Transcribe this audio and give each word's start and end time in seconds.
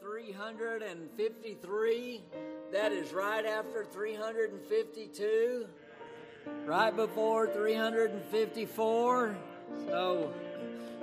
353. 0.00 2.22
That 2.72 2.92
is 2.92 3.12
right 3.12 3.44
after 3.46 3.84
352, 3.84 5.66
right 6.66 6.94
before 6.94 7.48
354. 7.48 9.36
So 9.86 10.32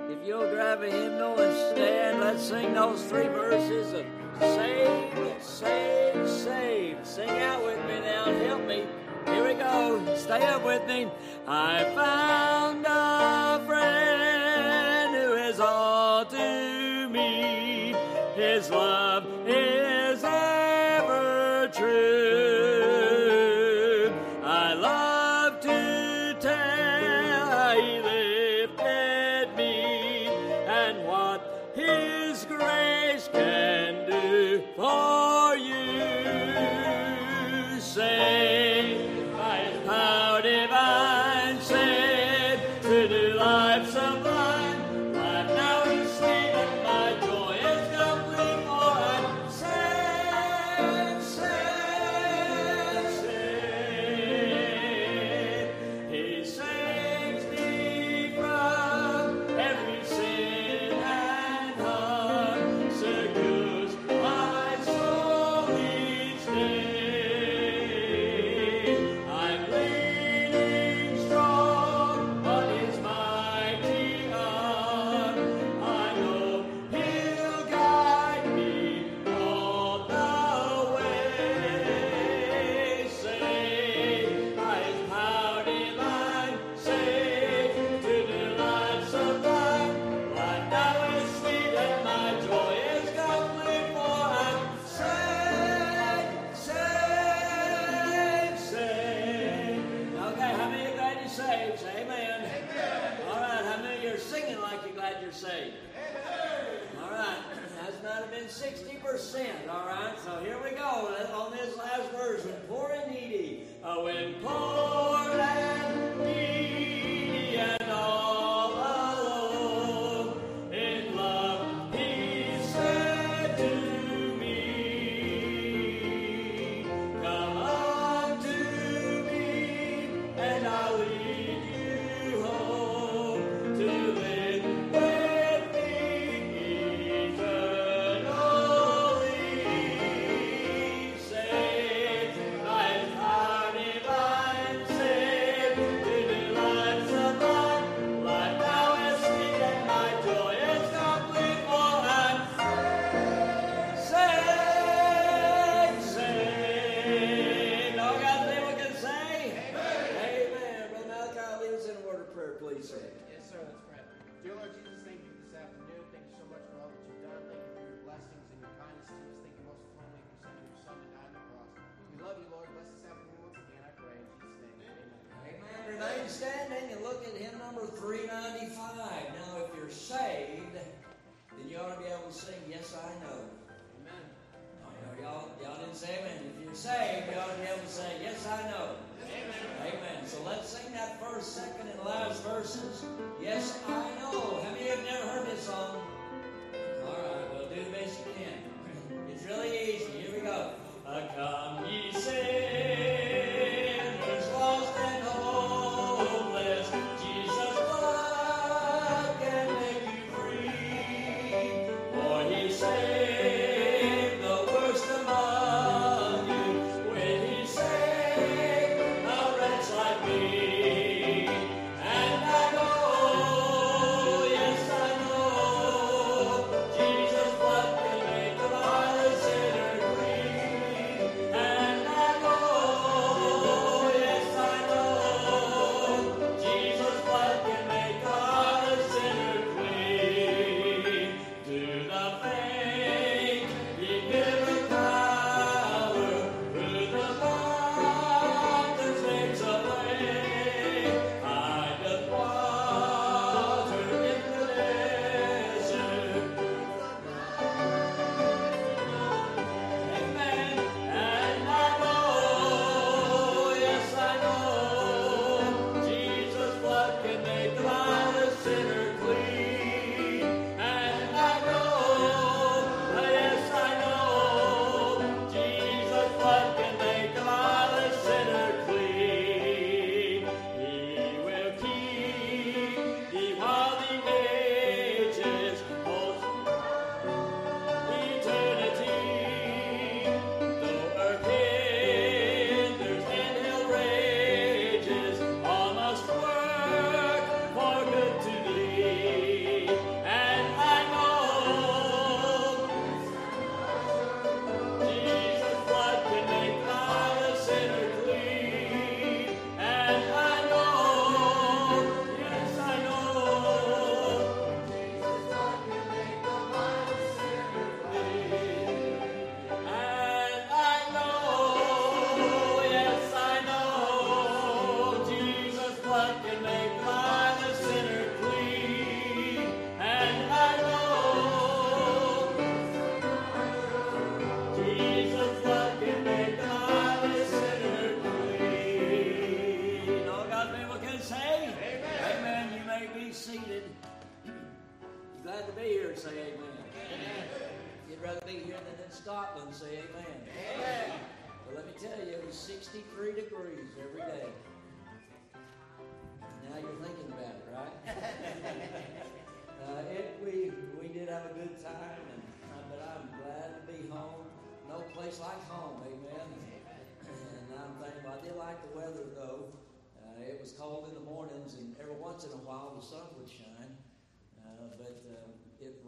if 0.08 0.26
you'll 0.26 0.48
grab 0.50 0.82
a 0.82 0.90
hymnal 0.90 1.38
and 1.40 1.76
stand, 1.76 2.20
let's 2.20 2.42
sing 2.42 2.74
those 2.74 3.04
three 3.04 3.28
verses 3.28 3.92
of 3.92 4.04
Save, 4.38 5.42
Save, 5.42 6.28
Save. 6.28 6.98
Sing 7.04 7.28
out 7.28 7.64
with 7.64 7.78
me 7.86 8.00
now, 8.00 8.24
help 8.46 8.66
me. 8.66 8.86
Here 9.26 9.46
we 9.46 9.54
go. 9.54 10.00
Stay 10.16 10.42
up 10.46 10.64
with 10.64 10.86
me. 10.86 11.10
I 11.46 11.84
found 11.94 12.86
a 12.86 12.97
Christmas. 18.68 19.07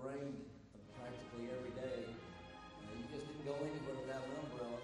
Rained 0.04 0.40
practically 0.96 1.52
every 1.52 1.74
day. 1.76 2.08
Uh, 2.08 2.92
you 2.96 3.04
just 3.12 3.28
didn't 3.28 3.44
go 3.44 3.56
anywhere 3.60 3.96
without 4.00 4.24
an 4.24 4.34
umbrella. 4.48 4.80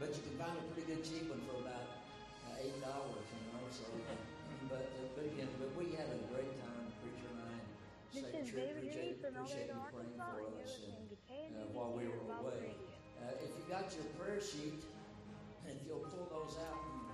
But 0.00 0.14
you 0.16 0.22
can 0.24 0.36
find 0.40 0.54
a 0.56 0.64
pretty 0.72 0.86
good 0.88 1.02
cheap 1.04 1.28
one 1.28 1.42
for 1.44 1.60
about 1.60 1.86
uh, 2.48 2.62
eight 2.62 2.78
dollars, 2.80 3.26
you 3.28 3.42
know. 3.52 3.64
So, 3.68 3.84
but 4.72 4.88
uh, 4.88 5.12
but 5.12 5.24
again, 5.28 5.50
but 5.60 5.70
we 5.76 5.92
had 5.98 6.08
a 6.08 6.20
great 6.32 6.52
time, 6.56 6.88
preacher 7.04 7.28
and 7.28 7.40
I. 7.44 7.56
This 8.14 8.24
Second 8.24 8.40
is 8.40 8.48
David 8.54 8.76
appreciate, 8.80 9.04
Reed 9.04 9.16
from 9.20 9.32
appreciate 9.36 9.68
you 9.68 9.80
praying 9.92 10.16
Arkansas, 10.16 10.32
for 10.32 10.40
us 10.40 10.40
you're 10.40 10.48
and, 10.48 10.64
listening 10.64 11.04
to 11.12 11.16
uh, 11.28 11.76
while 11.76 11.92
we 11.92 12.08
were 12.08 12.24
away. 12.40 12.72
Uh, 13.20 13.44
if 13.44 13.50
you 13.52 13.64
got 13.68 13.90
your 13.92 14.08
prayer 14.16 14.40
sheet, 14.40 14.80
and 15.66 15.76
if 15.76 15.82
you'll 15.84 16.06
pull 16.08 16.30
those 16.30 16.56
out 16.62 16.80
and 16.80 17.04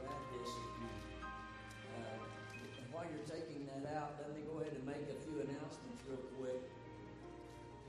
grab 0.00 0.22
this, 0.34 0.50
if 0.50 0.72
you, 0.80 0.88
uh, 1.22 2.80
and 2.80 2.86
while 2.90 3.06
you're 3.06 3.28
taking 3.28 3.68
that 3.68 3.84
out, 3.94 4.16
let 4.18 4.32
me 4.34 4.42
go 4.48 4.58
ahead 4.64 4.72
and 4.74 4.82
make 4.88 5.04
a 5.12 5.18
few 5.22 5.44
announcements 5.44 5.93
real 6.14 6.22
quick. 6.38 6.62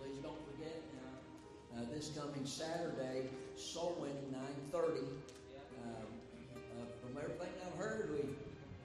Please 0.01 0.17
don't 0.22 0.41
forget 0.50 0.82
now. 0.98 1.77
Uh, 1.77 1.86
this 1.94 2.12
coming 2.17 2.46
Saturday, 2.46 3.29
soul 3.55 3.98
winning 4.00 4.34
9:30. 4.72 4.98
Um, 4.98 5.05
uh, 6.55 6.86
from 7.01 7.17
everything 7.17 7.53
I've 7.65 7.77
heard, 7.77 8.10
we 8.12 8.22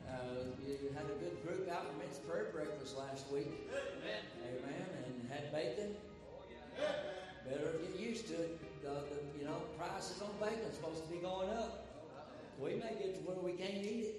uh, 0.08 0.44
you 0.66 0.90
had 0.94 1.04
a 1.04 1.16
good 1.22 1.40
group 1.46 1.70
out 1.70 1.86
for 1.86 1.98
men's 1.98 2.18
prayer 2.18 2.50
breakfast 2.52 2.98
last 2.98 3.30
week. 3.32 3.48
Amen. 3.70 4.22
Amen. 4.44 4.86
And 5.06 5.30
had 5.30 5.52
bacon. 5.52 5.96
Oh 5.96 6.42
yeah. 6.50 6.92
Better 7.48 7.78
get 7.78 7.98
used 7.98 8.26
to 8.28 8.34
it. 8.34 8.82
The, 8.82 8.88
the, 8.88 9.38
you 9.38 9.44
know, 9.44 9.62
prices 9.78 10.20
on 10.22 10.30
bacon's 10.40 10.74
supposed 10.74 11.04
to 11.04 11.10
be 11.10 11.18
going 11.18 11.50
up. 11.50 11.86
We 12.58 12.74
may 12.74 12.94
get 13.00 13.14
to 13.14 13.20
where 13.24 13.36
we 13.36 13.52
can't 13.52 13.84
eat 13.84 14.04
it. 14.04 14.16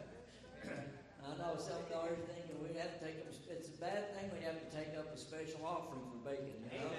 I 1.26 1.34
know 1.42 1.58
some 1.58 1.82
of 1.82 1.90
our 1.90 2.14
thinking 2.30 2.54
we 2.62 2.78
have 2.78 2.98
to 2.98 3.04
take 3.04 3.18
up. 3.18 3.34
It's 3.50 3.68
a 3.68 3.78
bad 3.82 4.14
thing 4.14 4.30
we 4.30 4.44
have 4.46 4.62
to 4.62 4.68
take 4.70 4.94
up 4.94 5.10
a 5.12 5.18
special 5.18 5.58
offering 5.66 6.06
for 6.06 6.22
bacon. 6.22 6.54
You 6.70 6.78
know? 6.78 6.90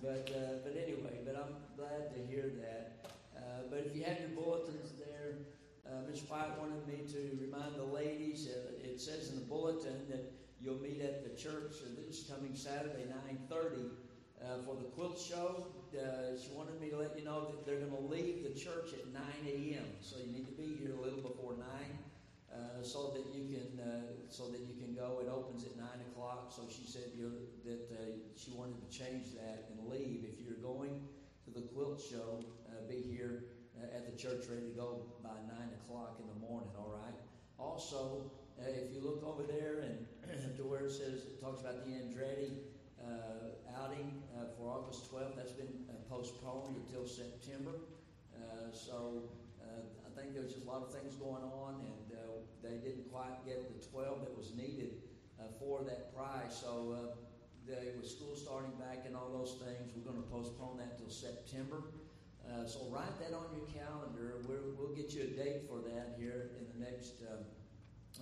but 0.00 0.32
uh, 0.32 0.64
but 0.64 0.72
anyway, 0.80 1.20
but 1.20 1.36
I'm 1.36 1.60
glad 1.76 2.08
to 2.16 2.18
hear 2.24 2.48
that. 2.64 3.12
Uh, 3.36 3.68
but 3.68 3.84
if 3.84 3.94
you 3.94 4.04
have 4.04 4.18
your 4.18 4.32
bulletins 4.32 4.96
there, 4.96 5.44
uh, 5.84 6.08
Ms. 6.08 6.24
White 6.24 6.56
wanted 6.58 6.88
me 6.88 7.04
to 7.12 7.36
remind 7.36 7.76
the 7.76 7.84
ladies. 7.84 8.48
Uh, 8.48 8.80
it 8.80 8.98
says 9.00 9.28
in 9.28 9.36
the 9.36 9.44
bulletin 9.44 10.08
that 10.08 10.32
you'll 10.58 10.80
meet 10.80 11.02
at 11.02 11.22
the 11.22 11.36
church 11.36 11.84
this 11.98 12.24
coming 12.24 12.56
Saturday, 12.56 13.04
9:30, 13.28 13.92
uh, 14.40 14.62
for 14.64 14.76
the 14.76 14.88
quilt 14.96 15.20
show. 15.20 15.66
Uh, 15.92 16.32
she 16.40 16.48
wanted 16.56 16.80
me 16.80 16.88
to 16.88 16.96
let 16.96 17.18
you 17.18 17.24
know 17.26 17.44
that 17.44 17.66
they're 17.66 17.84
going 17.84 17.92
to 17.92 18.08
leave 18.08 18.42
the 18.42 18.58
church 18.58 18.94
at 18.94 19.12
9 19.12 19.22
a.m. 19.44 19.84
So 20.00 20.16
you 20.16 20.32
need 20.32 20.46
to 20.46 20.56
be 20.56 20.80
here 20.80 20.96
a 20.96 21.00
little 21.02 21.20
before 21.20 21.52
9. 21.52 21.68
Uh, 22.52 22.82
so 22.82 23.10
that 23.14 23.24
you 23.32 23.48
can 23.48 23.80
uh, 23.80 24.12
so 24.28 24.50
that 24.50 24.60
you 24.60 24.74
can 24.76 24.94
go. 24.94 25.20
It 25.24 25.28
opens 25.32 25.64
at 25.64 25.74
nine 25.76 26.04
o'clock. 26.12 26.52
So 26.54 26.68
she 26.68 26.84
said 26.84 27.08
that 27.64 27.88
uh, 27.88 28.20
she 28.36 28.50
wanted 28.52 28.76
to 28.76 28.88
change 28.92 29.32
that 29.32 29.72
and 29.72 29.88
leave. 29.88 30.24
If 30.28 30.44
you're 30.44 30.60
going 30.60 31.00
to 31.44 31.50
the 31.50 31.62
quilt 31.72 31.98
show, 31.98 32.44
uh, 32.68 32.88
be 32.90 33.00
here 33.00 33.44
uh, 33.80 33.96
at 33.96 34.04
the 34.04 34.20
church 34.20 34.44
ready 34.50 34.68
to 34.68 34.76
go 34.76 35.00
by 35.24 35.40
nine 35.48 35.72
o'clock 35.80 36.20
in 36.20 36.28
the 36.28 36.46
morning. 36.46 36.68
All 36.76 36.92
right. 36.92 37.16
Also, 37.58 38.30
uh, 38.60 38.68
if 38.68 38.92
you 38.92 39.00
look 39.00 39.24
over 39.24 39.44
there 39.44 39.80
and 39.80 40.04
to 40.56 40.62
where 40.64 40.84
it 40.84 40.92
says 40.92 41.24
it 41.24 41.40
talks 41.40 41.62
about 41.62 41.86
the 41.86 41.92
Andretti 41.92 42.52
outing 43.80 44.22
for 44.58 44.70
August 44.70 45.10
12th, 45.10 45.34
that's 45.34 45.52
been 45.52 45.72
postponed 46.08 46.76
until 46.76 47.06
September. 47.06 47.72
So 48.72 49.22
think 50.14 50.34
there 50.34 50.42
was 50.42 50.52
just 50.52 50.66
a 50.66 50.68
lot 50.68 50.82
of 50.82 50.92
things 50.92 51.14
going 51.16 51.42
on, 51.42 51.80
and 51.80 52.06
uh, 52.12 52.44
they 52.62 52.76
didn't 52.78 53.10
quite 53.10 53.44
get 53.46 53.64
the 53.68 53.80
12 53.88 54.20
that 54.20 54.36
was 54.36 54.54
needed 54.54 55.02
uh, 55.40 55.50
for 55.58 55.82
that 55.84 56.14
prize. 56.14 56.54
So 56.54 56.94
uh, 56.94 57.16
they, 57.66 57.92
with 57.96 58.08
school 58.08 58.36
starting 58.36 58.72
back 58.78 59.04
and 59.06 59.16
all 59.16 59.30
those 59.32 59.58
things, 59.58 59.92
we're 59.94 60.04
going 60.04 60.22
to 60.22 60.28
postpone 60.28 60.78
that 60.78 60.98
till 60.98 61.10
September. 61.10 61.82
Uh, 62.42 62.66
so 62.66 62.86
write 62.90 63.16
that 63.20 63.34
on 63.34 63.46
your 63.54 63.66
calendar. 63.70 64.42
We're, 64.48 64.74
we'll 64.76 64.94
get 64.94 65.14
you 65.14 65.22
a 65.22 65.32
date 65.32 65.68
for 65.68 65.78
that 65.88 66.18
here 66.18 66.50
in 66.58 66.66
the 66.74 66.90
next 66.90 67.22
uh, 67.22 67.42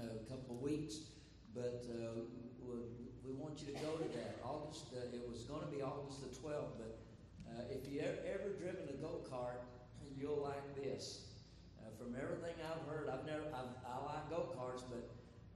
uh, 0.01 0.21
couple 0.29 0.57
of 0.57 0.63
weeks. 0.63 1.11
But 1.55 1.85
we, 2.63 2.79
we 3.27 3.33
want 3.35 3.59
you 3.61 3.75
to 3.75 3.81
go 3.81 3.97
to 3.97 4.09
that. 4.17 4.39
August. 4.45 4.93
It 4.95 5.27
was 5.29 5.43
going 5.45 5.63
to 5.63 5.67
be 5.67 5.83
August 5.83 6.23
the 6.23 6.31
12th, 6.37 6.79
but 6.79 6.99
if 7.71 7.91
you 7.91 8.01
ever, 8.01 8.19
ever 8.27 8.51
driven 8.55 8.87
a 8.89 8.97
go 9.03 9.21
kart, 9.29 9.67
you'll 10.17 10.43
like 10.43 10.77
this. 10.77 11.30
From 12.01 12.17
everything 12.17 12.57
I've 12.65 12.89
heard, 12.89 13.11
I've 13.13 13.27
never. 13.27 13.45
I've, 13.53 13.77
I 13.85 14.01
like 14.09 14.31
go 14.31 14.49
karts, 14.57 14.81
but 14.89 15.05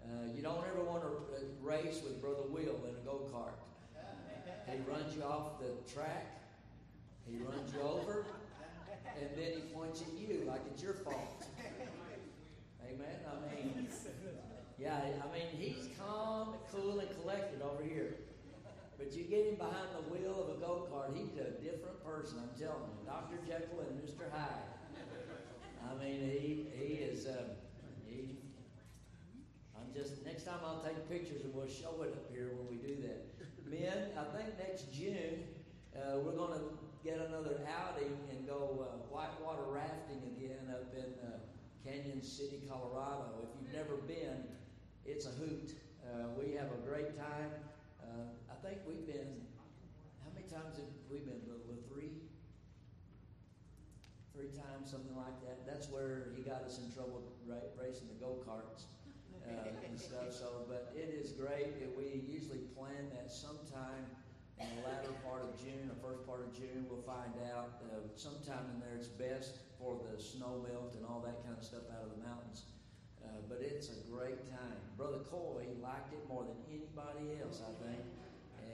uh, 0.04 0.28
you 0.36 0.42
don't 0.42 0.62
ever 0.68 0.84
want 0.84 1.00
to 1.00 1.08
uh, 1.08 1.40
race 1.62 2.02
with 2.04 2.20
Brother 2.20 2.44
Will 2.50 2.84
in 2.84 2.92
a 2.92 3.04
go 3.04 3.24
kart. 3.32 3.56
He 4.68 4.78
runs 4.90 5.16
you 5.16 5.22
off 5.22 5.58
the 5.58 5.72
track. 5.90 6.26
He 7.26 7.38
runs 7.38 7.72
you 7.72 7.80
over, 7.80 8.26
and 9.16 9.30
then 9.36 9.52
he 9.54 9.60
points 9.72 10.02
at 10.02 10.12
you 10.20 10.44
like 10.46 10.60
it's 10.70 10.82
your 10.82 10.92
fault. 10.92 11.46
Amen. 12.84 13.16
I 13.24 13.54
mean, 13.54 13.88
yeah. 14.78 15.00
I 15.00 15.32
mean, 15.32 15.48
he's 15.56 15.88
calm, 15.98 16.56
cool, 16.70 17.00
and 17.00 17.08
collected 17.22 17.62
over 17.62 17.82
here. 17.82 18.16
But 18.98 19.14
you 19.14 19.24
get 19.24 19.46
him 19.46 19.54
behind 19.54 19.88
the 19.96 20.12
wheel 20.12 20.44
of 20.44 20.56
a 20.56 20.60
go 20.60 20.88
kart, 20.92 21.16
he's 21.16 21.38
a 21.38 21.52
different 21.62 22.04
person. 22.04 22.38
I'm 22.38 22.60
telling 22.60 22.84
you, 22.84 23.06
Doctor 23.06 23.36
Jekyll 23.48 23.80
and 23.80 24.02
Mister 24.02 24.24
Hyde. 24.30 24.73
I 25.84 26.02
mean, 26.02 26.20
he 26.20 26.66
he 26.76 26.94
is. 26.94 27.26
Uh, 27.26 27.54
he. 28.08 28.38
I'm 29.76 29.92
just 29.94 30.24
next 30.24 30.44
time 30.44 30.60
I'll 30.64 30.82
take 30.82 31.08
pictures 31.08 31.42
and 31.44 31.54
we'll 31.54 31.68
show 31.68 32.02
it 32.02 32.12
up 32.12 32.30
here 32.32 32.50
when 32.56 32.66
we 32.68 32.76
do 32.76 32.96
that. 33.02 33.24
Men, 33.64 34.10
I 34.16 34.24
think 34.36 34.58
next 34.58 34.92
June 34.92 35.44
uh, 35.96 36.18
we're 36.18 36.36
going 36.36 36.52
to 36.58 36.64
get 37.04 37.20
another 37.20 37.60
outing 37.68 38.16
and 38.30 38.46
go 38.46 38.84
uh, 38.84 38.96
whitewater 39.12 39.68
rafting 39.68 40.20
again 40.36 40.72
up 40.72 40.92
in 40.96 41.12
uh, 41.20 41.36
Cañon 41.84 42.24
City, 42.24 42.62
Colorado. 42.68 43.44
If 43.44 43.50
you've 43.60 43.72
never 43.72 43.96
been, 44.08 44.44
it's 45.04 45.26
a 45.26 45.30
hoot. 45.36 45.72
Uh, 46.04 46.32
we 46.36 46.54
have 46.56 46.72
a 46.72 46.80
great 46.88 47.16
time. 47.16 47.52
Uh, 48.00 48.24
I 48.48 48.56
think 48.66 48.80
we've 48.88 49.06
been. 49.06 49.44
How 50.24 50.32
many 50.32 50.48
times 50.48 50.76
have 50.76 50.88
we 51.10 51.18
been? 51.18 51.40
Little 51.44 51.76
three, 51.92 52.23
three 54.34 54.50
times, 54.50 54.90
something 54.90 55.14
like 55.14 55.38
that. 55.46 55.62
That's 55.62 55.86
where 55.88 56.34
he 56.34 56.42
got 56.42 56.66
us 56.66 56.82
in 56.82 56.90
trouble 56.90 57.22
ra- 57.46 57.70
racing 57.78 58.10
the 58.10 58.18
go 58.18 58.42
karts 58.42 58.90
uh, 59.46 59.70
and 59.86 59.94
stuff. 59.94 60.34
So, 60.34 60.66
but 60.66 60.90
it 60.98 61.14
is 61.14 61.30
great. 61.32 61.78
We 61.94 62.26
usually 62.26 62.66
plan 62.74 63.14
that 63.14 63.30
sometime 63.30 64.10
in 64.58 64.66
the 64.74 64.82
latter 64.82 65.14
part 65.22 65.46
of 65.46 65.54
June 65.62 65.86
or 65.86 65.96
first 66.02 66.26
part 66.26 66.42
of 66.42 66.50
June. 66.50 66.90
We'll 66.90 67.06
find 67.06 67.30
out. 67.54 67.78
Uh, 67.86 68.02
sometime 68.18 68.66
in 68.74 68.82
there, 68.82 68.98
it's 68.98 69.08
best 69.08 69.62
for 69.78 70.02
the 70.02 70.18
snow 70.18 70.66
melt 70.66 70.98
and 70.98 71.06
all 71.06 71.22
that 71.22 71.38
kind 71.46 71.54
of 71.54 71.62
stuff 71.62 71.86
out 71.94 72.02
of 72.02 72.10
the 72.10 72.20
mountains. 72.26 72.66
Uh, 73.22 73.38
but 73.48 73.62
it's 73.62 73.88
a 73.88 73.98
great 74.10 74.42
time. 74.50 74.76
Brother 74.98 75.22
Coy 75.30 75.64
liked 75.78 76.12
it 76.12 76.26
more 76.28 76.42
than 76.42 76.58
anybody 76.66 77.38
else, 77.38 77.62
I 77.62 77.72
think. 77.86 78.02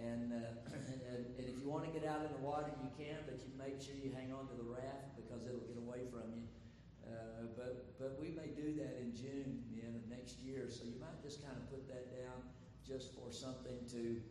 And, 0.01 0.33
uh, 0.33 0.73
and, 1.13 1.23
and 1.37 1.45
if 1.45 1.61
you 1.61 1.69
want 1.69 1.85
to 1.85 1.93
get 1.93 2.09
out 2.09 2.25
in 2.25 2.33
the 2.33 2.43
water, 2.43 2.73
you 2.81 2.89
can, 2.97 3.21
but 3.29 3.37
you 3.45 3.53
make 3.61 3.77
sure 3.77 3.93
you 3.95 4.11
hang 4.17 4.33
on 4.33 4.49
to 4.49 4.57
the 4.57 4.65
raft 4.65 5.13
because 5.21 5.45
it'll 5.45 5.69
get 5.69 5.77
away 5.77 6.09
from 6.09 6.33
you. 6.33 6.49
Uh, 7.05 7.51
but 7.57 7.99
but 7.99 8.17
we 8.21 8.31
may 8.31 8.49
do 8.55 8.73
that 8.79 8.97
in 9.03 9.11
June 9.13 9.65
man, 9.75 9.99
of 9.99 10.05
next 10.09 10.39
year, 10.41 10.69
so 10.71 10.85
you 10.85 10.95
might 11.01 11.19
just 11.21 11.43
kind 11.43 11.57
of 11.57 11.69
put 11.69 11.89
that 11.89 12.07
down 12.15 12.39
just 12.87 13.13
for 13.19 13.33
something 13.33 13.77
to 13.91 14.23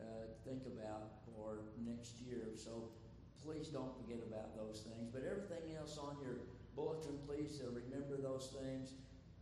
uh, 0.00 0.30
think 0.46 0.62
about 0.64 1.20
for 1.26 1.66
next 1.82 2.20
year. 2.22 2.54
So 2.54 2.94
please 3.42 3.68
don't 3.68 3.92
forget 3.98 4.22
about 4.22 4.56
those 4.56 4.86
things. 4.86 5.10
But 5.12 5.26
everything 5.26 5.76
else 5.76 5.98
on 5.98 6.16
your 6.22 6.38
bulletin, 6.76 7.18
please 7.26 7.60
uh, 7.60 7.74
remember 7.74 8.16
those 8.16 8.54
things. 8.54 8.94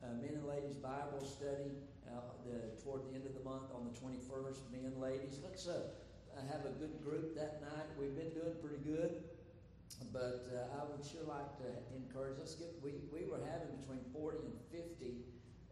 Uh, 0.03 0.17
men 0.21 0.35
and 0.35 0.47
ladies 0.47 0.77
Bible 0.77 1.25
study 1.25 1.73
uh, 2.11 2.35
the, 2.47 2.77
toward 2.83 3.07
the 3.09 3.15
end 3.15 3.27
of 3.27 3.35
the 3.35 3.45
month 3.45 3.71
on 3.75 3.87
the 3.87 3.95
21st. 3.95 4.71
Men, 4.71 4.87
and 4.87 4.99
ladies, 5.01 5.41
let's 5.43 5.67
uh, 5.67 5.91
have 6.51 6.65
a 6.67 6.75
good 6.79 7.03
group 7.03 7.35
that 7.35 7.61
night. 7.63 7.89
We've 7.99 8.15
been 8.15 8.31
doing 8.31 8.55
pretty 8.61 8.83
good, 8.85 9.25
but 10.13 10.47
uh, 10.53 10.81
I 10.81 10.85
would 10.87 11.05
sure 11.05 11.25
like 11.27 11.57
to 11.59 11.69
encourage. 11.97 12.39
Let's 12.39 12.55
get. 12.55 12.75
We 12.83 13.03
we 13.09 13.25
were 13.27 13.41
having 13.43 13.73
between 13.81 14.05
40 14.13 14.39
and 14.45 14.59
50 14.71 15.25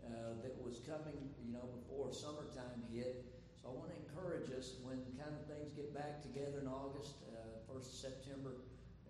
uh, 0.05 0.41
that 0.43 0.57
was 0.61 0.81
coming, 0.85 1.17
you 1.45 1.53
know, 1.53 1.65
before 1.81 2.13
summertime 2.13 2.85
hit. 2.93 3.25
So 3.61 3.69
I 3.69 3.73
want 3.73 3.89
to 3.93 3.99
encourage 4.05 4.53
us 4.53 4.77
when 4.85 5.01
kind 5.17 5.33
of 5.33 5.45
things 5.49 5.73
get 5.73 5.95
back 5.95 6.21
together 6.21 6.61
in 6.61 6.69
August, 6.69 7.25
uh, 7.33 7.65
1st 7.73 8.01
September. 8.01 8.61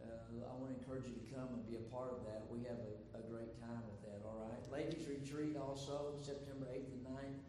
Uh, 0.04 0.44
I 0.44 0.52
want 0.61 0.73
to 0.73 0.76
encourage 0.76 1.08
you 1.08 1.16
to 1.16 1.26
come 1.32 1.49
and 1.56 1.64
be 1.64 1.80
a 1.80 1.84
part 1.88 2.12
of 2.12 2.20
that. 2.28 2.44
We 2.52 2.61
have 2.68 2.76
a, 2.76 2.92
a 3.16 3.23
great 3.32 3.56
time 3.56 3.80
with 3.88 4.00
that, 4.04 4.20
all 4.28 4.37
right? 4.37 4.61
Ladies 4.68 5.08
Retreat 5.08 5.56
also, 5.56 6.12
September 6.20 6.68
8th 6.68 6.92
and 6.92 7.02
9th. 7.08 7.40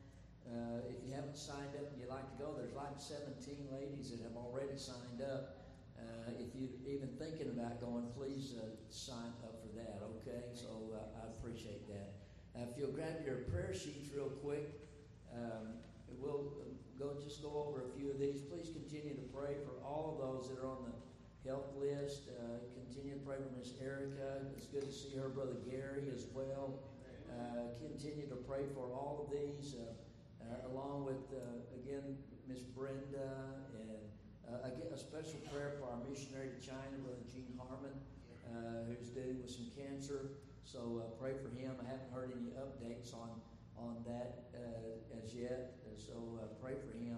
Uh, 0.45 0.85
if 0.87 1.01
you 1.03 1.11
haven't 1.11 1.35
signed 1.35 1.73
up 1.75 1.89
and 1.91 1.97
you'd 1.99 2.13
like 2.13 2.25
to 2.29 2.37
go, 2.37 2.53
there's 2.53 2.77
like 2.77 2.95
17 2.95 3.67
ladies 3.73 4.13
that 4.13 4.21
have 4.21 4.37
already 4.37 4.77
signed 4.77 5.19
up. 5.19 5.65
Uh, 5.97 6.31
if 6.37 6.53
you're 6.53 6.71
even 6.85 7.09
thinking 7.17 7.49
about 7.49 7.81
going, 7.81 8.05
please 8.15 8.53
uh, 8.55 8.69
sign 8.89 9.33
up 9.43 9.57
for 9.59 9.71
that, 9.75 9.99
okay? 10.21 10.53
So 10.53 10.93
uh, 10.93 11.23
I 11.23 11.33
appreciate 11.35 11.87
that. 11.89 12.13
Uh, 12.55 12.69
if 12.69 12.77
you'll 12.77 12.93
grab 12.93 13.25
your 13.25 13.47
prayer 13.51 13.73
sheets 13.73 14.07
real 14.15 14.31
quick, 14.39 14.69
um, 15.33 15.81
we'll 16.19 16.53
go 16.99 17.17
just 17.21 17.41
go 17.41 17.51
over 17.67 17.83
a 17.83 17.89
few 17.97 18.09
of 18.11 18.19
these. 18.19 18.41
Please 18.41 18.69
continue 18.71 19.15
to 19.15 19.25
pray 19.33 19.55
for 19.65 19.75
all 19.83 20.15
of 20.15 20.17
those 20.23 20.47
that 20.49 20.61
are 20.63 20.67
on 20.67 20.85
the 20.87 21.04
health 21.45 21.69
list. 21.77 22.25
Uh, 22.33 22.57
continue 22.73 23.13
to 23.13 23.21
pray 23.21 23.37
for 23.37 23.53
Miss 23.57 23.77
Erica. 23.77 24.41
It's 24.57 24.65
good 24.65 24.81
to 24.81 24.91
see 24.91 25.15
her 25.15 25.29
brother 25.29 25.61
Gary 25.69 26.09
as 26.13 26.25
well. 26.33 26.81
continue 27.77 28.27
to 28.27 28.35
pray 28.49 28.65
for 28.73 28.89
all 28.91 29.25
of 29.25 29.31
these. 29.31 29.75
Uh, 29.77 30.69
along 30.69 31.05
with, 31.05 31.21
uh, 31.33 31.61
again, 31.73 32.17
Miss 32.49 32.61
Brenda, 32.61 33.57
and 33.81 34.01
uh, 34.45 34.67
again, 34.67 34.89
a 34.93 34.97
special 34.97 35.39
prayer 35.49 35.73
for 35.79 35.89
our 35.89 36.01
missionary 36.09 36.49
to 36.53 36.59
China, 36.61 36.97
Brother 37.01 37.25
Gene 37.29 37.53
Harmon, 37.57 37.93
who's 38.89 39.09
dealing 39.09 39.41
with 39.41 39.49
some 39.49 39.69
cancer. 39.73 40.37
So 40.65 41.01
pray 41.21 41.33
for 41.41 41.49
him. 41.57 41.73
I 41.81 41.85
haven't 41.85 42.13
heard 42.13 42.33
any 42.33 42.53
updates 42.57 43.13
on 43.13 43.29
on 43.77 43.97
that 44.07 44.45
as 45.23 45.33
yet. 45.33 45.77
So 45.97 46.13
pray 46.61 46.73
for 46.73 46.97
him. 46.97 47.17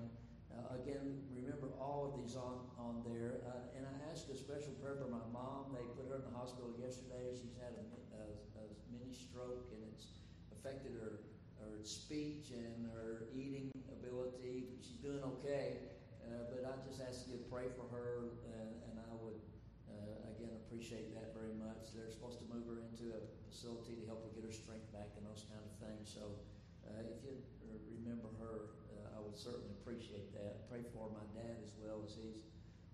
Uh, 0.57 0.81
again, 0.81 1.21
remember 1.29 1.69
all 1.77 2.09
of 2.09 2.17
these 2.17 2.33
on, 2.35 2.65
on 2.81 3.05
there. 3.05 3.45
Uh, 3.45 3.77
and 3.77 3.85
I 3.85 3.93
asked 4.09 4.27
a 4.33 4.35
special 4.35 4.73
prayer 4.81 4.97
for 4.97 5.07
my 5.07 5.21
mom. 5.29 5.77
They 5.77 5.85
put 5.93 6.09
her 6.09 6.17
in 6.17 6.25
the 6.25 6.33
hospital 6.33 6.73
yesterday. 6.81 7.37
She's 7.37 7.53
had 7.61 7.77
a, 7.77 7.85
a, 8.17 8.23
a 8.57 8.63
mini 8.89 9.13
stroke 9.13 9.69
and 9.69 9.85
it's 9.93 10.17
affected 10.49 10.97
her 10.97 11.21
her 11.57 11.81
speech 11.83 12.53
and 12.53 12.85
her 12.93 13.29
eating 13.33 13.73
ability. 13.89 14.77
She's 14.81 15.01
doing 15.01 15.21
okay, 15.37 15.81
uh, 16.21 16.45
but 16.53 16.61
I 16.65 16.77
just 16.85 17.01
ask 17.01 17.25
you 17.25 17.37
to 17.37 17.43
pray 17.49 17.65
for 17.73 17.89
her, 17.89 18.37
and, 18.45 18.69
and 18.85 18.95
I 19.01 19.13
would 19.17 19.41
uh, 19.89 20.31
again 20.37 20.53
appreciate 20.53 21.13
that 21.17 21.33
very 21.33 21.53
much. 21.57 21.93
They're 21.97 22.13
supposed 22.13 22.37
to 22.39 22.47
move 22.49 22.69
her 22.69 22.85
into 22.85 23.13
a 23.17 23.21
facility 23.49 23.97
to 23.97 24.03
help 24.05 24.21
her 24.25 24.31
get 24.37 24.45
her 24.45 24.53
strength 24.53 24.85
back 24.93 25.17
and 25.17 25.25
those 25.25 25.49
kind 25.49 25.61
of 25.65 25.73
things. 25.81 26.13
So 26.13 26.37
uh, 26.85 27.03
if 27.03 27.25
you 27.25 27.97
remember 28.05 28.29
her, 28.39 28.77
uh, 28.86 28.86
would 29.27 29.35
certainly 29.35 29.75
appreciate 29.83 30.31
that. 30.39 30.71
Pray 30.71 30.87
for 30.95 31.11
my 31.11 31.27
dad 31.35 31.59
as 31.59 31.75
well 31.75 31.99
as 32.07 32.15
he's 32.15 32.47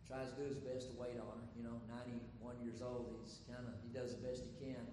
tries 0.10 0.34
to 0.34 0.36
do 0.36 0.46
his 0.50 0.60
best 0.60 0.90
to 0.92 0.96
wait 0.98 1.16
on 1.16 1.38
her. 1.38 1.48
You 1.56 1.64
know, 1.64 1.78
91 1.88 2.60
years 2.66 2.82
old, 2.82 3.14
he's 3.22 3.46
kind 3.46 3.64
of 3.70 3.78
he 3.86 3.94
does 3.94 4.18
the 4.18 4.22
best 4.26 4.42
he 4.42 4.54
can. 4.58 4.84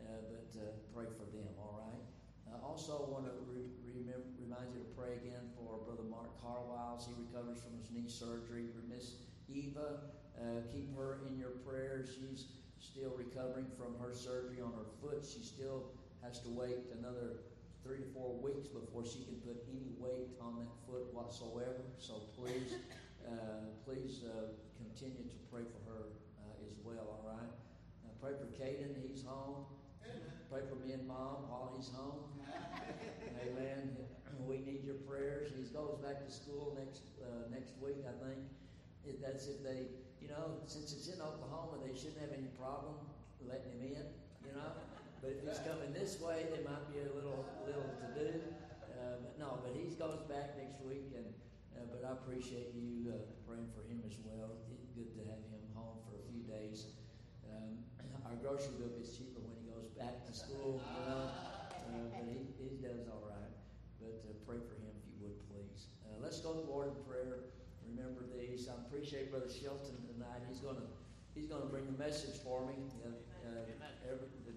Uh, 0.00 0.24
but 0.32 0.48
uh, 0.56 0.72
pray 0.96 1.04
for 1.20 1.28
them, 1.28 1.52
all 1.60 1.84
right? 1.84 2.04
I 2.48 2.56
also 2.64 3.04
want 3.12 3.28
to 3.28 3.34
re- 3.44 3.68
remember, 3.84 4.24
remind 4.40 4.72
you 4.72 4.80
to 4.80 4.88
pray 4.96 5.20
again 5.20 5.52
for 5.52 5.84
Brother 5.84 6.08
Mark 6.08 6.32
Carlisle 6.40 7.04
he 7.04 7.12
recovers 7.28 7.60
from 7.60 7.76
his 7.76 7.92
knee 7.92 8.08
surgery. 8.08 8.72
For 8.72 8.80
Miss 8.88 9.20
Eva, 9.52 10.08
uh, 10.40 10.64
keep 10.72 10.96
her 10.96 11.20
in 11.28 11.36
your 11.36 11.60
prayers. 11.62 12.08
She's 12.16 12.48
still 12.80 13.12
recovering 13.12 13.68
from 13.76 14.00
her 14.00 14.16
surgery 14.16 14.64
on 14.64 14.72
her 14.72 14.88
foot. 15.04 15.28
She 15.28 15.44
still 15.44 15.92
has 16.24 16.40
to 16.40 16.48
wait 16.48 16.88
another 16.96 17.44
three 17.88 18.04
to 18.04 18.12
four 18.12 18.36
weeks 18.44 18.68
before 18.68 19.00
she 19.00 19.24
can 19.24 19.40
put 19.40 19.56
any 19.72 19.88
weight 19.96 20.28
on 20.44 20.60
that 20.60 20.68
foot 20.84 21.08
whatsoever. 21.16 21.80
So 21.96 22.20
please, 22.36 22.76
uh, 23.24 23.64
please 23.88 24.28
uh, 24.28 24.52
continue 24.76 25.24
to 25.24 25.38
pray 25.48 25.64
for 25.64 25.80
her 25.88 26.12
uh, 26.36 26.68
as 26.68 26.76
well. 26.84 27.16
All 27.16 27.24
right. 27.24 27.48
pray 28.20 28.36
for 28.36 28.44
Caden. 28.52 28.92
He's 29.00 29.24
home. 29.24 29.64
Pray 30.52 30.68
for 30.68 30.76
me 30.76 30.92
and 30.92 31.08
mom 31.08 31.48
while 31.48 31.72
he's 31.72 31.88
home. 31.88 32.28
Amen. 33.40 33.96
We 34.44 34.58
need 34.58 34.84
your 34.84 35.00
prayers. 35.08 35.48
He 35.56 35.64
goes 35.72 35.96
back 36.04 36.20
to 36.26 36.30
school 36.30 36.76
next 36.76 37.08
uh, 37.24 37.48
next 37.48 37.72
week, 37.80 38.04
I 38.04 38.12
think. 38.20 38.36
It, 39.08 39.24
that's 39.24 39.48
if 39.48 39.64
they, 39.64 39.88
you 40.20 40.28
know, 40.28 40.60
since 40.66 40.92
it's 40.92 41.08
in 41.08 41.20
Oklahoma, 41.22 41.80
they 41.80 41.96
shouldn't 41.96 42.20
have 42.20 42.36
any 42.36 42.52
problem 42.60 43.00
letting 43.48 43.72
him 43.80 43.96
in, 43.96 44.04
you 44.44 44.52
know. 44.52 44.76
But 45.18 45.34
if 45.34 45.42
he's 45.42 45.58
coming 45.66 45.90
this 45.90 46.22
way, 46.22 46.46
there 46.46 46.62
might 46.62 46.86
be 46.94 47.02
a 47.02 47.10
little 47.10 47.42
little 47.66 47.82
to 47.82 48.06
do. 48.14 48.30
Uh, 48.94 49.18
but 49.18 49.34
no, 49.38 49.58
but 49.62 49.74
he 49.74 49.90
goes 49.98 50.22
back 50.30 50.54
next 50.54 50.78
week, 50.86 51.10
and 51.14 51.26
uh, 51.74 51.86
but 51.90 52.06
I 52.06 52.14
appreciate 52.14 52.70
you 52.74 53.10
uh, 53.10 53.18
praying 53.42 53.66
for 53.74 53.82
him 53.90 53.98
as 54.06 54.14
well. 54.22 54.54
It's 54.70 54.90
good 54.94 55.10
to 55.18 55.22
have 55.26 55.42
him 55.50 55.62
home 55.74 55.98
for 56.06 56.18
a 56.18 56.24
few 56.30 56.46
days. 56.46 56.94
Um, 57.50 57.82
our 58.30 58.38
grocery 58.38 58.78
bill 58.78 58.94
gets 58.94 59.18
cheaper 59.18 59.42
when 59.42 59.58
he 59.58 59.66
goes 59.66 59.90
back 59.98 60.22
to 60.26 60.32
school, 60.34 60.78
you 60.78 61.02
know. 61.10 61.30
Uh, 61.30 62.14
but 62.14 62.26
he, 62.30 62.46
he 62.62 62.78
does 62.78 63.10
all 63.10 63.26
right. 63.26 63.54
But 63.98 64.22
uh, 64.22 64.38
pray 64.46 64.62
for 64.62 64.78
him 64.78 64.94
if 64.94 65.02
you 65.10 65.18
would, 65.26 65.38
please. 65.50 65.90
Uh, 66.06 66.14
let's 66.22 66.38
go 66.38 66.54
to 66.54 66.62
the 66.62 66.70
Lord 66.70 66.94
in 66.94 66.98
prayer. 67.10 67.50
Remember 67.90 68.22
these. 68.30 68.70
I 68.70 68.78
appreciate 68.86 69.34
Brother 69.34 69.50
Shelton 69.50 69.98
tonight. 70.14 70.46
He's 70.46 70.62
going 70.62 70.78
to 70.78 70.86
he's 71.34 71.50
going 71.50 71.62
to 71.62 71.70
bring 71.70 71.86
the 71.90 71.98
message 71.98 72.38
for 72.42 72.62
me. 72.66 72.78
Uh, 73.02 73.18
every, 74.04 74.28
the 74.44 74.47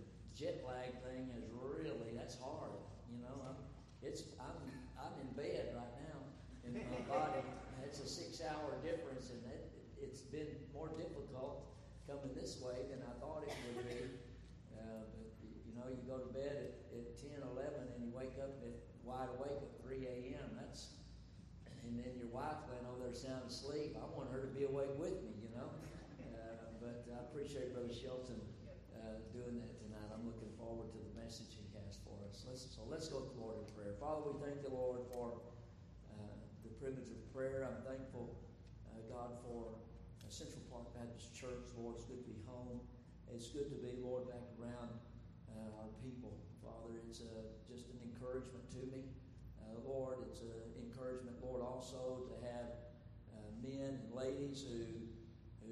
jet 0.42 0.58
lag 0.66 0.90
thing 1.06 1.30
is 1.38 1.46
really 1.54 2.18
that's 2.18 2.34
hard. 2.42 2.74
You 3.14 3.22
know, 3.22 3.38
I'm 3.46 3.62
it's 4.02 4.26
I'm 4.42 4.58
I'm 4.98 5.14
in 5.22 5.30
bed 5.38 5.70
right 5.78 5.94
now 6.10 6.18
in 6.66 6.82
my 6.82 7.02
body. 7.14 7.46
It's 7.86 8.02
a 8.02 8.10
six 8.10 8.42
hour 8.42 8.74
difference, 8.82 9.30
and 9.30 9.46
it, 9.54 9.70
it's 10.02 10.26
been 10.26 10.50
more 10.74 10.90
difficult 10.98 11.70
coming 12.10 12.34
this 12.34 12.58
way 12.58 12.90
than 12.90 13.06
I 13.06 13.14
thought 13.22 13.46
it 13.46 13.54
would 13.78 13.86
be. 13.86 14.02
Uh, 14.74 15.06
but, 15.14 15.30
you 15.46 15.78
know, 15.78 15.86
you 15.94 16.02
go 16.10 16.18
to 16.18 16.32
bed 16.34 16.58
at, 16.58 16.74
at 16.90 17.14
10, 17.22 17.46
11, 17.46 17.94
and 17.94 18.00
you 18.02 18.10
wake 18.10 18.34
up 18.42 18.58
at 18.66 18.74
wide 19.06 19.30
awake 19.38 19.62
at 19.62 19.72
3 19.86 20.08
a.m. 20.08 20.58
That's, 20.58 20.98
and 21.86 22.00
then 22.00 22.18
your 22.18 22.32
wife 22.34 22.64
laying 22.72 22.88
over 22.90 23.04
there 23.04 23.14
sound 23.14 23.46
asleep. 23.46 23.94
I 24.00 24.08
want 24.16 24.32
her 24.32 24.42
to 24.42 24.52
be 24.56 24.66
awake 24.66 24.96
with 24.98 25.22
me, 25.22 25.38
you 25.38 25.52
know. 25.54 25.70
Uh, 26.34 26.74
but 26.80 27.06
I 27.12 27.22
appreciate 27.30 27.76
Brother 27.76 27.94
Shelton 27.94 28.42
uh, 29.02 29.20
doing 29.34 29.58
that 29.58 29.74
tonight. 29.82 30.10
I'm 30.14 30.24
looking 30.24 30.54
forward 30.56 30.94
to 30.94 31.00
the 31.02 31.14
message 31.18 31.58
he 31.58 31.66
has 31.82 31.98
for 32.06 32.16
us. 32.30 32.46
Let's, 32.46 32.70
so 32.70 32.86
let's 32.86 33.10
go 33.10 33.26
to 33.26 33.30
the 33.34 33.42
Lord 33.42 33.58
in 33.60 33.68
prayer. 33.74 33.98
Father, 33.98 34.30
we 34.30 34.38
thank 34.40 34.62
the 34.62 34.74
Lord 34.74 35.04
for 35.10 35.42
uh, 36.14 36.38
the 36.62 36.72
privilege 36.78 37.10
of 37.10 37.20
prayer. 37.34 37.66
I'm 37.66 37.82
thankful, 37.84 38.38
uh, 38.88 39.02
God, 39.10 39.36
for 39.42 39.82
Central 40.32 40.64
Park 40.72 40.88
Baptist 40.96 41.36
Church. 41.36 41.68
Lord, 41.76 42.00
it's 42.00 42.08
good 42.08 42.24
to 42.24 42.32
be 42.32 42.40
home. 42.48 42.80
It's 43.28 43.52
good 43.52 43.68
to 43.68 43.76
be, 43.84 44.00
Lord, 44.00 44.32
back 44.32 44.48
around 44.56 44.96
uh, 45.52 45.84
our 45.84 45.92
people. 46.00 46.40
Father, 46.64 47.04
it's 47.04 47.20
uh, 47.20 47.52
just 47.68 47.92
an 47.92 48.00
encouragement 48.00 48.64
to 48.80 48.82
me. 48.96 49.12
Uh, 49.60 49.76
Lord, 49.84 50.24
it's 50.32 50.40
an 50.40 50.56
encouragement, 50.80 51.36
Lord, 51.44 51.60
also 51.60 52.32
to 52.32 52.36
have 52.48 52.72
uh, 53.36 53.44
men 53.60 54.00
and 54.00 54.12
ladies 54.16 54.64
who 54.64 54.88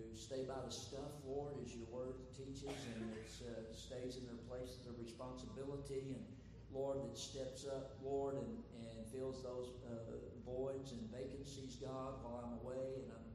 who 0.05 0.15
stay 0.15 0.43
by 0.47 0.59
the 0.63 0.71
stuff, 0.71 1.11
Lord, 1.25 1.53
as 1.63 1.75
your 1.75 1.87
word 1.91 2.15
teaches, 2.35 2.71
and 2.95 3.11
it 3.11 3.31
uh, 3.43 3.73
stays 3.75 4.17
in 4.17 4.25
their 4.25 4.41
places 4.47 4.87
of 4.87 4.95
responsibility, 4.99 6.15
and 6.15 6.25
Lord, 6.71 7.03
that 7.03 7.17
steps 7.17 7.65
up, 7.65 7.97
Lord, 8.03 8.35
and, 8.35 8.63
and 8.79 9.05
fills 9.11 9.43
those 9.43 9.73
uh, 9.89 10.15
voids 10.45 10.91
and 10.91 11.01
vacancies, 11.11 11.75
God, 11.81 12.21
while 12.21 12.45
I'm 12.45 12.55
away, 12.63 13.03
and 13.03 13.11
I'm 13.11 13.29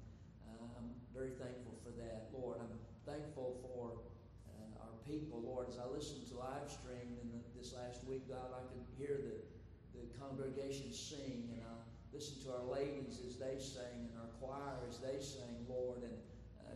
I'm 0.78 0.90
very 1.14 1.30
thankful 1.38 1.74
for 1.82 1.90
that, 2.02 2.28
Lord. 2.32 2.58
I'm 2.60 2.76
thankful 3.06 3.60
for 3.62 4.02
uh, 4.50 4.84
our 4.84 4.94
people, 5.06 5.42
Lord. 5.42 5.68
As 5.68 5.78
I 5.78 5.86
listened 5.86 6.26
to 6.28 6.34
live 6.38 6.68
stream 6.68 7.16
in 7.22 7.28
the, 7.30 7.40
this 7.56 7.74
last 7.74 8.04
week, 8.04 8.28
God, 8.28 8.50
I 8.52 8.62
could 8.68 8.84
hear 8.98 9.20
the, 9.22 9.38
the 9.96 10.04
congregation 10.18 10.92
sing, 10.92 11.48
and 11.52 11.62
I 11.62 11.74
listened 12.12 12.42
to 12.44 12.52
our 12.52 12.66
ladies 12.66 13.20
as 13.26 13.36
they 13.36 13.56
sang, 13.58 14.10
and 14.10 14.16
our 14.20 14.30
choir 14.40 14.78
as 14.88 14.98
they 14.98 15.18
sang, 15.22 15.64
Lord. 15.68 16.02
And 16.02 16.12
uh, 16.12 16.33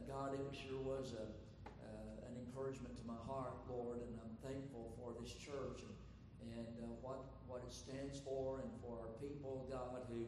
God, 0.08 0.32
it 0.32 0.40
sure 0.56 0.80
was 0.80 1.12
a, 1.12 1.28
uh, 1.68 2.28
an 2.32 2.34
encouragement 2.40 2.96
to 2.96 3.04
my 3.04 3.20
heart, 3.28 3.60
Lord, 3.68 4.00
and 4.00 4.16
I'm 4.24 4.32
thankful 4.40 4.96
for 4.96 5.12
this 5.20 5.36
church 5.36 5.84
and, 5.84 6.48
and 6.56 6.72
uh, 6.80 6.88
what, 7.04 7.28
what 7.44 7.60
it 7.60 7.68
stands 7.68 8.16
for, 8.16 8.64
and 8.64 8.72
for 8.80 9.04
our 9.04 9.12
people, 9.20 9.68
God, 9.68 10.08
who, 10.08 10.24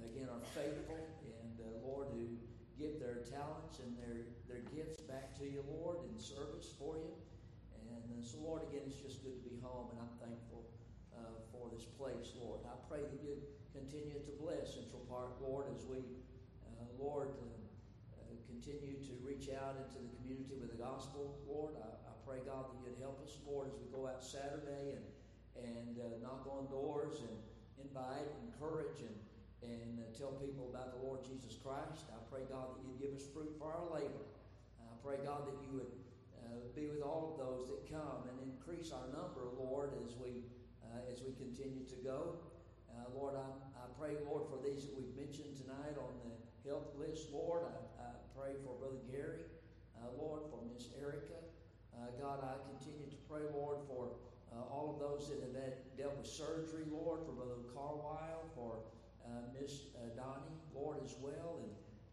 again, 0.00 0.32
are 0.32 0.40
faithful, 0.56 0.96
and 1.20 1.52
uh, 1.60 1.68
Lord, 1.84 2.08
who 2.16 2.32
give 2.80 2.96
their 2.96 3.20
talents 3.28 3.84
and 3.84 3.92
their, 4.00 4.24
their 4.48 4.64
gifts 4.72 5.04
back 5.04 5.36
to 5.36 5.44
you, 5.44 5.60
Lord, 5.68 6.00
in 6.08 6.16
service 6.16 6.72
for 6.80 6.96
you. 6.96 7.12
And 7.92 8.00
uh, 8.16 8.24
so, 8.24 8.40
Lord, 8.40 8.64
again, 8.72 8.88
it's 8.88 9.04
just 9.04 9.20
good 9.20 9.36
to 9.36 9.44
be 9.44 9.60
home, 9.60 9.92
and 9.92 10.00
I'm 10.00 10.16
thankful 10.16 10.64
uh, 11.12 11.44
for 11.52 11.68
this 11.68 11.84
place, 12.00 12.32
Lord. 12.40 12.64
I 12.64 12.72
pray 12.88 13.04
that 13.04 13.20
you 13.20 13.36
continue 13.76 14.16
to 14.16 14.32
bless 14.40 14.80
Central 14.80 15.04
Park, 15.12 15.36
Lord, 15.44 15.68
as 15.76 15.84
we, 15.84 16.00
uh, 16.64 16.88
Lord, 16.96 17.36
continue 18.60 19.00
to 19.00 19.16
reach 19.24 19.48
out 19.56 19.72
into 19.80 19.96
the 19.96 20.12
community 20.20 20.52
with 20.60 20.68
the 20.68 20.76
gospel, 20.76 21.32
Lord. 21.48 21.80
I, 21.80 21.88
I, 22.04 22.12
pray, 22.28 22.44
God, 22.44 22.68
that 22.68 22.76
you'd 22.84 23.00
help 23.00 23.16
us, 23.24 23.40
Lord, 23.48 23.72
as 23.72 23.76
we 23.80 23.88
go 23.88 24.04
out 24.04 24.20
Saturday 24.20 25.00
and 25.00 25.04
and 25.56 25.96
uh, 25.96 26.20
knock 26.20 26.44
on 26.44 26.68
doors 26.68 27.24
and 27.24 27.36
invite, 27.80 28.28
encourage, 28.44 29.00
and, 29.00 29.16
and 29.64 30.00
uh, 30.00 30.08
tell 30.12 30.36
people 30.40 30.68
about 30.72 30.92
the 30.92 31.00
Lord 31.00 31.24
Jesus 31.24 31.56
Christ. 31.56 32.08
I 32.12 32.20
pray, 32.28 32.44
God, 32.48 32.76
that 32.76 32.80
you'd 32.84 33.00
give 33.00 33.12
us 33.16 33.24
fruit 33.32 33.50
for 33.56 33.72
our 33.72 33.88
labor. 33.92 34.24
I 34.80 34.92
pray, 35.00 35.20
God, 35.24 35.48
that 35.48 35.56
you 35.64 35.80
would 35.80 35.92
uh, 36.44 36.68
be 36.76 36.88
with 36.88 37.00
all 37.00 37.32
of 37.32 37.40
those 37.40 37.68
that 37.72 37.88
come 37.88 38.28
and 38.28 38.36
increase 38.44 38.92
our 38.92 39.08
number, 39.08 39.52
Lord, 39.56 39.96
as 40.04 40.20
we 40.20 40.44
uh, 40.84 41.08
as 41.08 41.24
we 41.24 41.32
continue 41.32 41.88
to 41.88 41.98
go. 42.04 42.36
Uh, 42.92 43.08
Lord, 43.16 43.40
I, 43.40 43.48
I 43.80 43.88
pray, 43.96 44.20
Lord, 44.28 44.52
for 44.52 44.60
these 44.60 44.84
that 44.84 44.92
we've 44.92 45.16
mentioned 45.16 45.56
tonight 45.56 45.96
on 45.96 46.12
the 46.28 46.49
health 46.66 46.92
list, 46.98 47.32
Lord. 47.32 47.64
I, 47.64 47.76
I 48.02 48.10
pray 48.36 48.56
for 48.64 48.76
Brother 48.76 49.00
Gary, 49.10 49.44
uh, 49.98 50.08
Lord, 50.18 50.42
for 50.50 50.60
Miss 50.72 50.88
Erica. 51.00 51.38
Uh, 51.96 52.12
God, 52.20 52.40
I 52.44 52.56
continue 52.72 53.08
to 53.08 53.18
pray, 53.28 53.44
Lord, 53.52 53.78
for 53.88 54.16
uh, 54.52 54.66
all 54.72 54.92
of 54.94 55.00
those 55.00 55.28
that 55.30 55.40
have 55.44 55.56
had, 55.56 55.74
dealt 55.96 56.16
with 56.16 56.26
surgery, 56.26 56.84
Lord, 56.90 57.20
for 57.26 57.32
Brother 57.32 57.60
Carwile, 57.74 58.48
for 58.54 58.80
Miss 59.54 59.94
Donnie, 60.16 60.58
Lord, 60.74 60.98
as 61.04 61.14
well, 61.22 61.62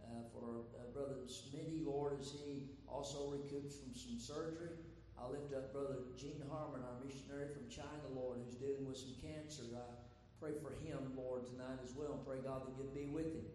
and 0.05 0.21
for 0.29 0.69
Brother 0.93 1.25
Smitty, 1.25 1.81
Lord, 1.81 2.19
as 2.19 2.29
he 2.29 2.69
also 2.87 3.33
recoups 3.33 3.73
from 3.81 3.95
some 3.95 4.19
surgery. 4.19 4.77
I 5.17 5.25
lift 5.25 5.49
up 5.55 5.73
Brother 5.73 6.05
Gene 6.13 6.43
Harmon, 6.51 6.85
our 6.85 7.01
missionary 7.01 7.49
from 7.49 7.65
China, 7.73 8.05
Lord, 8.13 8.37
who's 8.45 8.53
dealing 8.55 8.85
with 8.85 8.97
some 8.97 9.15
cancer. 9.17 9.63
I 9.73 9.89
pray 10.39 10.53
for 10.61 10.77
him, 10.85 10.99
Lord, 11.17 11.47
tonight 11.49 11.81
as 11.81 11.95
well, 11.97 12.21
and 12.21 12.25
pray, 12.27 12.37
God, 12.45 12.67
that 12.67 12.73
you'd 12.77 12.93
be 12.93 13.09
with 13.09 13.33
him. 13.33 13.49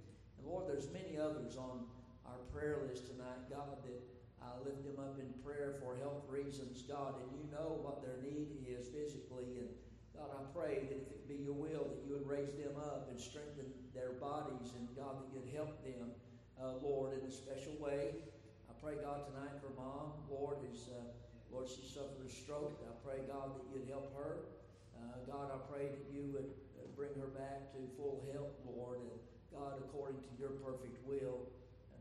Lord, 0.44 0.68
there's 0.68 0.90
many 0.90 1.18
others 1.18 1.56
on 1.56 1.86
our 2.26 2.40
prayer 2.52 2.82
list 2.88 3.06
tonight, 3.06 3.48
God, 3.50 3.78
that 3.86 3.98
I 4.42 4.50
lift 4.66 4.82
them 4.82 4.98
up 4.98 5.18
in 5.18 5.30
prayer 5.46 5.78
for 5.78 5.94
health 5.96 6.26
reasons, 6.28 6.82
God, 6.82 7.14
and 7.18 7.28
you 7.34 7.44
know 7.54 7.78
what 7.82 8.02
their 8.02 8.18
need 8.22 8.66
is 8.66 8.90
physically. 8.90 9.62
And 9.62 9.70
God, 10.14 10.30
I 10.34 10.42
pray 10.50 10.82
that 10.82 10.98
if 10.98 11.06
it 11.14 11.28
be 11.30 11.46
your 11.46 11.54
will, 11.54 11.86
that 11.88 12.02
you 12.02 12.18
would 12.18 12.26
raise 12.26 12.52
them 12.58 12.74
up 12.76 13.06
and 13.10 13.18
strengthen 13.18 13.70
their 13.94 14.18
bodies, 14.18 14.74
and 14.74 14.90
God, 14.98 15.22
that 15.22 15.28
you'd 15.30 15.54
help 15.54 15.78
them, 15.86 16.10
uh, 16.58 16.78
Lord, 16.82 17.14
in 17.14 17.22
a 17.22 17.32
special 17.32 17.72
way. 17.78 18.18
I 18.66 18.74
pray, 18.82 18.98
God, 18.98 19.22
tonight 19.30 19.56
for 19.62 19.70
Mom, 19.78 20.26
Lord, 20.28 20.58
who's 20.66 20.90
uh, 20.90 21.06
Lord, 21.52 21.68
she 21.68 21.84
suffered 21.84 22.24
a 22.24 22.32
stroke. 22.32 22.80
I 22.80 22.96
pray, 23.04 23.20
God, 23.28 23.52
that 23.52 23.64
you'd 23.68 23.84
help 23.92 24.08
her. 24.16 24.48
Uh, 24.96 25.20
God, 25.28 25.52
I 25.52 25.60
pray 25.68 25.92
that 25.92 26.04
you 26.08 26.32
would 26.32 26.48
uh, 26.80 26.88
bring 26.96 27.12
her 27.20 27.28
back 27.28 27.68
to 27.76 27.78
full 28.00 28.24
health, 28.32 28.56
Lord. 28.64 29.04
And 29.04 29.12
God, 29.52 29.78
according 29.84 30.20
to 30.24 30.32
your 30.40 30.56
perfect 30.64 30.96
will, 31.04 31.46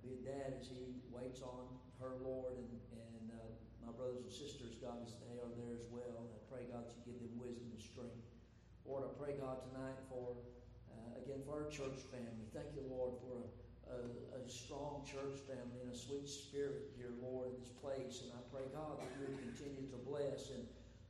be 0.02 0.18
a 0.18 0.22
dad 0.26 0.58
as 0.58 0.66
he 0.66 0.98
waits 1.14 1.46
on 1.46 1.70
her, 2.02 2.18
Lord, 2.26 2.58
and, 2.58 2.74
and 2.98 3.26
uh, 3.38 3.52
my 3.86 3.94
brothers 3.94 4.26
and 4.26 4.34
sisters, 4.34 4.82
God, 4.82 4.98
as 5.06 5.14
they 5.22 5.38
are 5.38 5.52
there 5.62 5.78
as 5.78 5.86
well. 5.94 6.26
I 6.26 6.40
pray, 6.50 6.66
God, 6.74 6.90
that 6.90 6.96
you 6.98 7.14
give 7.14 7.22
them 7.22 7.38
wisdom 7.38 7.70
and 7.70 7.78
strength. 7.78 8.18
Lord, 8.82 9.06
I 9.06 9.12
pray, 9.14 9.38
God, 9.38 9.62
tonight 9.70 10.02
for, 10.10 10.34
uh, 10.90 11.22
again, 11.22 11.46
for 11.46 11.62
our 11.62 11.70
church 11.70 12.02
family. 12.10 12.50
Thank 12.50 12.74
you, 12.74 12.82
Lord, 12.90 13.14
for 13.22 13.46
a 13.46 13.48
a, 13.92 14.40
a, 14.40 14.42
strong 14.48 15.04
church 15.04 15.44
family 15.48 15.84
and 15.84 15.92
a 15.92 15.98
sweet 15.98 16.28
spirit 16.28 16.96
here, 16.96 17.12
Lord, 17.20 17.52
in 17.52 17.56
this 17.60 17.72
place. 17.84 18.24
And 18.24 18.32
I 18.32 18.42
pray, 18.48 18.64
God, 18.72 19.00
that 19.00 19.12
you 19.20 19.28
would 19.28 19.40
continue 19.44 19.88
to 19.92 20.00
bless. 20.08 20.52
And 20.56 20.64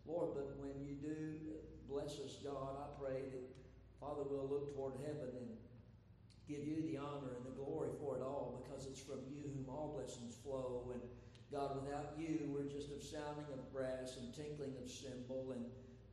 Lord, 0.05 0.33
but 0.33 0.57
when 0.57 0.73
you 0.81 0.97
do 0.97 1.37
bless 1.85 2.17
us, 2.21 2.41
God, 2.41 2.73
I 2.81 2.87
pray 2.97 3.29
that, 3.29 3.45
Father, 4.01 4.25
we'll 4.25 4.49
look 4.49 4.73
toward 4.73 4.97
heaven 5.05 5.29
and 5.29 5.49
give 6.51 6.67
you 6.67 6.83
the 6.83 6.99
honor 6.99 7.31
and 7.39 7.47
the 7.47 7.55
glory 7.55 7.95
for 8.03 8.19
it 8.19 8.23
all 8.23 8.59
because 8.59 8.83
it's 8.85 8.99
from 8.99 9.23
you 9.31 9.47
whom 9.55 9.71
all 9.71 9.95
blessings 9.95 10.35
flow. 10.43 10.91
And 10.91 11.01
God, 11.47 11.79
without 11.79 12.19
you, 12.19 12.51
we're 12.51 12.67
just 12.67 12.91
a 12.91 12.99
sounding 12.99 13.47
of 13.55 13.63
brass 13.71 14.19
and 14.19 14.35
tinkling 14.35 14.75
of 14.75 14.91
cymbal. 14.91 15.55
And, 15.55 15.63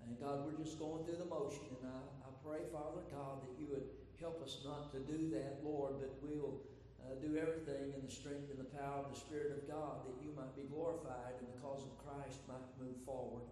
and 0.07 0.15
God, 0.23 0.47
we're 0.47 0.63
just 0.63 0.79
going 0.79 1.03
through 1.05 1.19
the 1.19 1.31
motion. 1.31 1.67
And 1.83 1.91
I, 1.91 2.01
I 2.23 2.31
pray, 2.47 2.63
Father 2.71 3.03
God, 3.11 3.43
that 3.43 3.55
you 3.59 3.67
would 3.75 3.87
Help 4.19 4.43
us 4.43 4.67
not 4.67 4.91
to 4.91 4.99
do 5.07 5.31
that, 5.31 5.63
Lord, 5.63 6.03
but 6.03 6.11
we'll 6.19 6.59
uh, 6.99 7.15
do 7.23 7.39
everything 7.39 7.95
in 7.95 8.03
the 8.03 8.11
strength 8.11 8.51
and 8.51 8.59
the 8.59 8.67
power 8.75 9.07
of 9.07 9.15
the 9.15 9.19
Spirit 9.19 9.55
of 9.55 9.63
God 9.71 10.03
that 10.11 10.19
you 10.19 10.35
might 10.35 10.51
be 10.59 10.67
glorified 10.67 11.39
and 11.39 11.47
the 11.47 11.59
cause 11.63 11.87
of 11.87 11.95
Christ 12.03 12.43
might 12.51 12.67
move 12.83 12.99
forward. 13.07 13.47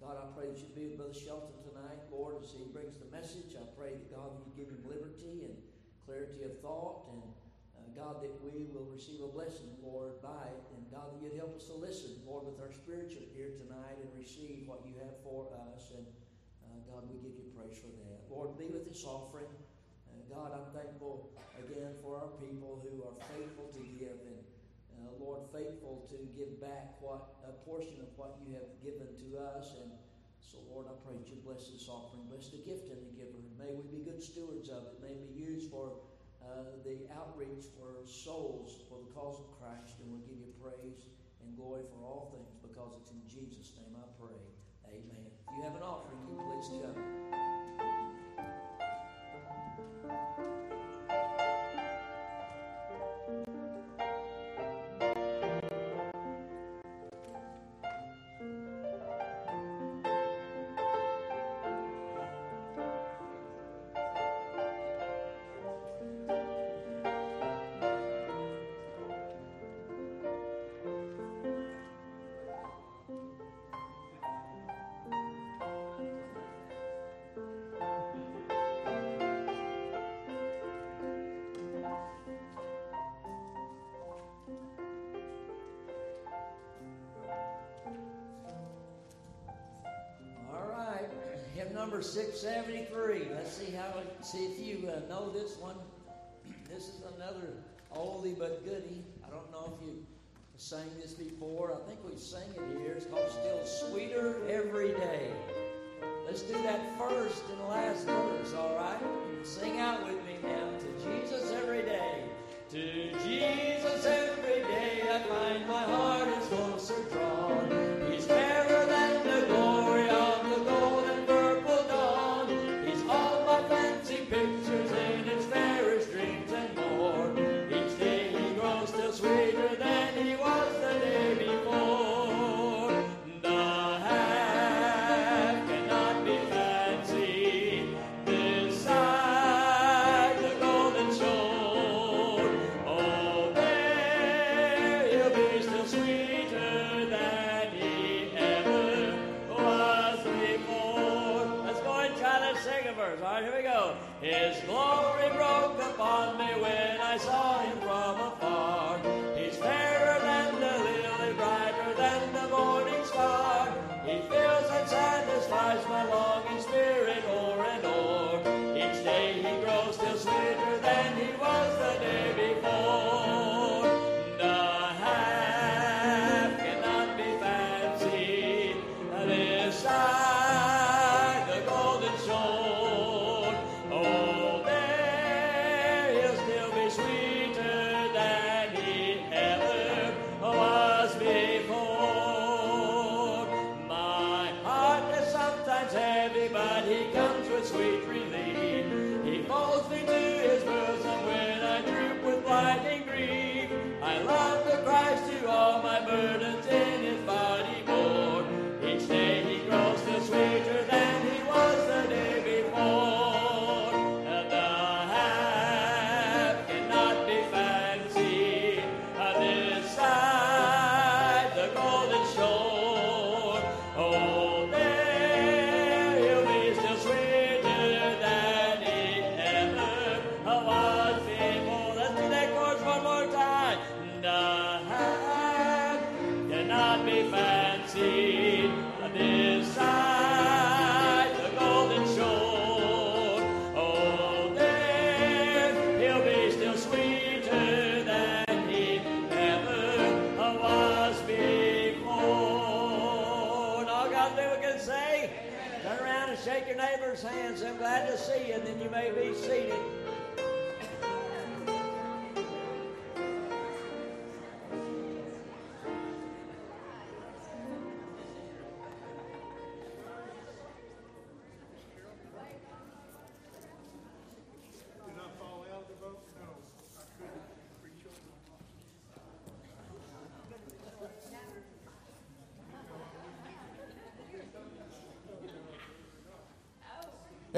God, 0.00 0.16
I 0.16 0.24
pray 0.32 0.48
that 0.48 0.56
you 0.56 0.72
be 0.72 0.88
with 0.88 0.96
Brother 0.96 1.12
Shelton 1.12 1.60
tonight, 1.60 2.00
Lord, 2.08 2.40
as 2.40 2.56
he 2.56 2.64
brings 2.72 2.96
the 2.96 3.12
message. 3.12 3.52
I 3.52 3.68
pray 3.76 4.00
that 4.00 4.08
God, 4.08 4.32
you 4.40 4.48
give 4.56 4.72
him 4.72 4.80
liberty 4.88 5.44
and 5.44 5.60
clarity 6.08 6.40
of 6.48 6.56
thought, 6.64 7.04
and 7.12 7.20
uh, 7.76 7.84
God, 7.92 8.24
that 8.24 8.32
we 8.40 8.64
will 8.72 8.88
receive 8.88 9.20
a 9.20 9.28
blessing, 9.28 9.68
Lord, 9.84 10.16
by 10.24 10.48
it, 10.48 10.64
and 10.72 10.80
God, 10.88 11.12
that 11.12 11.20
you'd 11.20 11.36
help 11.36 11.52
us 11.52 11.68
to 11.68 11.76
listen, 11.76 12.16
Lord, 12.24 12.48
with 12.48 12.56
our 12.64 12.72
spiritual 12.72 13.28
ear 13.36 13.52
tonight 13.60 14.00
and 14.00 14.08
receive 14.16 14.64
what 14.64 14.80
you 14.88 14.96
have 15.04 15.20
for 15.20 15.52
us. 15.68 15.92
And 15.92 16.08
uh, 16.64 16.80
God, 16.88 17.04
we 17.12 17.20
give 17.20 17.36
you 17.36 17.52
praise 17.52 17.76
for 17.76 17.92
that. 17.92 18.24
Lord, 18.32 18.56
be 18.56 18.72
with 18.72 18.88
this 18.88 19.04
offering. 19.04 19.52
God, 20.28 20.52
I'm 20.52 20.68
thankful 20.76 21.32
again 21.56 21.96
for 22.04 22.20
our 22.20 22.28
people 22.36 22.84
who 22.84 23.00
are 23.00 23.16
faithful 23.32 23.72
to 23.72 23.82
give 23.96 24.20
and, 24.28 24.44
uh, 25.00 25.16
Lord, 25.16 25.40
faithful 25.48 26.04
to 26.12 26.20
give 26.36 26.60
back 26.60 27.00
what 27.00 27.32
a 27.48 27.52
portion 27.64 27.96
of 28.04 28.12
what 28.20 28.36
you 28.44 28.52
have 28.52 28.68
given 28.84 29.08
to 29.24 29.40
us. 29.40 29.72
And 29.80 29.88
so, 30.48 30.64
Lord, 30.72 30.88
I 30.88 30.96
pray 31.04 31.12
that 31.20 31.28
you 31.28 31.36
bless 31.44 31.68
this 31.68 31.92
offering, 31.92 32.24
bless 32.32 32.48
the 32.48 32.64
gift 32.64 32.88
and 32.88 33.04
the 33.04 33.12
giver. 33.12 33.36
and 33.36 33.52
May 33.60 33.76
we 33.76 33.84
be 33.92 34.00
good 34.00 34.24
stewards 34.24 34.72
of 34.72 34.88
it. 34.88 34.96
May 35.04 35.12
it 35.12 35.28
be 35.28 35.36
used 35.36 35.68
for 35.68 36.00
uh, 36.40 36.72
the 36.88 37.04
outreach 37.12 37.68
for 37.76 38.00
souls 38.08 38.80
for 38.88 38.96
the 38.96 39.12
cause 39.12 39.36
of 39.44 39.52
Christ. 39.60 40.00
And 40.00 40.08
we'll 40.08 40.24
give 40.24 40.40
you 40.40 40.48
praise 40.56 41.04
and 41.44 41.52
glory 41.52 41.84
for 41.92 42.00
all 42.00 42.32
things 42.32 42.56
because 42.64 42.96
it's 42.96 43.12
in 43.12 43.20
Jesus' 43.28 43.76
name 43.76 43.92
I 43.92 44.08
pray. 44.16 44.40
Amen. 44.88 45.28
If 45.28 45.52
you 45.52 45.62
have 45.68 45.76
an 45.76 45.84
offering, 45.84 46.16
you 46.32 46.40
please 46.40 46.72
come. 46.80 46.96
Number 91.98 92.10
673. 92.10 93.34
Let's 93.34 93.56
see 93.56 93.72
how 93.72 93.92
see 94.22 94.46
if 94.46 94.60
you 94.60 94.88
uh, 94.88 95.00
know 95.08 95.32
this 95.32 95.56
one. 95.56 95.74
This 96.68 96.84
is 96.84 97.00
another 97.16 97.54
oldie 97.92 98.38
but 98.38 98.64
goodie. 98.64 99.02
I 99.26 99.30
don't 99.30 99.50
know 99.50 99.74
if 99.74 99.84
you 99.84 100.06
sang 100.56 100.86
this 101.00 101.12
before. 101.12 101.72
I 101.72 101.88
think 101.88 101.98
we 102.08 102.16
sang 102.16 102.50
it 102.50 102.80
here. 102.80 102.92
It's 102.92 103.06
called 103.06 103.28
Still 103.30 103.64
Sweeter 103.64 104.36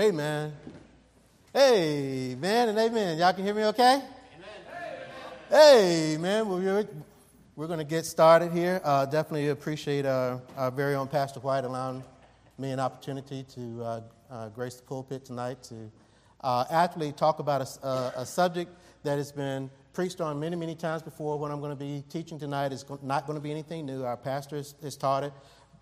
Amen. 0.00 0.54
Amen 1.54 2.68
and 2.70 2.78
amen. 2.78 3.18
Y'all 3.18 3.34
can 3.34 3.44
hear 3.44 3.52
me 3.52 3.64
okay? 3.64 4.02
Amen. 5.52 6.14
Amen. 6.14 6.48
Well, 6.48 6.86
we're, 7.54 7.66
going 7.66 7.80
to 7.80 7.84
get 7.84 8.06
started 8.06 8.50
here. 8.50 8.80
Uh, 8.82 9.04
definitely 9.04 9.48
appreciate 9.48 10.06
our, 10.06 10.36
uh, 10.36 10.40
our, 10.56 10.70
very 10.70 10.94
own 10.94 11.06
Pastor 11.06 11.40
White 11.40 11.64
allowing 11.64 12.02
me 12.56 12.70
an 12.70 12.80
opportunity 12.80 13.42
to 13.54 13.82
uh, 13.82 14.00
uh, 14.30 14.48
grace 14.48 14.76
the 14.76 14.84
pulpit 14.84 15.26
tonight 15.26 15.62
to 15.64 15.92
uh, 16.40 16.64
actually 16.70 17.12
talk 17.12 17.38
about 17.38 17.60
a, 17.60 18.20
a, 18.20 18.24
subject 18.24 18.74
that 19.02 19.18
has 19.18 19.30
been 19.30 19.68
preached 19.92 20.22
on 20.22 20.40
many, 20.40 20.56
many 20.56 20.74
times 20.74 21.02
before. 21.02 21.38
What 21.38 21.50
I'm 21.50 21.60
going 21.60 21.76
to 21.76 21.84
be 21.84 22.04
teaching 22.08 22.38
tonight 22.38 22.72
is 22.72 22.86
not 23.02 23.26
going 23.26 23.36
to 23.38 23.42
be 23.42 23.50
anything 23.50 23.84
new. 23.84 24.06
Our 24.06 24.16
pastor 24.16 24.56
has, 24.56 24.74
has 24.82 24.96
taught 24.96 25.24
it. 25.24 25.32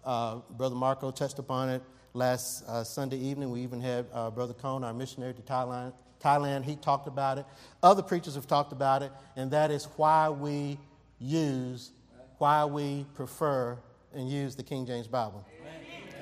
Brother 0.02 0.74
Marco 0.74 1.12
touched 1.12 1.38
upon 1.38 1.68
it 1.68 1.82
last 2.18 2.64
uh, 2.66 2.84
Sunday 2.84 3.16
evening. 3.16 3.50
We 3.50 3.60
even 3.62 3.80
had 3.80 4.06
uh, 4.12 4.30
Brother 4.30 4.52
Cone, 4.52 4.84
our 4.84 4.92
missionary 4.92 5.32
to 5.34 5.42
Thailand. 5.42 5.92
Thailand, 6.22 6.64
he 6.64 6.74
talked 6.74 7.06
about 7.06 7.38
it. 7.38 7.46
Other 7.82 8.02
preachers 8.02 8.34
have 8.34 8.46
talked 8.46 8.72
about 8.72 9.02
it, 9.02 9.12
and 9.36 9.50
that 9.52 9.70
is 9.70 9.84
why 9.96 10.28
we 10.28 10.78
use, 11.20 11.92
why 12.38 12.64
we 12.64 13.06
prefer 13.14 13.78
and 14.12 14.28
use 14.28 14.56
the 14.56 14.64
King 14.64 14.84
James 14.84 15.06
Bible. 15.06 15.46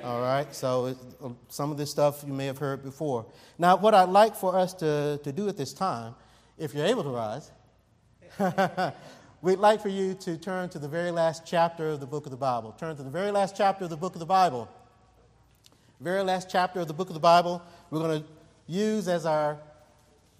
All 0.03 0.21
right, 0.21 0.53
so 0.53 0.95
uh, 1.23 1.29
some 1.47 1.71
of 1.71 1.77
this 1.77 1.89
stuff 1.89 2.23
you 2.25 2.31
may 2.31 2.45
have 2.45 2.59
heard 2.59 2.83
before. 2.83 3.25
Now, 3.57 3.75
what 3.75 3.95
I'd 3.95 4.09
like 4.09 4.35
for 4.35 4.55
us 4.55 4.75
to, 4.75 5.19
to 5.23 5.31
do 5.31 5.49
at 5.49 5.57
this 5.57 5.73
time, 5.73 6.13
if 6.59 6.75
you're 6.75 6.85
able 6.85 7.03
to 7.03 7.09
rise, 7.09 7.51
we'd 9.41 9.57
like 9.57 9.81
for 9.81 9.89
you 9.89 10.13
to 10.13 10.37
turn 10.37 10.69
to 10.69 10.77
the 10.77 10.87
very 10.87 11.09
last 11.09 11.43
chapter 11.47 11.89
of 11.89 11.99
the 11.99 12.05
book 12.05 12.25
of 12.25 12.31
the 12.31 12.37
Bible. 12.37 12.73
Turn 12.73 12.95
to 12.95 13.01
the 13.01 13.09
very 13.09 13.31
last 13.31 13.57
chapter 13.57 13.85
of 13.85 13.89
the 13.89 13.97
book 13.97 14.13
of 14.13 14.19
the 14.19 14.25
Bible 14.27 14.69
very 15.99 16.21
last 16.23 16.49
chapter 16.49 16.79
of 16.79 16.87
the 16.87 16.93
book 16.93 17.07
of 17.07 17.13
the 17.13 17.19
Bible. 17.19 17.61
We're 17.89 17.99
going 17.99 18.21
to 18.21 18.27
use 18.67 19.07
as 19.07 19.25
our 19.25 19.57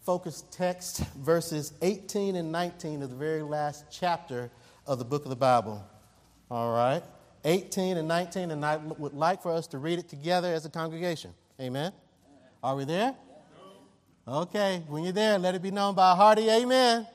focus 0.02 0.44
text 0.52 1.00
verses 1.16 1.74
18 1.82 2.36
and 2.36 2.52
19 2.52 3.02
of 3.02 3.10
the 3.10 3.16
very 3.16 3.42
last 3.42 3.86
chapter 3.92 4.52
of 4.86 5.00
the 5.00 5.06
book 5.06 5.24
of 5.24 5.30
the 5.30 5.36
Bible. 5.36 5.84
All 6.52 6.74
right? 6.74 7.04
18 7.44 7.98
and 7.98 8.08
19, 8.08 8.52
and 8.52 8.66
I 8.66 8.78
would 8.78 9.14
like 9.14 9.42
for 9.42 9.52
us 9.52 9.68
to 9.68 9.78
read 9.78 10.00
it 10.00 10.08
together 10.10 10.54
as 10.54 10.66
a 10.66 10.70
congregation. 10.70 11.34
Amen? 11.60 11.92
Are 12.64 12.76
we 12.76 12.86
there? 12.86 13.16
Okay, 14.28 14.84
when 14.88 15.04
you're 15.04 15.14
there, 15.14 15.40
let 15.40 15.56
it 15.56 15.62
be 15.62 15.72
known 15.72 15.96
by 15.96 16.12
a 16.12 16.16
hearty 16.16 16.50
amen. 16.50 17.08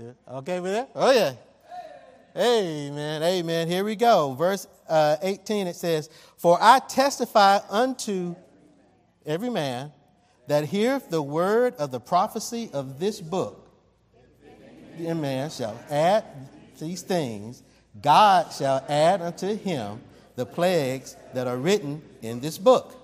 amen. 0.00 0.14
Okay, 0.26 0.60
we're 0.60 0.72
there? 0.72 0.86
Oh, 0.94 1.12
yeah. 1.12 1.34
Amen. 2.36 3.22
Amen. 3.22 3.68
Here 3.68 3.84
we 3.84 3.96
go. 3.96 4.34
Verse 4.34 4.66
uh, 4.88 5.16
18 5.22 5.66
it 5.66 5.76
says, 5.76 6.08
For 6.36 6.58
I 6.60 6.78
testify 6.78 7.58
unto 7.68 8.36
every 9.26 9.50
man 9.50 9.92
that 10.46 10.64
heareth 10.64 11.10
the 11.10 11.22
word 11.22 11.74
of 11.76 11.90
the 11.90 12.00
prophecy 12.00 12.70
of 12.72 12.98
this 12.98 13.20
book. 13.20 13.68
The 14.98 15.14
man 15.14 15.50
shall 15.50 15.78
add 15.88 16.24
these 16.78 17.02
things, 17.02 17.62
God 18.00 18.52
shall 18.52 18.84
add 18.88 19.22
unto 19.22 19.56
him 19.56 20.00
the 20.36 20.46
plagues 20.46 21.16
that 21.34 21.46
are 21.46 21.56
written 21.56 22.02
in 22.22 22.40
this 22.40 22.58
book. 22.58 22.96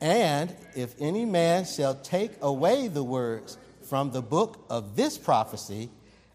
And 0.00 0.54
if 0.74 0.94
any 0.98 1.24
man 1.24 1.64
shall 1.64 1.94
take 1.94 2.32
away 2.42 2.88
the 2.88 3.04
words 3.04 3.56
from 3.82 4.10
the 4.10 4.22
book 4.22 4.64
of 4.68 4.96
this 4.96 5.16
prophecy, 5.16 5.90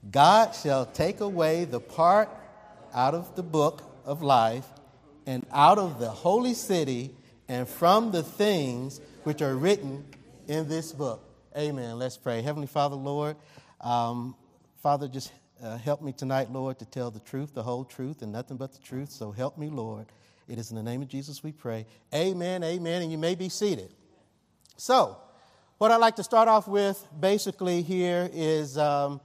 God 0.10 0.56
shall 0.56 0.86
take 0.86 1.20
away 1.20 1.66
the 1.66 1.80
part 1.80 2.30
out 2.94 3.14
of 3.14 3.36
the 3.36 3.44
book 3.44 3.84
of 4.06 4.22
life 4.22 4.66
and 5.28 5.46
out 5.52 5.78
of 5.78 6.00
the 6.00 6.10
holy 6.10 6.54
city 6.54 7.12
and 7.48 7.68
from 7.68 8.12
the 8.12 8.24
things 8.24 9.00
which 9.24 9.42
are 9.42 9.56
written 9.56 10.04
in 10.48 10.68
this 10.68 10.92
book. 10.92 11.24
Amen. 11.56 12.00
Let's 12.00 12.18
pray. 12.18 12.42
Heavenly 12.42 12.68
Father, 12.68 12.96
Lord, 12.96 13.36
um, 13.82 14.36
Father, 14.82 15.08
just 15.08 15.32
uh, 15.62 15.78
help 15.78 16.02
me 16.02 16.12
tonight, 16.12 16.52
Lord, 16.52 16.80
to 16.80 16.86
tell 16.86 17.12
the 17.12 17.20
truth, 17.20 17.54
the 17.54 17.62
whole 17.62 17.84
truth, 17.84 18.24
and 18.24 18.32
nothing 18.32 18.58
but 18.58 18.74
the 18.74 18.80
truth. 18.80 19.12
So 19.12 19.32
help 19.32 19.58
me, 19.58 19.68
Lord. 19.68 20.08
It 20.48 20.58
is 20.58 20.72
in 20.72 20.76
the 20.76 20.84
name 20.84 21.02
of 21.02 21.08
Jesus 21.08 21.44
we 21.44 21.52
pray. 21.52 21.86
Amen, 22.14 22.64
amen, 22.64 23.04
and 23.04 23.12
you 23.12 23.18
may 23.18 23.36
be 23.36 23.48
seated. 23.48 23.94
So, 24.76 25.18
what 25.78 25.92
I'd 25.92 25.98
like 25.98 26.16
to 26.18 26.24
start 26.24 26.48
off 26.48 26.68
with 26.68 27.06
basically 27.18 27.84
here 27.84 28.30
is 28.34 28.78
um, 28.78 29.22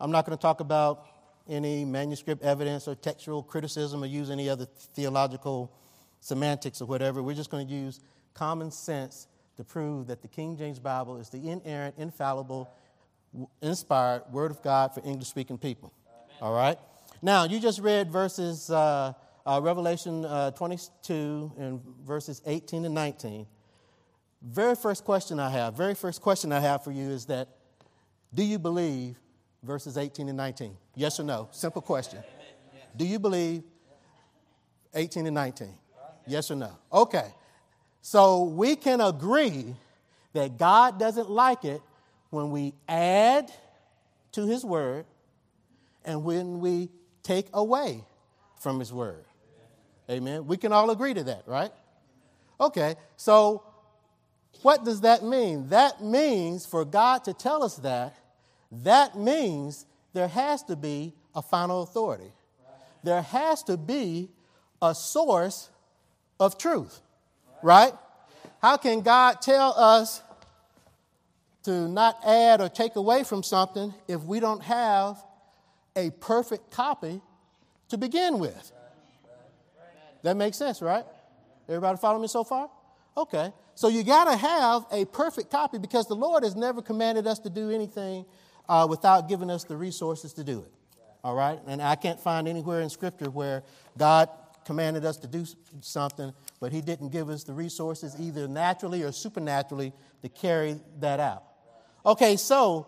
I'm 0.00 0.10
not 0.10 0.26
going 0.26 0.36
to 0.36 0.40
talk 0.40 0.60
about 0.60 1.06
any 1.48 1.84
manuscript 1.84 2.42
evidence 2.42 2.86
or 2.86 2.94
textual 2.94 3.42
criticism 3.42 4.02
or 4.02 4.06
use 4.06 4.30
any 4.30 4.48
other 4.48 4.66
theological 4.94 5.72
semantics 6.20 6.80
or 6.80 6.86
whatever. 6.86 7.22
We're 7.22 7.34
just 7.34 7.50
going 7.50 7.66
to 7.66 7.74
use 7.74 8.00
common 8.34 8.70
sense 8.70 9.26
to 9.56 9.64
prove 9.64 10.06
that 10.06 10.22
the 10.22 10.28
King 10.28 10.56
James 10.56 10.78
Bible 10.78 11.18
is 11.18 11.30
the 11.30 11.50
inerrant, 11.50 11.96
infallible, 11.98 12.70
inspired 13.60 14.22
Word 14.30 14.50
of 14.50 14.62
God 14.62 14.94
for 14.94 15.00
English 15.04 15.28
speaking 15.28 15.58
people. 15.58 15.92
Amen. 16.06 16.36
All 16.40 16.54
right? 16.54 16.78
Now, 17.22 17.44
you 17.44 17.58
just 17.58 17.80
read 17.80 18.10
verses, 18.10 18.70
uh, 18.70 19.14
uh, 19.44 19.60
Revelation 19.62 20.24
uh, 20.24 20.52
22 20.52 21.52
and 21.58 21.80
verses 22.06 22.40
18 22.46 22.84
and 22.84 22.94
19. 22.94 23.46
Very 24.42 24.76
first 24.76 25.04
question 25.04 25.40
I 25.40 25.50
have, 25.50 25.74
very 25.74 25.94
first 25.94 26.20
question 26.20 26.52
I 26.52 26.60
have 26.60 26.84
for 26.84 26.92
you 26.92 27.10
is 27.10 27.26
that 27.26 27.48
do 28.32 28.44
you 28.44 28.58
believe 28.60 29.16
verses 29.62 29.96
18 29.96 30.28
and 30.28 30.36
19? 30.36 30.76
Yes 30.94 31.18
or 31.20 31.24
no? 31.24 31.48
Simple 31.50 31.82
question. 31.82 32.22
Do 32.96 33.04
you 33.06 33.18
believe 33.18 33.62
18 34.94 35.26
and 35.26 35.34
19? 35.34 35.68
Yes 36.26 36.50
or 36.50 36.56
no? 36.56 36.76
Okay. 36.92 37.32
So 38.02 38.44
we 38.44 38.76
can 38.76 39.00
agree 39.00 39.74
that 40.32 40.58
God 40.58 40.98
doesn't 40.98 41.30
like 41.30 41.64
it 41.64 41.82
when 42.30 42.50
we 42.50 42.74
add 42.88 43.50
to 44.32 44.46
his 44.46 44.64
word 44.64 45.06
and 46.04 46.24
when 46.24 46.60
we 46.60 46.90
take 47.22 47.46
away 47.52 48.04
from 48.60 48.78
his 48.78 48.92
word. 48.92 49.24
Amen. 50.10 50.46
We 50.46 50.56
can 50.56 50.72
all 50.72 50.90
agree 50.90 51.14
to 51.14 51.24
that, 51.24 51.42
right? 51.46 51.70
Okay. 52.60 52.94
So 53.16 53.62
what 54.62 54.84
does 54.84 55.02
that 55.02 55.22
mean? 55.22 55.68
That 55.68 56.02
means 56.02 56.66
for 56.66 56.84
God 56.84 57.24
to 57.24 57.32
tell 57.32 57.62
us 57.62 57.76
that 57.76 58.16
that 58.70 59.16
means 59.16 59.86
there 60.12 60.28
has 60.28 60.62
to 60.64 60.76
be 60.76 61.14
a 61.34 61.42
final 61.42 61.82
authority. 61.82 62.32
There 63.02 63.22
has 63.22 63.62
to 63.64 63.76
be 63.76 64.28
a 64.82 64.94
source 64.94 65.70
of 66.40 66.58
truth, 66.58 67.00
right? 67.62 67.92
How 68.60 68.76
can 68.76 69.02
God 69.02 69.40
tell 69.40 69.72
us 69.78 70.22
to 71.64 71.88
not 71.88 72.18
add 72.24 72.60
or 72.60 72.68
take 72.68 72.96
away 72.96 73.24
from 73.24 73.42
something 73.42 73.94
if 74.06 74.22
we 74.22 74.40
don't 74.40 74.62
have 74.62 75.22
a 75.96 76.10
perfect 76.10 76.70
copy 76.70 77.20
to 77.88 77.98
begin 77.98 78.38
with? 78.38 78.72
That 80.22 80.36
makes 80.36 80.56
sense, 80.56 80.82
right? 80.82 81.04
Everybody 81.68 81.98
follow 81.98 82.18
me 82.18 82.28
so 82.28 82.44
far? 82.44 82.68
Okay. 83.16 83.52
So 83.74 83.88
you 83.88 84.02
got 84.02 84.24
to 84.24 84.36
have 84.36 84.86
a 84.90 85.04
perfect 85.04 85.50
copy 85.50 85.78
because 85.78 86.08
the 86.08 86.16
Lord 86.16 86.42
has 86.42 86.56
never 86.56 86.82
commanded 86.82 87.26
us 87.26 87.38
to 87.40 87.50
do 87.50 87.70
anything 87.70 88.24
uh, 88.68 88.86
without 88.88 89.28
giving 89.28 89.50
us 89.50 89.64
the 89.64 89.76
resources 89.76 90.32
to 90.34 90.44
do 90.44 90.60
it. 90.60 90.72
All 91.24 91.34
right? 91.34 91.58
And 91.66 91.82
I 91.82 91.96
can't 91.96 92.20
find 92.20 92.46
anywhere 92.46 92.80
in 92.80 92.90
Scripture 92.90 93.30
where 93.30 93.62
God 93.96 94.28
commanded 94.64 95.04
us 95.04 95.16
to 95.18 95.26
do 95.26 95.46
something, 95.80 96.32
but 96.60 96.72
He 96.72 96.80
didn't 96.80 97.08
give 97.08 97.30
us 97.30 97.44
the 97.44 97.52
resources, 97.52 98.14
either 98.20 98.46
naturally 98.46 99.02
or 99.02 99.12
supernaturally, 99.12 99.92
to 100.22 100.28
carry 100.28 100.78
that 101.00 101.20
out. 101.20 101.42
Okay, 102.04 102.36
so 102.36 102.86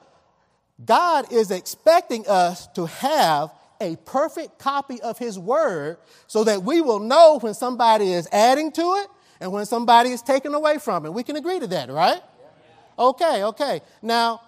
God 0.85 1.33
is 1.33 1.51
expecting 1.51 2.27
us 2.29 2.67
to 2.69 2.87
have 2.87 3.51
a 3.81 3.97
perfect 4.05 4.59
copy 4.59 5.01
of 5.01 5.19
His 5.19 5.39
Word 5.39 5.97
so 6.27 6.45
that 6.45 6.63
we 6.63 6.81
will 6.81 7.01
know 7.01 7.39
when 7.39 7.55
somebody 7.55 8.13
is 8.13 8.29
adding 8.31 8.73
to 8.73 8.83
it 8.83 9.09
and 9.41 9.51
when 9.53 9.65
somebody 9.65 10.11
is 10.11 10.23
taken 10.23 10.55
away 10.55 10.79
from 10.79 11.07
it. 11.07 11.13
We 11.13 11.23
can 11.23 11.37
agree 11.37 11.59
to 11.61 11.67
that, 11.69 11.91
right? 11.91 12.23
Okay, 12.99 13.45
okay. 13.45 13.81
Now, 14.03 14.43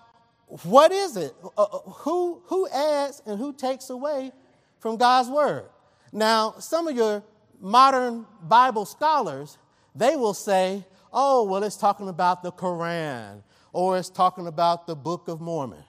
what 0.65 0.93
is 0.93 1.17
it? 1.17 1.33
Uh, 1.57 1.63
uh, 1.63 1.79
who, 1.79 2.43
who 2.47 2.69
adds 2.69 3.23
and 3.25 3.39
who 3.39 3.55
takes 3.55 3.89
away 3.89 4.33
from 4.81 4.99
God's 4.99 5.31
Word? 5.31 5.65
Now, 6.13 6.57
some 6.59 6.87
of 6.89 6.95
your 6.95 7.23
modern 7.59 8.27
Bible 8.43 8.85
scholars, 8.85 9.57
they 9.95 10.15
will 10.15 10.35
say, 10.35 10.85
oh, 11.11 11.45
well, 11.45 11.63
it's 11.63 11.77
talking 11.79 12.09
about 12.09 12.43
the 12.43 12.53
Quran 12.53 13.43
or 13.73 13.97
it's 13.97 14.11
talking 14.11 14.47
about 14.47 14.87
the 14.87 14.95
Book 14.95 15.29
of 15.29 15.41
Mormon. 15.41 15.85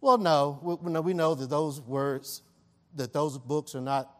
Well, 0.00 0.16
no, 0.16 0.58
we, 0.62 1.00
we 1.00 1.12
know 1.12 1.34
that 1.34 1.50
those 1.50 1.82
words 1.82 2.40
that 2.96 3.12
those 3.12 3.36
books 3.36 3.74
are 3.74 3.82
not 3.82 4.10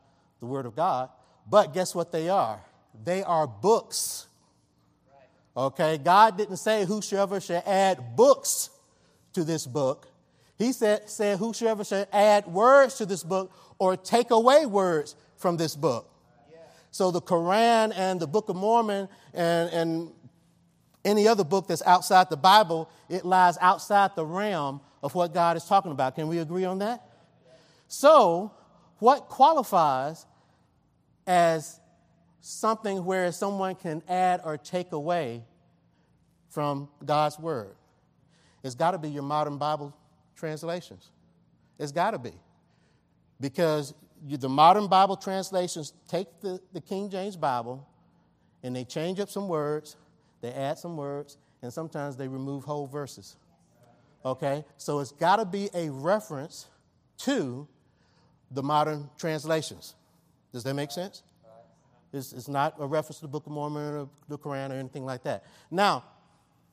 the 0.41 0.47
Word 0.47 0.67
of 0.67 0.77
God, 0.77 1.09
but 1.49 1.73
guess 1.73 1.95
what 1.95 2.13
they 2.13 2.29
are? 2.29 2.61
They 3.03 3.23
are 3.23 3.47
books. 3.47 4.27
Okay, 5.57 5.99
God 5.99 6.37
didn't 6.37 6.59
say 6.59 6.85
whosoever 6.85 7.41
shall 7.41 7.63
add 7.67 8.15
books 8.15 8.71
to 9.35 9.45
this 9.45 9.67
book. 9.67 10.09
He 10.59 10.73
said, 10.73 11.09
said 11.09 11.39
whosoever 11.39 11.85
shall 11.85 12.07
add 12.13 12.47
words 12.47 12.97
to 12.97 13.07
this 13.07 13.23
book 13.23 13.53
or 13.79 13.97
take 13.97 14.31
away 14.31 14.67
words 14.67 15.17
from 15.37 15.57
this 15.57 15.75
book. 15.75 16.07
So 16.91 17.11
the 17.11 17.23
Quran 17.23 17.93
and 17.97 18.21
the 18.21 18.27
Book 18.27 18.49
of 18.49 18.57
Mormon 18.57 19.09
and, 19.33 19.71
and 19.71 20.13
any 21.05 21.29
other 21.29 21.45
book 21.45 21.69
that's 21.69 21.83
outside 21.87 22.29
the 22.31 22.37
Bible, 22.37 22.91
it 23.09 23.25
lies 23.25 23.57
outside 23.61 24.11
the 24.17 24.27
realm 24.27 24.81
of 25.03 25.15
what 25.15 25.33
God 25.33 25.57
is 25.57 25.65
talking 25.65 25.93
about. 25.93 26.15
Can 26.15 26.29
we 26.29 26.39
agree 26.39 26.65
on 26.65 26.81
that? 26.81 27.03
So 27.89 28.53
what 28.99 29.29
qualifies 29.29 30.27
as 31.27 31.81
something 32.41 33.05
where 33.05 33.31
someone 33.33 33.77
can 33.77 34.03
add 34.09 34.43
or 34.45 34.59
take 34.59 34.93
away 34.93 35.45
from 36.49 36.89
God's 37.05 37.39
word? 37.39 37.75
It's 38.63 38.75
got 38.75 38.93
to 38.93 38.99
be 38.99 39.09
your 39.09 39.23
modern 39.23 39.57
Bible 39.57 39.95
translations. 40.37 41.11
It's 41.79 41.93
got 41.93 42.11
to 42.13 42.19
be. 42.19 42.33
Because 43.41 43.95
you, 44.27 44.37
the 44.37 44.49
modern 44.49 44.87
Bible 44.87 45.17
translations 45.17 45.95
take 46.09 46.27
the, 46.41 46.61
the 46.73 46.81
King 46.81 47.09
James 47.09 47.37
Bible 47.37 47.87
and 48.63 48.77
they 48.77 48.85
change 48.85 49.19
up 49.21 49.31
some 49.31 49.49
words, 49.49 49.97
they 50.43 50.53
add 50.53 50.79
some 50.79 50.97
words, 50.97 51.39
and 51.63 51.73
sometimes 51.73 52.17
they 52.17 52.29
remove 52.29 52.65
whole 52.65 52.87
verses. 52.87 53.37
Okay? 54.25 54.65
So 54.77 55.01
it's 55.01 55.13
got 55.13 55.37
to 55.37 55.47
be 55.47 55.71
a 55.73 55.91
reference 55.91 56.67
to 57.19 57.67
the 58.51 58.63
modern 58.63 59.09
translations. 59.19 59.95
Does 60.53 60.65
that 60.65 60.75
make 60.75 60.91
sense? 60.91 61.23
It's, 62.13 62.33
it's 62.33 62.49
not 62.49 62.75
a 62.79 62.87
reference 62.87 63.17
to 63.17 63.23
the 63.23 63.29
Book 63.29 63.47
of 63.47 63.53
Mormon 63.53 63.95
or 63.95 64.09
the 64.29 64.37
Quran 64.37 64.71
or 64.71 64.75
anything 64.75 65.05
like 65.05 65.23
that. 65.23 65.45
Now, 65.71 66.05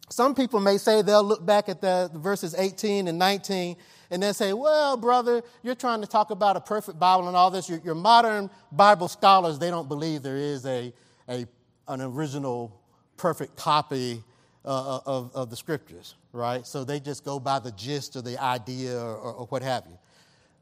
some 0.09 0.35
people 0.35 0.59
may 0.59 0.77
say 0.77 1.01
they'll 1.01 1.23
look 1.23 1.45
back 1.45 1.67
at 1.67 1.81
the, 1.81 2.09
verses 2.13 2.55
18 2.57 3.07
and 3.07 3.19
19 3.19 3.75
and 4.09 4.23
then 4.23 4.33
say, 4.33 4.53
well, 4.53 4.95
brother, 4.95 5.41
you're 5.63 5.75
trying 5.75 5.99
to 6.01 6.07
talk 6.07 6.31
about 6.31 6.55
a 6.55 6.61
perfect 6.61 6.97
Bible 6.97 7.27
and 7.27 7.35
all 7.35 7.51
this. 7.51 7.69
Your, 7.69 7.79
your 7.83 7.95
modern 7.95 8.49
Bible 8.71 9.09
scholars, 9.09 9.59
they 9.59 9.69
don't 9.69 9.89
believe 9.89 10.23
there 10.23 10.37
is 10.37 10.65
a, 10.65 10.93
a, 11.27 11.45
an 11.89 12.01
original 12.01 12.79
perfect 13.17 13.57
copy 13.57 14.23
uh, 14.63 14.97
uh 14.97 14.99
of, 15.05 15.35
of 15.35 15.49
the 15.49 15.55
scriptures, 15.55 16.15
right? 16.31 16.65
So 16.65 16.83
they 16.83 16.99
just 16.99 17.23
go 17.25 17.39
by 17.39 17.59
the 17.59 17.71
gist 17.71 18.15
or 18.15 18.21
the 18.21 18.41
idea 18.41 18.97
or, 18.97 19.15
or, 19.15 19.33
or 19.33 19.45
what 19.47 19.61
have 19.61 19.83
you. 19.89 19.97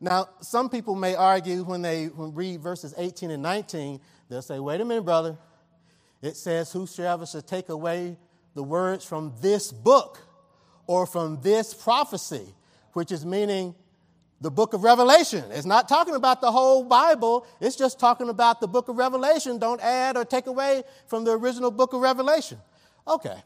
Now, 0.01 0.29
some 0.41 0.69
people 0.69 0.95
may 0.95 1.15
argue 1.15 1.63
when 1.63 1.81
they 1.81 2.09
read 2.13 2.61
verses 2.61 2.93
18 2.97 3.31
and 3.31 3.41
19, 3.41 3.99
they'll 4.29 4.41
say, 4.41 4.59
wait 4.59 4.81
a 4.81 4.85
minute, 4.85 5.03
brother. 5.03 5.37
It 6.21 6.35
says, 6.35 6.71
Whosoever 6.71 7.25
shall 7.25 7.41
take 7.41 7.69
away 7.69 8.17
the 8.55 8.63
words 8.63 9.05
from 9.05 9.33
this 9.41 9.71
book 9.71 10.19
or 10.87 11.05
from 11.05 11.41
this 11.41 11.73
prophecy, 11.73 12.53
which 12.93 13.11
is 13.11 13.25
meaning 13.25 13.75
the 14.41 14.51
book 14.51 14.73
of 14.73 14.83
Revelation. 14.83 15.43
It's 15.51 15.65
not 15.65 15.87
talking 15.87 16.15
about 16.15 16.41
the 16.41 16.51
whole 16.51 16.83
Bible, 16.83 17.45
it's 17.61 17.75
just 17.75 17.99
talking 17.99 18.29
about 18.29 18.61
the 18.61 18.67
book 18.67 18.89
of 18.89 18.97
Revelation. 18.97 19.59
Don't 19.59 19.81
add 19.81 20.17
or 20.17 20.25
take 20.25 20.47
away 20.47 20.83
from 21.07 21.23
the 21.23 21.31
original 21.31 21.71
book 21.71 21.93
of 21.93 22.01
Revelation. 22.01 22.57
Okay. 23.07 23.37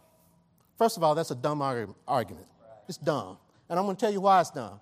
First 0.78 0.96
of 0.96 1.04
all, 1.04 1.16
that's 1.16 1.32
a 1.32 1.36
dumb 1.36 1.62
argument. 2.08 2.48
It's 2.88 2.98
dumb. 2.98 3.38
And 3.70 3.78
I'm 3.78 3.86
going 3.86 3.98
to 3.98 4.00
tell 4.00 4.12
you 4.12 4.22
why 4.22 4.40
it's 4.40 4.52
dumb 4.52 4.80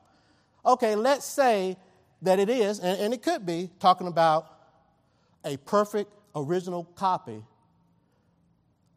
okay, 0.68 0.95
let's 0.95 1.26
say 1.26 1.78
that 2.22 2.39
it 2.39 2.49
is, 2.49 2.80
and, 2.80 2.99
and 2.99 3.14
it 3.14 3.24
could 3.24 3.45
be, 3.45 3.70
talking 3.80 4.08
about 4.08 4.47
a 5.45 5.58
perfect 5.58 6.12
original 6.36 6.84
copy 6.84 7.41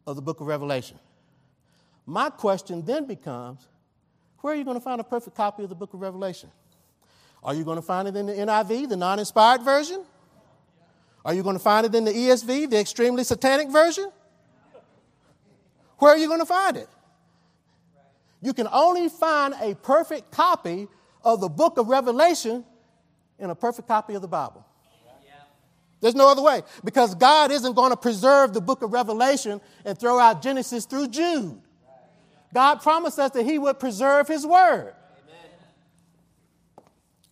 of 0.05 0.15
the 0.15 0.21
book 0.21 0.41
of 0.41 0.47
Revelation. 0.47 0.99
My 2.05 2.29
question 2.29 2.83
then 2.83 3.05
becomes 3.05 3.67
where 4.41 4.53
are 4.53 4.57
you 4.57 4.63
going 4.63 4.77
to 4.77 4.83
find 4.83 4.99
a 4.99 5.03
perfect 5.03 5.35
copy 5.35 5.63
of 5.63 5.69
the 5.69 5.75
book 5.75 5.93
of 5.93 6.01
Revelation? 6.01 6.49
Are 7.43 7.53
you 7.53 7.63
going 7.63 7.77
to 7.77 7.81
find 7.81 8.07
it 8.07 8.15
in 8.15 8.25
the 8.25 8.33
NIV, 8.33 8.89
the 8.89 8.97
non 8.97 9.19
inspired 9.19 9.61
version? 9.61 10.03
Are 11.23 11.33
you 11.33 11.43
going 11.43 11.55
to 11.55 11.61
find 11.61 11.85
it 11.85 11.93
in 11.93 12.05
the 12.05 12.11
ESV, 12.11 12.69
the 12.69 12.79
extremely 12.79 13.23
satanic 13.23 13.69
version? 13.69 14.11
Where 15.99 16.11
are 16.11 16.17
you 16.17 16.27
going 16.27 16.39
to 16.39 16.45
find 16.45 16.77
it? 16.77 16.89
You 18.41 18.53
can 18.53 18.67
only 18.71 19.07
find 19.07 19.53
a 19.61 19.75
perfect 19.75 20.31
copy 20.31 20.87
of 21.23 21.41
the 21.41 21.49
book 21.49 21.77
of 21.77 21.87
Revelation 21.87 22.65
in 23.37 23.51
a 23.51 23.55
perfect 23.55 23.87
copy 23.87 24.15
of 24.15 24.23
the 24.23 24.27
Bible. 24.27 24.65
There's 25.99 26.15
no 26.15 26.27
other 26.27 26.41
way 26.41 26.63
because 26.83 27.13
God 27.13 27.51
isn't 27.51 27.73
going 27.73 27.91
to 27.91 27.97
preserve 27.97 28.53
the 28.53 28.61
book 28.61 28.81
of 28.81 28.91
Revelation 28.91 29.61
and 29.85 29.95
throw 29.95 30.17
out 30.17 30.41
Genesis 30.41 30.85
through 30.85 31.09
Jude. 31.09 31.61
God 32.53 32.81
promised 32.81 33.19
us 33.19 33.31
that 33.31 33.45
He 33.45 33.57
would 33.57 33.79
preserve 33.79 34.27
His 34.27 34.45
word. 34.45 34.93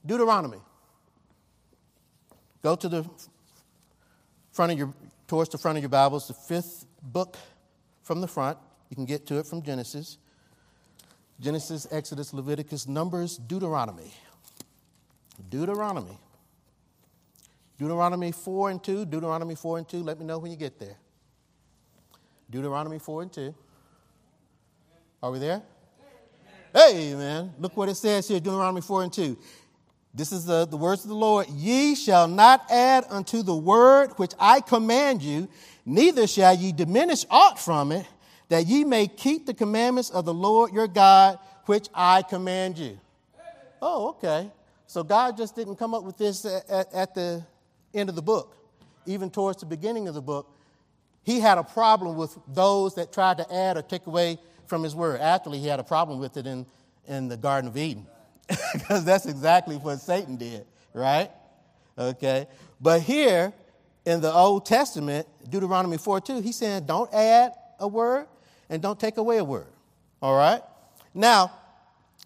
Deuteronomy. 0.05 0.59
Go 2.61 2.76
to 2.76 2.89
the 2.89 3.09
front 4.51 4.72
of 4.72 4.78
your, 4.78 4.93
towards 5.28 5.49
the 5.49 5.57
front 5.57 5.78
of 5.78 5.84
your 5.84 5.89
Bibles, 5.89 6.28
the 6.28 6.34
fifth 6.34 6.86
book 7.01 7.38
from 8.03 8.22
the 8.22 8.28
front. 8.28 8.57
You 8.89 8.95
can 8.95 9.05
get 9.05 9.26
to 9.28 9.39
it 9.39 9.45
from 9.45 9.61
Genesis. 9.61 10.17
Genesis, 11.39 11.88
Exodus, 11.91 12.34
Leviticus, 12.34 12.88
Numbers, 12.88 13.38
Deuteronomy. 13.38 14.13
Deuteronomy. 15.49 16.17
Deuteronomy 17.78 18.32
4 18.32 18.72
and 18.72 18.84
2. 18.84 19.05
Deuteronomy 19.05 19.55
4 19.55 19.78
and 19.78 19.88
2. 19.88 20.03
Let 20.03 20.20
me 20.20 20.26
know 20.26 20.38
when 20.38 20.51
you 20.51 20.57
get 20.57 20.80
there. 20.80 20.97
Deuteronomy 22.49 22.99
4 22.99 23.22
and 23.22 23.32
2. 23.32 23.55
Are 25.22 25.32
we 25.32 25.39
there? 25.39 25.61
Hey, 26.74 27.13
man. 27.13 27.53
Look 27.59 27.76
what 27.76 27.89
it 27.89 27.95
says 27.95 28.28
here 28.28 28.39
Deuteronomy 28.39 28.82
4 28.82 29.03
and 29.03 29.13
2. 29.13 29.38
This 30.13 30.32
is 30.32 30.45
the, 30.45 30.65
the 30.65 30.78
words 30.78 31.03
of 31.03 31.09
the 31.09 31.15
Lord. 31.15 31.47
Ye 31.49 31.95
shall 31.95 32.28
not 32.28 32.72
add 32.72 33.05
unto 33.09 33.43
the 33.43 33.55
word 33.55 34.11
which 34.17 34.32
I 34.39 34.61
command 34.61 35.22
you, 35.22 35.49
neither 35.86 36.26
shall 36.26 36.53
ye 36.53 36.72
diminish 36.72 37.26
aught 37.30 37.59
from 37.59 37.91
it 37.91 38.05
that 38.49 38.65
ye 38.65 38.84
may 38.84 39.07
keep 39.07 39.45
the 39.45 39.53
commandments 39.53 40.09
of 40.09 40.26
the 40.26 40.34
Lord 40.34 40.74
your 40.74 40.88
God, 40.88 41.38
which 41.65 41.88
I 41.93 42.24
command 42.24 42.78
you. 42.78 42.99
Oh, 43.82 44.09
okay. 44.09 44.51
So 44.88 45.03
God 45.03 45.38
just 45.38 45.55
didn't 45.55 45.76
come 45.76 45.93
up 45.93 46.03
with 46.03 46.17
this 46.17 46.45
at, 46.45 46.93
at, 46.93 47.13
the 47.13 47.43
end 47.93 48.09
of 48.09 48.15
the 48.15 48.22
book, 48.22 48.57
even 49.05 49.30
towards 49.30 49.59
the 49.59 49.67
beginning 49.67 50.07
of 50.07 50.15
the 50.15 50.22
book. 50.22 50.51
He 51.24 51.39
had 51.39 51.57
a 51.57 51.63
problem 51.63 52.15
with 52.15 52.38
those 52.47 52.95
that 52.95 53.13
tried 53.13 53.38
to 53.38 53.53
add 53.53 53.78
or 53.78 53.84
take 53.84 54.07
away 54.07 54.39
from 54.70 54.84
his 54.84 54.95
word. 54.95 55.20
Actually, 55.20 55.59
he 55.59 55.67
had 55.67 55.80
a 55.80 55.84
problem 55.84 56.20
with 56.20 56.38
it 56.38 56.47
in, 56.47 56.65
in 57.07 57.28
the 57.28 57.36
Garden 57.36 57.70
of 57.70 57.76
Eden, 57.76 58.05
because 58.74 59.03
that's 59.03 59.26
exactly 59.26 59.76
what 59.76 59.99
Satan 59.99 60.38
did, 60.38 60.65
right? 60.93 61.32
Okay. 61.97 62.47
But 62.80 63.01
here 63.01 63.51
in 64.05 64.22
the 64.22 64.32
Old 64.32 64.65
Testament, 64.65 65.28
Deuteronomy 65.49 65.97
4 65.97 66.22
2, 66.22 66.41
he's 66.41 66.55
saying, 66.55 66.86
don't 66.86 67.13
add 67.13 67.53
a 67.80 67.88
word 67.88 68.28
and 68.70 68.82
don't 68.82 68.99
take 68.99 69.17
away 69.17 69.38
a 69.38 69.43
word. 69.43 69.67
All 70.22 70.38
right? 70.38 70.61
Now, 71.13 71.51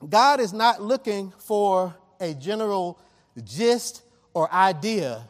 God 0.07 0.39
is 0.39 0.53
not 0.53 0.81
looking 0.81 1.31
for 1.39 1.95
a 2.19 2.33
general 2.33 2.99
gist 3.43 4.03
or 4.33 4.51
idea 4.51 5.23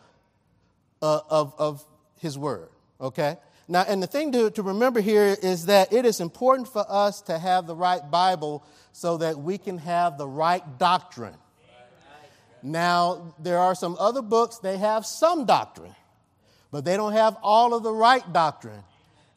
uh, 1.01 1.19
of, 1.29 1.53
of 1.57 1.85
his 2.19 2.37
word. 2.37 2.69
Okay? 2.99 3.37
Now, 3.67 3.85
and 3.87 4.03
the 4.03 4.07
thing 4.07 4.31
to, 4.33 4.51
to 4.51 4.61
remember 4.61 4.99
here 4.99 5.37
is 5.41 5.67
that 5.67 5.93
it 5.93 6.05
is 6.05 6.19
important 6.19 6.67
for 6.67 6.85
us 6.89 7.21
to 7.23 7.39
have 7.39 7.65
the 7.65 7.75
right 7.75 8.01
Bible 8.11 8.65
so 8.91 9.17
that 9.17 9.37
we 9.37 9.57
can 9.57 9.77
have 9.77 10.17
the 10.17 10.27
right 10.27 10.63
doctrine. 10.77 11.35
Now, 12.61 13.35
there 13.39 13.57
are 13.57 13.75
some 13.75 13.95
other 13.99 14.21
books, 14.21 14.59
they 14.59 14.77
have 14.77 15.05
some 15.05 15.45
doctrine, 15.45 15.95
but 16.71 16.85
they 16.85 16.95
don't 16.97 17.13
have 17.13 17.37
all 17.41 17.73
of 17.73 17.83
the 17.83 17.91
right 17.91 18.23
doctrine. 18.31 18.83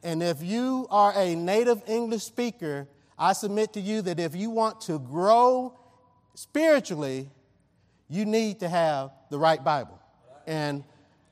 And 0.03 0.21
if 0.23 0.41
you 0.41 0.87
are 0.89 1.13
a 1.15 1.35
native 1.35 1.81
English 1.87 2.23
speaker, 2.23 2.87
I 3.17 3.33
submit 3.33 3.73
to 3.73 3.81
you 3.81 4.01
that 4.03 4.19
if 4.19 4.35
you 4.35 4.49
want 4.49 4.81
to 4.81 4.99
grow 4.99 5.77
spiritually, 6.35 7.29
you 8.09 8.25
need 8.25 8.59
to 8.59 8.69
have 8.69 9.11
the 9.29 9.39
right 9.39 9.61
Bible. 9.61 9.99
And 10.45 10.83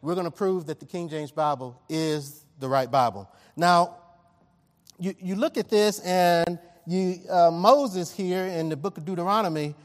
we're 0.01 0.15
going 0.15 0.25
to 0.25 0.31
prove 0.31 0.65
that 0.65 0.79
the 0.79 0.85
King 0.85 1.09
James 1.09 1.31
Bible 1.31 1.81
is 1.87 2.44
the 2.59 2.69
right 2.69 2.89
Bible. 2.89 3.29
Now, 3.55 3.97
you, 4.99 5.13
you 5.19 5.35
look 5.35 5.57
at 5.57 5.69
this, 5.69 5.99
and 5.99 6.59
you, 6.85 7.19
uh, 7.29 7.51
Moses 7.51 8.13
here 8.13 8.45
in 8.45 8.69
the 8.69 8.77
book 8.77 8.97
of 8.97 9.05
Deuteronomy, 9.05 9.75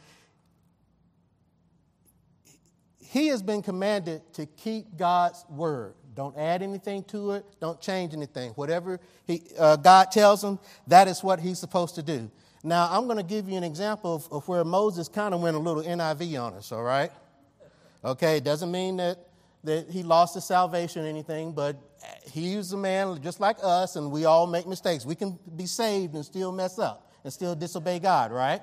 he 2.98 3.28
has 3.28 3.42
been 3.42 3.62
commanded 3.62 4.22
to 4.34 4.46
keep 4.46 4.96
God's 4.96 5.44
word. 5.48 5.94
Don't 6.14 6.36
add 6.36 6.62
anything 6.62 7.02
to 7.04 7.32
it. 7.32 7.44
Don't 7.60 7.80
change 7.80 8.14
anything. 8.14 8.52
Whatever 8.52 9.00
he, 9.26 9.42
uh, 9.58 9.76
God 9.76 10.12
tells 10.12 10.44
him, 10.44 10.58
that 10.86 11.08
is 11.08 11.22
what 11.22 11.40
he's 11.40 11.58
supposed 11.58 11.94
to 11.96 12.02
do. 12.02 12.30
Now, 12.62 12.88
I'm 12.90 13.06
going 13.06 13.16
to 13.16 13.24
give 13.24 13.48
you 13.48 13.56
an 13.56 13.64
example 13.64 14.16
of, 14.16 14.30
of 14.30 14.46
where 14.48 14.64
Moses 14.64 15.08
kind 15.08 15.32
of 15.34 15.40
went 15.40 15.56
a 15.56 15.58
little 15.58 15.82
NIV 15.82 16.40
on 16.40 16.54
us, 16.54 16.72
all 16.72 16.82
right? 16.82 17.10
Okay, 18.04 18.36
it 18.36 18.44
doesn't 18.44 18.70
mean 18.70 18.98
that, 18.98 19.18
that 19.64 19.88
he 19.88 20.02
lost 20.02 20.34
his 20.34 20.44
salvation 20.44 21.04
or 21.04 21.08
anything, 21.08 21.52
but 21.52 21.76
he's 22.30 22.72
a 22.72 22.76
man 22.76 23.20
just 23.22 23.40
like 23.40 23.56
us, 23.62 23.96
and 23.96 24.10
we 24.10 24.24
all 24.24 24.46
make 24.46 24.66
mistakes. 24.66 25.04
We 25.04 25.14
can 25.14 25.38
be 25.56 25.66
saved 25.66 26.14
and 26.14 26.24
still 26.24 26.52
mess 26.52 26.78
up 26.78 27.10
and 27.24 27.32
still 27.32 27.54
disobey 27.54 27.98
God, 27.98 28.32
right? 28.32 28.62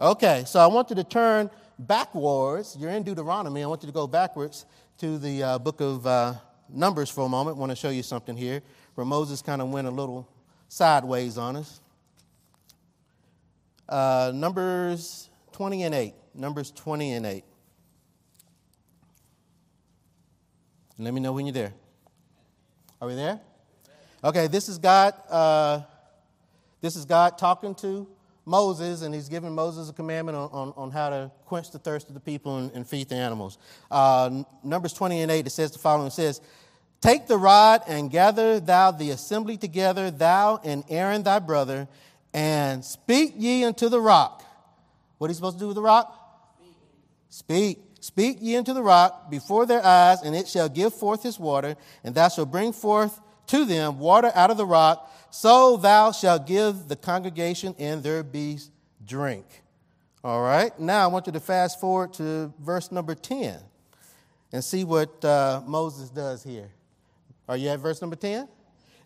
Okay, 0.00 0.44
so 0.46 0.60
I 0.60 0.66
want 0.66 0.90
you 0.90 0.96
to 0.96 1.04
turn 1.04 1.50
backwards. 1.78 2.76
You're 2.78 2.90
in 2.90 3.02
Deuteronomy. 3.02 3.62
I 3.62 3.66
want 3.66 3.82
you 3.82 3.88
to 3.88 3.92
go 3.92 4.06
backwards 4.06 4.66
to 4.98 5.18
the 5.18 5.42
uh, 5.42 5.58
book 5.58 5.80
of 5.80 6.06
uh, 6.06 6.34
Numbers 6.68 7.10
for 7.10 7.24
a 7.24 7.28
moment. 7.28 7.56
I 7.56 7.60
want 7.60 7.70
to 7.70 7.76
show 7.76 7.90
you 7.90 8.02
something 8.02 8.36
here 8.36 8.62
where 8.94 9.04
Moses 9.04 9.42
kind 9.42 9.62
of 9.62 9.70
went 9.70 9.88
a 9.88 9.90
little 9.90 10.28
sideways 10.68 11.38
on 11.38 11.56
us. 11.56 11.80
Uh, 13.88 14.32
Numbers 14.34 15.30
20 15.52 15.84
and 15.84 15.94
8. 15.94 16.14
Numbers 16.34 16.70
20 16.72 17.12
and 17.12 17.26
8. 17.26 17.44
Let 20.98 21.14
me 21.14 21.20
know 21.20 21.32
when 21.32 21.46
you're 21.46 21.52
there. 21.52 21.72
Are 23.00 23.06
we 23.06 23.14
there? 23.14 23.38
Okay, 24.24 24.48
this 24.48 24.68
is 24.68 24.78
God. 24.78 25.14
Uh, 25.30 25.82
this 26.80 26.96
is 26.96 27.04
God 27.04 27.38
talking 27.38 27.76
to 27.76 28.08
Moses, 28.44 29.02
and 29.02 29.14
he's 29.14 29.28
giving 29.28 29.54
Moses 29.54 29.88
a 29.88 29.92
commandment 29.92 30.36
on, 30.36 30.50
on, 30.50 30.72
on 30.76 30.90
how 30.90 31.10
to 31.10 31.30
quench 31.46 31.70
the 31.70 31.78
thirst 31.78 32.08
of 32.08 32.14
the 32.14 32.20
people 32.20 32.58
and, 32.58 32.72
and 32.72 32.84
feed 32.84 33.08
the 33.08 33.14
animals. 33.14 33.56
Uh, 33.88 34.42
Numbers 34.64 34.92
20 34.94 35.20
and 35.20 35.30
8, 35.30 35.46
it 35.46 35.50
says 35.50 35.70
the 35.70 35.78
following 35.78 36.08
it 36.08 36.12
says, 36.12 36.40
Take 37.00 37.28
the 37.28 37.36
rod 37.38 37.82
and 37.86 38.10
gather 38.10 38.58
thou 38.58 38.90
the 38.90 39.10
assembly 39.10 39.56
together, 39.56 40.10
thou 40.10 40.60
and 40.64 40.82
Aaron 40.88 41.22
thy 41.22 41.38
brother, 41.38 41.86
and 42.34 42.84
speak 42.84 43.34
ye 43.36 43.62
unto 43.62 43.88
the 43.88 44.00
rock. 44.00 44.42
What 45.18 45.28
are 45.28 45.30
you 45.30 45.36
supposed 45.36 45.58
to 45.58 45.60
do 45.60 45.68
with 45.68 45.76
the 45.76 45.82
rock? 45.82 46.16
Speak. 47.28 47.78
Speak 47.78 47.87
ye 48.16 48.56
unto 48.56 48.72
the 48.72 48.82
rock 48.82 49.30
before 49.30 49.66
their 49.66 49.84
eyes, 49.84 50.22
and 50.22 50.34
it 50.34 50.48
shall 50.48 50.68
give 50.68 50.94
forth 50.94 51.22
his 51.22 51.38
water, 51.38 51.76
and 52.04 52.14
thou 52.14 52.28
shalt 52.28 52.50
bring 52.50 52.72
forth 52.72 53.20
to 53.48 53.64
them 53.64 53.98
water 53.98 54.30
out 54.34 54.50
of 54.50 54.56
the 54.56 54.66
rock, 54.66 55.10
so 55.30 55.76
thou 55.76 56.12
shalt 56.12 56.46
give 56.46 56.88
the 56.88 56.96
congregation 56.96 57.74
and 57.78 58.02
their 58.02 58.22
beasts 58.22 58.70
drink. 59.04 59.46
All 60.24 60.42
right, 60.42 60.78
now 60.78 61.04
I 61.04 61.06
want 61.06 61.26
you 61.26 61.32
to 61.32 61.40
fast 61.40 61.80
forward 61.80 62.12
to 62.14 62.52
verse 62.60 62.90
number 62.90 63.14
10 63.14 63.58
and 64.52 64.64
see 64.64 64.84
what 64.84 65.24
uh, 65.24 65.62
Moses 65.66 66.10
does 66.10 66.42
here. 66.42 66.70
Are 67.48 67.56
you 67.56 67.68
at 67.68 67.78
verse 67.78 68.00
number 68.00 68.16
10? 68.16 68.48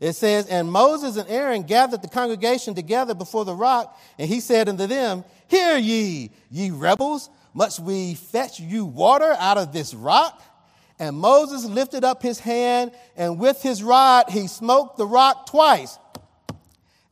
It 0.00 0.14
says, 0.14 0.46
And 0.48 0.70
Moses 0.70 1.16
and 1.16 1.28
Aaron 1.28 1.62
gathered 1.62 2.02
the 2.02 2.08
congregation 2.08 2.74
together 2.74 3.14
before 3.14 3.44
the 3.44 3.54
rock, 3.54 3.96
and 4.18 4.28
he 4.28 4.40
said 4.40 4.68
unto 4.68 4.86
them, 4.86 5.24
Hear 5.46 5.76
ye, 5.76 6.32
ye 6.50 6.70
rebels, 6.70 7.30
must 7.54 7.80
we 7.80 8.14
fetch 8.14 8.60
you 8.60 8.84
water 8.84 9.34
out 9.38 9.58
of 9.58 9.72
this 9.72 9.94
rock? 9.94 10.42
And 10.98 11.16
Moses 11.16 11.64
lifted 11.64 12.04
up 12.04 12.22
his 12.22 12.38
hand, 12.38 12.92
and 13.16 13.38
with 13.38 13.62
his 13.62 13.82
rod 13.82 14.30
he 14.30 14.46
smote 14.46 14.96
the 14.96 15.06
rock 15.06 15.46
twice. 15.46 15.98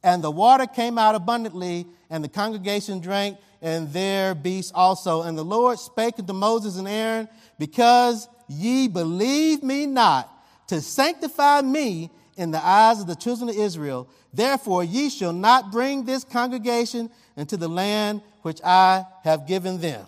And 0.03 0.23
the 0.23 0.31
water 0.31 0.67
came 0.67 0.97
out 0.97 1.15
abundantly, 1.15 1.87
and 2.09 2.23
the 2.23 2.29
congregation 2.29 3.01
drank, 3.01 3.39
and 3.61 3.93
their 3.93 4.35
beasts 4.35 4.73
also. 4.75 5.23
And 5.23 5.37
the 5.37 5.45
Lord 5.45 5.79
spake 5.79 6.19
unto 6.19 6.33
Moses 6.33 6.77
and 6.77 6.89
Aaron, 6.89 7.29
Because 7.59 8.29
ye 8.49 8.89
believe 8.89 9.63
me 9.63 9.87
not, 9.87 10.31
to 10.69 10.81
sanctify 10.81 11.63
me 11.63 12.11
in 12.37 12.51
the 12.51 12.65
eyes 12.65 13.01
of 13.01 13.07
the 13.07 13.17
children 13.17 13.51
of 13.51 13.57
Israel, 13.57 14.09
therefore 14.33 14.85
ye 14.85 15.11
shall 15.11 15.33
not 15.33 15.73
bring 15.73 16.05
this 16.05 16.25
congregation 16.25 17.11
into 17.37 17.57
the 17.57 17.69
land 17.69 18.23
which 18.43 18.61
I 18.65 19.05
have 19.25 19.47
given 19.47 19.81
them. 19.81 20.07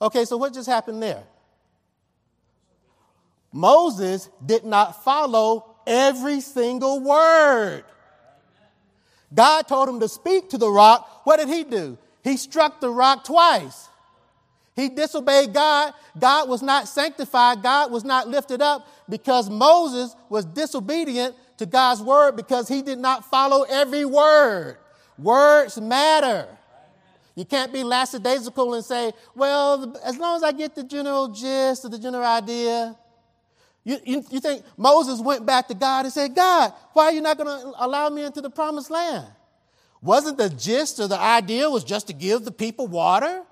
Okay, 0.00 0.24
so 0.24 0.36
what 0.36 0.52
just 0.52 0.68
happened 0.68 1.02
there? 1.02 1.22
Moses 3.52 4.28
did 4.44 4.64
not 4.64 5.02
follow 5.02 5.76
every 5.86 6.40
single 6.40 7.00
word. 7.00 7.84
God 9.34 9.62
told 9.62 9.88
him 9.88 10.00
to 10.00 10.08
speak 10.08 10.50
to 10.50 10.58
the 10.58 10.68
rock. 10.68 11.22
What 11.24 11.38
did 11.38 11.48
he 11.48 11.64
do? 11.64 11.98
He 12.22 12.36
struck 12.36 12.80
the 12.80 12.90
rock 12.90 13.24
twice. 13.24 13.88
He 14.74 14.90
disobeyed 14.90 15.54
God. 15.54 15.94
God 16.18 16.48
was 16.48 16.62
not 16.62 16.86
sanctified. 16.86 17.62
God 17.62 17.90
was 17.90 18.04
not 18.04 18.28
lifted 18.28 18.60
up 18.60 18.86
because 19.08 19.48
Moses 19.48 20.14
was 20.28 20.44
disobedient 20.44 21.34
to 21.56 21.66
God's 21.66 22.02
word 22.02 22.36
because 22.36 22.68
he 22.68 22.82
did 22.82 22.98
not 22.98 23.24
follow 23.24 23.62
every 23.62 24.04
word. 24.04 24.76
Words 25.18 25.80
matter. 25.80 26.46
You 27.36 27.44
can't 27.44 27.70
be 27.70 27.84
lackadaisical 27.84 28.74
and 28.74 28.84
say, 28.84 29.12
well, 29.34 29.94
as 30.02 30.16
long 30.16 30.36
as 30.36 30.42
I 30.42 30.52
get 30.52 30.74
the 30.74 30.82
general 30.82 31.28
gist 31.28 31.84
or 31.84 31.90
the 31.90 31.98
general 31.98 32.24
idea. 32.24 32.96
You, 33.84 33.98
you, 34.04 34.24
you 34.30 34.40
think 34.40 34.64
Moses 34.76 35.20
went 35.20 35.44
back 35.44 35.68
to 35.68 35.74
God 35.74 36.06
and 36.06 36.12
said, 36.12 36.34
God, 36.34 36.72
why 36.94 37.04
are 37.04 37.12
you 37.12 37.20
not 37.20 37.36
going 37.36 37.46
to 37.46 37.72
allow 37.78 38.08
me 38.08 38.24
into 38.24 38.40
the 38.40 38.50
promised 38.50 38.90
land? 38.90 39.26
Wasn't 40.00 40.38
the 40.38 40.48
gist 40.48 40.98
or 40.98 41.08
the 41.08 41.20
idea 41.20 41.68
was 41.68 41.84
just 41.84 42.06
to 42.06 42.14
give 42.14 42.44
the 42.44 42.50
people 42.50 42.88
water? 42.88 43.42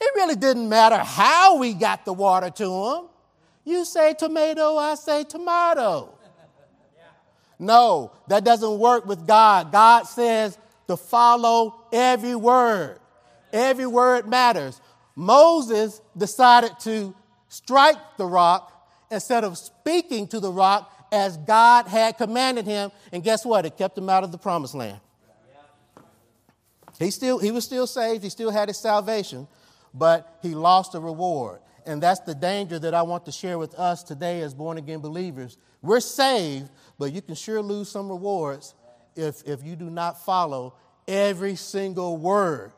It 0.00 0.10
really 0.14 0.36
didn't 0.36 0.68
matter 0.68 0.98
how 0.98 1.58
we 1.58 1.72
got 1.72 2.04
the 2.04 2.12
water 2.12 2.50
to 2.50 2.64
them. 2.64 3.08
You 3.64 3.84
say 3.84 4.14
tomato, 4.14 4.76
I 4.76 4.96
say 4.96 5.24
tomato. 5.24 6.14
No, 7.58 8.12
that 8.28 8.44
doesn't 8.44 8.78
work 8.78 9.06
with 9.06 9.26
God. 9.26 9.72
God 9.72 10.04
says 10.04 10.58
to 10.88 10.96
follow 10.96 11.86
every 11.92 12.34
word. 12.34 12.99
Every 13.52 13.86
word 13.86 14.28
matters. 14.28 14.80
Moses 15.16 16.00
decided 16.16 16.72
to 16.80 17.14
strike 17.48 17.98
the 18.16 18.26
rock 18.26 18.72
instead 19.10 19.44
of 19.44 19.58
speaking 19.58 20.28
to 20.28 20.40
the 20.40 20.52
rock 20.52 20.92
as 21.12 21.36
God 21.36 21.86
had 21.86 22.16
commanded 22.16 22.66
him. 22.66 22.90
And 23.12 23.22
guess 23.22 23.44
what? 23.44 23.66
It 23.66 23.76
kept 23.76 23.98
him 23.98 24.08
out 24.08 24.24
of 24.24 24.32
the 24.32 24.38
promised 24.38 24.74
land. 24.74 25.00
He, 26.98 27.10
still, 27.10 27.38
he 27.38 27.50
was 27.50 27.64
still 27.64 27.86
saved, 27.86 28.22
he 28.22 28.28
still 28.28 28.50
had 28.50 28.68
his 28.68 28.76
salvation, 28.76 29.48
but 29.94 30.38
he 30.42 30.54
lost 30.54 30.94
a 30.94 31.00
reward. 31.00 31.60
And 31.86 32.02
that's 32.02 32.20
the 32.20 32.34
danger 32.34 32.78
that 32.78 32.92
I 32.92 33.02
want 33.02 33.24
to 33.24 33.32
share 33.32 33.58
with 33.58 33.74
us 33.74 34.02
today 34.02 34.42
as 34.42 34.52
born 34.52 34.76
again 34.76 35.00
believers. 35.00 35.56
We're 35.80 36.00
saved, 36.00 36.68
but 36.98 37.12
you 37.12 37.22
can 37.22 37.34
sure 37.34 37.62
lose 37.62 37.90
some 37.90 38.10
rewards 38.10 38.74
if, 39.16 39.42
if 39.46 39.64
you 39.64 39.76
do 39.76 39.88
not 39.88 40.22
follow 40.24 40.74
every 41.08 41.56
single 41.56 42.18
word 42.18 42.72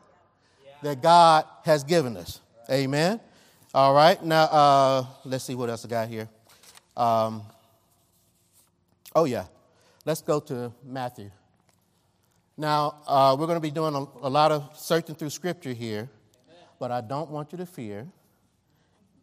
that 0.83 1.01
God 1.01 1.45
has 1.63 1.83
given 1.83 2.15
us. 2.17 2.39
Amen. 2.69 3.19
All 3.73 3.93
right. 3.93 4.23
Now, 4.23 4.43
uh, 4.43 5.05
let's 5.25 5.43
see 5.43 5.55
what 5.55 5.69
else 5.69 5.83
I 5.85 5.87
got 5.87 6.07
here. 6.07 6.29
Um, 6.95 7.43
oh, 9.15 9.25
yeah. 9.25 9.45
Let's 10.05 10.21
go 10.21 10.39
to 10.41 10.71
Matthew. 10.85 11.31
Now, 12.57 13.01
uh, 13.07 13.35
we're 13.39 13.47
going 13.47 13.57
to 13.57 13.61
be 13.61 13.71
doing 13.71 13.95
a, 13.95 14.27
a, 14.27 14.29
lot 14.29 14.51
of 14.51 14.77
searching 14.77 15.15
through 15.15 15.31
scripture 15.31 15.73
here, 15.73 16.07
but 16.79 16.91
I 16.91 17.01
don't 17.01 17.31
want 17.31 17.51
you 17.51 17.57
to 17.57 17.65
fear. 17.65 18.05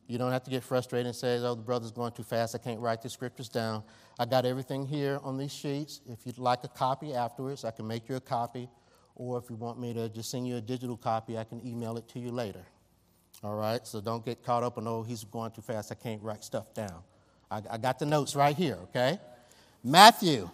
You 0.08 0.18
don't 0.18 0.32
have 0.32 0.42
to 0.44 0.50
get 0.50 0.64
frustrated 0.64 1.06
and 1.06 1.14
say, 1.14 1.36
oh, 1.38 1.54
the 1.54 1.62
brother's 1.62 1.92
going 1.92 2.10
too 2.10 2.24
fast. 2.24 2.56
I 2.56 2.58
can't 2.58 2.80
write 2.80 3.02
the 3.02 3.08
scriptures 3.08 3.48
down. 3.48 3.84
I 4.18 4.24
got 4.24 4.44
everything 4.44 4.84
here 4.84 5.20
on 5.22 5.38
these 5.38 5.52
sheets. 5.52 6.00
If 6.10 6.26
you'd 6.26 6.38
like 6.38 6.64
a 6.64 6.68
copy 6.68 7.14
afterwards, 7.14 7.64
I 7.64 7.70
can 7.70 7.86
make 7.86 8.08
you 8.08 8.16
a 8.16 8.20
copy. 8.20 8.68
Or 9.20 9.36
if 9.36 9.50
you 9.50 9.56
want 9.56 9.78
me 9.78 9.92
to 9.92 10.08
just 10.08 10.30
send 10.30 10.48
you 10.48 10.56
a 10.56 10.62
digital 10.62 10.96
copy, 10.96 11.36
I 11.36 11.44
can 11.44 11.60
email 11.62 11.98
it 11.98 12.08
to 12.08 12.18
you 12.18 12.30
later. 12.30 12.64
All 13.44 13.54
right? 13.54 13.86
So 13.86 14.00
don't 14.00 14.24
get 14.24 14.42
caught 14.42 14.62
up 14.62 14.78
on, 14.78 14.86
oh, 14.86 15.02
he's 15.02 15.24
going 15.24 15.50
too 15.50 15.60
fast. 15.60 15.92
I 15.92 15.94
can't 15.94 16.22
write 16.22 16.42
stuff 16.42 16.72
down. 16.72 17.02
I, 17.50 17.60
I 17.72 17.76
got 17.76 17.98
the 17.98 18.06
notes 18.06 18.34
right 18.34 18.56
here, 18.56 18.78
okay? 18.84 19.20
Matthew, 19.84 20.48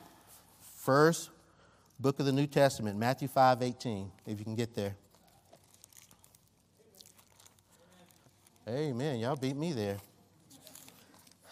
first 0.79 1.31
book 2.01 2.19
of 2.19 2.27
the 2.27 2.33
New 2.33 2.49
Testament, 2.49 2.99
Matthew 2.99 3.29
5 3.29 3.63
18, 3.63 4.11
if 4.27 4.41
you 4.41 4.45
can 4.45 4.57
get 4.57 4.75
there. 4.75 4.97
Amen. 8.69 9.21
Y'all 9.21 9.37
beat 9.37 9.57
me 9.57 9.75
there. 9.75 9.99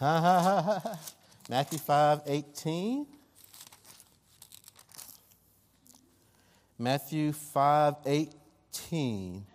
Ha 0.00 0.20
ha 0.20 0.42
ha 0.42 0.80
ha. 0.80 0.98
Matthew 1.48 1.78
5 1.78 2.22
18. 2.26 3.06
Matthew 6.78 7.32
5 7.32 7.94
18. 8.04 9.46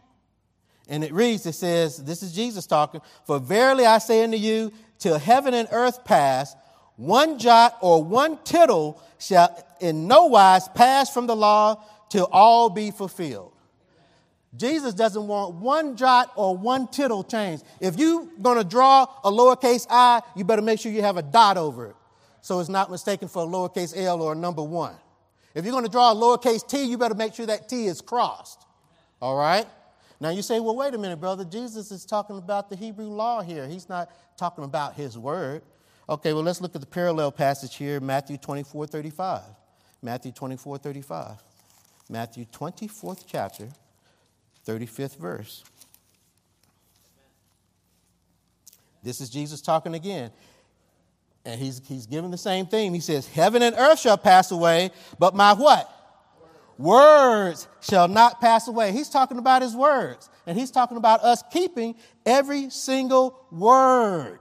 And 0.87 1.03
it 1.03 1.13
reads, 1.13 1.45
it 1.45 1.53
says, 1.53 2.03
this 2.03 2.23
is 2.23 2.33
Jesus 2.33 2.65
talking, 2.65 3.01
For 3.25 3.39
verily 3.39 3.85
I 3.85 3.99
say 3.99 4.23
unto 4.23 4.37
you, 4.37 4.71
till 4.97 5.19
heaven 5.19 5.53
and 5.53 5.67
earth 5.71 6.03
pass, 6.03 6.55
one 6.95 7.37
jot 7.37 7.77
or 7.81 8.03
one 8.03 8.39
tittle 8.43 9.01
shall 9.19 9.55
in 9.79 10.07
no 10.07 10.25
wise 10.25 10.67
pass 10.69 11.09
from 11.09 11.27
the 11.27 11.35
law 11.35 11.81
till 12.09 12.27
all 12.31 12.69
be 12.69 12.91
fulfilled. 12.91 13.53
Jesus 14.55 14.95
doesn't 14.95 15.27
want 15.27 15.55
one 15.55 15.95
jot 15.95 16.31
or 16.35 16.57
one 16.57 16.87
tittle 16.87 17.23
changed. 17.23 17.63
If 17.79 17.97
you're 17.97 18.25
going 18.41 18.57
to 18.57 18.63
draw 18.63 19.03
a 19.23 19.31
lowercase 19.31 19.85
i, 19.89 20.21
you 20.35 20.43
better 20.43 20.61
make 20.61 20.79
sure 20.79 20.91
you 20.91 21.03
have 21.03 21.17
a 21.17 21.21
dot 21.21 21.55
over 21.55 21.87
it 21.87 21.95
so 22.41 22.59
it's 22.59 22.69
not 22.69 22.89
mistaken 22.89 23.27
for 23.27 23.43
a 23.43 23.45
lowercase 23.45 23.95
l 23.95 24.21
or 24.21 24.33
a 24.33 24.35
number 24.35 24.63
one. 24.63 24.95
If 25.55 25.65
you're 25.65 25.71
going 25.71 25.85
to 25.85 25.91
draw 25.91 26.11
a 26.11 26.15
lowercase 26.15 26.67
t, 26.67 26.83
you 26.83 26.97
better 26.97 27.15
make 27.15 27.33
sure 27.33 27.45
that 27.45 27.67
t 27.67 27.87
is 27.87 28.01
crossed. 28.01 28.65
All 29.21 29.37
right? 29.37 29.65
Now 30.21 30.29
you 30.29 30.41
say, 30.41 30.59
well, 30.59 30.75
wait 30.75 30.93
a 30.93 30.97
minute, 30.97 31.19
brother. 31.19 31.45
Jesus 31.45 31.91
is 31.91 32.05
talking 32.05 32.37
about 32.37 32.69
the 32.69 32.75
Hebrew 32.75 33.07
law 33.07 33.41
here. 33.41 33.67
He's 33.67 33.87
not 33.87 34.11
talking 34.37 34.63
about 34.63 34.95
his 34.95 35.17
word. 35.17 35.61
Okay, 36.09 36.33
well, 36.33 36.43
let's 36.43 36.59
look 36.59 36.75
at 36.75 36.81
the 36.81 36.87
parallel 36.87 37.31
passage 37.31 37.75
here 37.75 37.99
Matthew 37.99 38.37
24 38.37 38.87
35. 38.87 39.41
Matthew 40.01 40.31
24 40.31 40.77
35. 40.77 41.35
Matthew 42.09 42.45
24th 42.45 43.23
chapter, 43.27 43.69
35th 44.67 45.17
verse. 45.17 45.63
This 49.03 49.21
is 49.21 49.29
Jesus 49.29 49.61
talking 49.61 49.93
again. 49.93 50.31
And 51.49 51.59
he's, 51.59 51.81
he's 51.87 52.05
giving 52.05 52.29
the 52.29 52.37
same 52.37 52.67
thing. 52.67 52.93
He 52.93 52.99
says, 52.99 53.27
Heaven 53.27 53.63
and 53.63 53.75
earth 53.75 53.99
shall 53.99 54.19
pass 54.19 54.51
away, 54.51 54.91
but 55.17 55.33
my 55.33 55.53
what? 55.53 55.91
Words 56.77 57.67
shall 57.81 58.07
not 58.07 58.39
pass 58.39 58.67
away. 58.67 58.91
He's 58.91 59.09
talking 59.09 59.39
about 59.39 59.63
his 59.63 59.75
words. 59.75 60.29
And 60.45 60.57
he's 60.57 60.69
talking 60.69 60.95
about 60.95 61.21
us 61.23 61.43
keeping 61.51 61.95
every 62.23 62.69
single 62.69 63.47
word. 63.51 64.39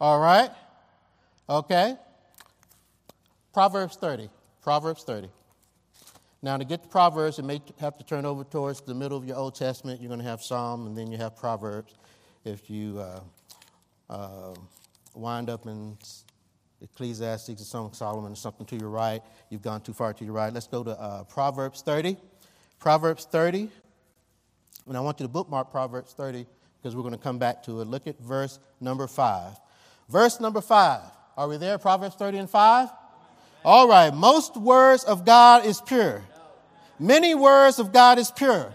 All 0.00 0.20
right? 0.20 0.50
Okay? 1.48 1.96
Proverbs 3.52 3.96
30. 3.96 4.30
Proverbs 4.62 5.02
30. 5.02 5.28
Now, 6.42 6.56
to 6.56 6.64
get 6.64 6.84
to 6.84 6.88
Proverbs, 6.88 7.38
you 7.38 7.44
may 7.44 7.60
have 7.80 7.98
to 7.98 8.04
turn 8.04 8.24
over 8.24 8.44
towards 8.44 8.82
the 8.82 8.94
middle 8.94 9.18
of 9.18 9.26
your 9.26 9.36
Old 9.36 9.56
Testament. 9.56 10.00
You're 10.00 10.08
going 10.08 10.20
to 10.20 10.26
have 10.26 10.42
Psalm, 10.42 10.86
and 10.86 10.96
then 10.96 11.10
you 11.10 11.18
have 11.18 11.36
Proverbs. 11.36 11.92
If 12.44 12.70
you 12.70 13.00
uh, 13.00 13.20
uh, 14.10 14.54
wind 15.14 15.48
up 15.48 15.66
in 15.66 15.96
Ecclesiastes 16.82 17.74
or 17.74 17.86
of 17.86 17.94
Solomon 17.94 18.32
or 18.32 18.36
something 18.36 18.66
to 18.66 18.76
your 18.76 18.90
right, 18.90 19.22
you've 19.48 19.62
gone 19.62 19.80
too 19.80 19.92
far 19.92 20.12
to 20.12 20.24
your 20.24 20.34
right. 20.34 20.52
Let's 20.52 20.66
go 20.66 20.82
to 20.82 20.90
uh, 20.90 21.24
Proverbs 21.24 21.82
30. 21.82 22.16
Proverbs 22.78 23.26
30. 23.30 23.70
And 24.86 24.96
I 24.96 25.00
want 25.00 25.20
you 25.20 25.24
to 25.24 25.28
bookmark 25.28 25.70
Proverbs 25.70 26.12
30 26.12 26.46
because 26.76 26.96
we're 26.96 27.02
going 27.02 27.14
to 27.14 27.18
come 27.18 27.38
back 27.38 27.62
to 27.64 27.80
it. 27.80 27.86
Look 27.86 28.06
at 28.06 28.18
verse 28.18 28.58
number 28.80 29.06
5. 29.06 29.52
Verse 30.08 30.40
number 30.40 30.60
5. 30.60 31.00
Are 31.36 31.48
we 31.48 31.56
there? 31.56 31.78
Proverbs 31.78 32.16
30 32.16 32.38
and 32.38 32.50
5? 32.50 32.88
All 33.64 33.88
right. 33.88 34.12
Most 34.12 34.56
words 34.56 35.04
of 35.04 35.24
God 35.24 35.66
is 35.66 35.80
pure. 35.80 36.22
Many 36.98 37.34
words 37.34 37.78
of 37.78 37.92
God 37.92 38.18
is 38.18 38.30
pure. 38.30 38.74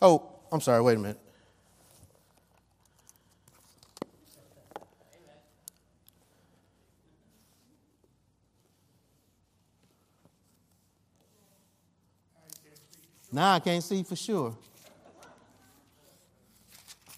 Oh, 0.00 0.28
I'm 0.50 0.60
sorry. 0.60 0.82
Wait 0.82 0.96
a 0.96 1.00
minute. 1.00 1.21
Now 13.32 13.54
I 13.54 13.60
can't 13.60 13.82
see 13.82 14.02
for 14.02 14.14
sure. 14.14 14.54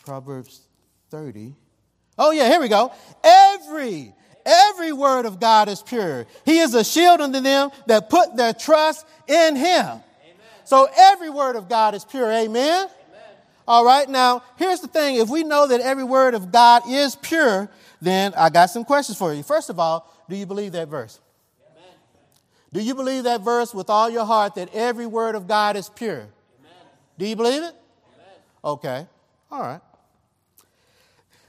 Proverbs 0.06 0.60
30. 1.10 1.54
Oh, 2.16 2.30
yeah, 2.30 2.48
here 2.48 2.60
we 2.60 2.68
go. 2.68 2.92
Every, 3.24 4.14
every 4.46 4.92
word 4.92 5.26
of 5.26 5.40
God 5.40 5.68
is 5.68 5.82
pure. 5.82 6.26
He 6.44 6.58
is 6.58 6.74
a 6.74 6.84
shield 6.84 7.20
unto 7.20 7.40
them 7.40 7.70
that 7.86 8.08
put 8.08 8.36
their 8.36 8.52
trust 8.52 9.04
in 9.26 9.56
Him. 9.56 9.86
Amen. 9.86 10.02
So 10.64 10.88
every 10.96 11.30
word 11.30 11.56
of 11.56 11.68
God 11.68 11.94
is 11.94 12.04
pure. 12.04 12.30
Amen? 12.30 12.48
Amen? 12.48 12.88
All 13.66 13.84
right, 13.84 14.08
now 14.08 14.44
here's 14.56 14.80
the 14.80 14.88
thing. 14.88 15.16
If 15.16 15.28
we 15.28 15.42
know 15.42 15.66
that 15.66 15.80
every 15.80 16.04
word 16.04 16.34
of 16.34 16.52
God 16.52 16.82
is 16.88 17.16
pure, 17.16 17.68
then 18.00 18.34
I 18.36 18.50
got 18.50 18.66
some 18.66 18.84
questions 18.84 19.18
for 19.18 19.32
you. 19.34 19.42
First 19.42 19.70
of 19.70 19.80
all, 19.80 20.12
do 20.28 20.36
you 20.36 20.46
believe 20.46 20.72
that 20.72 20.88
verse? 20.88 21.18
Do 22.74 22.82
you 22.82 22.96
believe 22.96 23.22
that 23.22 23.40
verse 23.40 23.72
with 23.72 23.88
all 23.88 24.10
your 24.10 24.24
heart 24.24 24.56
that 24.56 24.74
every 24.74 25.06
word 25.06 25.36
of 25.36 25.46
God 25.46 25.76
is 25.76 25.88
pure? 25.88 26.26
Amen. 26.58 26.72
Do 27.16 27.24
you 27.24 27.36
believe 27.36 27.62
it? 27.62 27.72
Amen. 27.72 28.34
Okay. 28.64 29.06
All 29.48 29.60
right. 29.60 29.80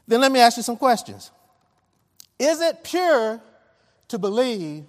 Then 0.07 0.21
let 0.21 0.32
me 0.32 0.39
ask 0.39 0.55
you 0.55 0.61
some 0.61 0.78
questions. 0.78 1.32
Is 2.38 2.61
it 2.61 2.84
pure 2.84 3.41
to 4.09 4.19
believe 4.19 4.86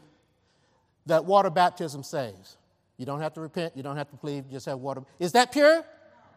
that 1.07 1.25
water 1.25 1.49
baptism 1.49 2.03
saves? 2.03 2.59
You 2.99 3.07
don't 3.07 3.21
have 3.23 3.33
to 3.33 3.41
repent, 3.41 3.75
you 3.75 3.83
don't 3.83 3.97
have 3.97 4.11
to 4.11 4.17
believe, 4.17 4.45
you 4.47 4.53
just 4.53 4.67
have 4.67 4.79
water. 4.79 5.05
Is 5.19 5.33
that 5.33 5.53
pure? 5.53 5.87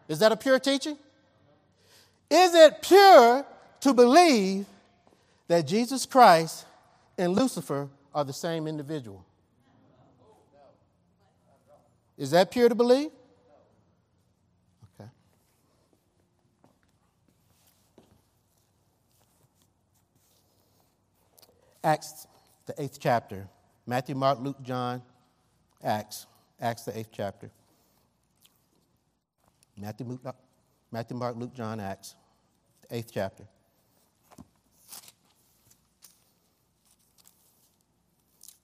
Is 0.08 0.18
that 0.20 0.32
a 0.32 0.36
pure 0.36 0.58
teaching? 0.58 0.96
Is 2.30 2.54
it 2.54 2.80
pure 2.80 3.44
to 3.80 3.92
believe 3.92 4.64
that 5.48 5.66
Jesus 5.66 6.06
Christ 6.06 6.64
and 7.18 7.34
Lucifer 7.34 7.90
are 8.14 8.24
the 8.24 8.32
same 8.32 8.66
individual? 8.66 9.26
Is 12.20 12.32
that 12.32 12.50
pure 12.50 12.68
to 12.68 12.74
believe? 12.74 13.08
Okay. 15.00 15.08
Acts, 21.82 22.26
the 22.66 22.74
eighth 22.76 22.98
chapter. 23.00 23.48
Matthew, 23.86 24.14
Mark, 24.14 24.38
Luke, 24.38 24.60
John, 24.62 25.00
Acts. 25.82 26.26
Acts, 26.60 26.82
the 26.82 26.98
eighth 26.98 27.08
chapter. 27.10 27.50
Matthew, 29.78 30.18
Matthew, 30.92 31.16
Mark, 31.16 31.36
Luke, 31.36 31.54
John, 31.54 31.80
Acts, 31.80 32.16
the 32.82 32.96
eighth 32.96 33.12
chapter. 33.14 33.44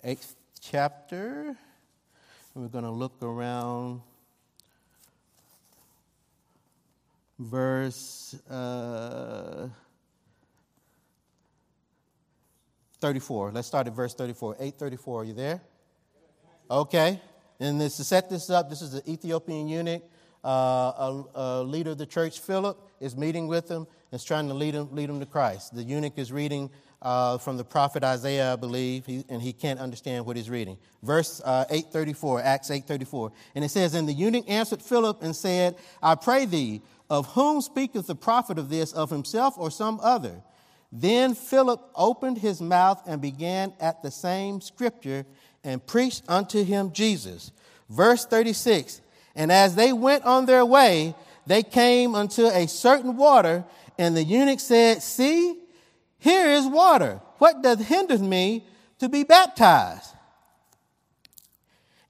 Eighth 0.04 0.36
chapter. 0.60 1.56
We're 2.56 2.68
going 2.68 2.84
to 2.84 2.90
look 2.90 3.22
around 3.22 4.00
verse 7.38 8.34
uh, 8.48 9.68
34. 12.98 13.52
Let's 13.52 13.68
start 13.68 13.88
at 13.88 13.92
verse 13.92 14.14
34. 14.14 14.54
834. 14.54 15.20
Are 15.20 15.24
you 15.24 15.34
there? 15.34 15.60
Okay. 16.70 17.20
And 17.60 17.78
this, 17.78 17.98
to 17.98 18.04
set 18.04 18.30
this 18.30 18.48
up, 18.48 18.70
this 18.70 18.80
is 18.80 18.92
the 18.92 19.02
Ethiopian 19.06 19.68
eunuch. 19.68 20.02
Uh, 20.42 20.48
a, 20.48 21.24
a, 21.34 21.62
leader 21.62 21.90
of 21.90 21.98
the 21.98 22.06
church, 22.06 22.40
Philip, 22.40 22.80
is 23.00 23.14
meeting 23.18 23.48
with 23.48 23.68
him 23.68 23.86
and 24.10 24.18
is 24.18 24.24
trying 24.24 24.48
to 24.48 24.54
lead 24.54 24.72
him, 24.72 24.88
lead 24.92 25.10
him 25.10 25.20
to 25.20 25.26
Christ. 25.26 25.74
The 25.74 25.82
eunuch 25.82 26.16
is 26.16 26.32
reading 26.32 26.70
uh, 27.02 27.38
from 27.38 27.56
the 27.56 27.64
prophet 27.64 28.02
Isaiah, 28.02 28.54
I 28.54 28.56
believe, 28.56 29.06
he, 29.06 29.24
and 29.28 29.40
he 29.40 29.52
can't 29.52 29.78
understand 29.78 30.26
what 30.26 30.36
he's 30.36 30.50
reading. 30.50 30.78
Verse 31.02 31.40
uh, 31.44 31.64
834, 31.70 32.40
Acts 32.42 32.70
834. 32.70 33.32
And 33.54 33.64
it 33.64 33.70
says, 33.70 33.94
And 33.94 34.08
the 34.08 34.12
eunuch 34.12 34.44
answered 34.48 34.82
Philip 34.82 35.22
and 35.22 35.34
said, 35.34 35.76
I 36.02 36.14
pray 36.14 36.46
thee, 36.46 36.82
of 37.08 37.26
whom 37.28 37.60
speaketh 37.60 38.06
the 38.06 38.14
prophet 38.14 38.58
of 38.58 38.68
this, 38.68 38.92
of 38.92 39.10
himself 39.10 39.54
or 39.58 39.70
some 39.70 40.00
other? 40.02 40.42
Then 40.90 41.34
Philip 41.34 41.90
opened 41.94 42.38
his 42.38 42.60
mouth 42.60 43.02
and 43.06 43.20
began 43.20 43.74
at 43.80 44.02
the 44.02 44.10
same 44.10 44.60
scripture 44.60 45.26
and 45.62 45.84
preached 45.84 46.22
unto 46.28 46.64
him 46.64 46.92
Jesus. 46.92 47.52
Verse 47.90 48.24
36 48.24 49.00
And 49.34 49.52
as 49.52 49.74
they 49.74 49.92
went 49.92 50.24
on 50.24 50.46
their 50.46 50.64
way, 50.64 51.14
they 51.46 51.62
came 51.62 52.14
unto 52.14 52.46
a 52.46 52.66
certain 52.66 53.16
water, 53.16 53.64
and 53.98 54.16
the 54.16 54.24
eunuch 54.24 54.60
said, 54.60 55.02
See, 55.02 55.58
here 56.18 56.48
is 56.48 56.66
water. 56.66 57.20
What 57.38 57.62
doth 57.62 57.80
hinder 57.86 58.18
me 58.18 58.64
to 58.98 59.08
be 59.08 59.24
baptized? 59.24 60.12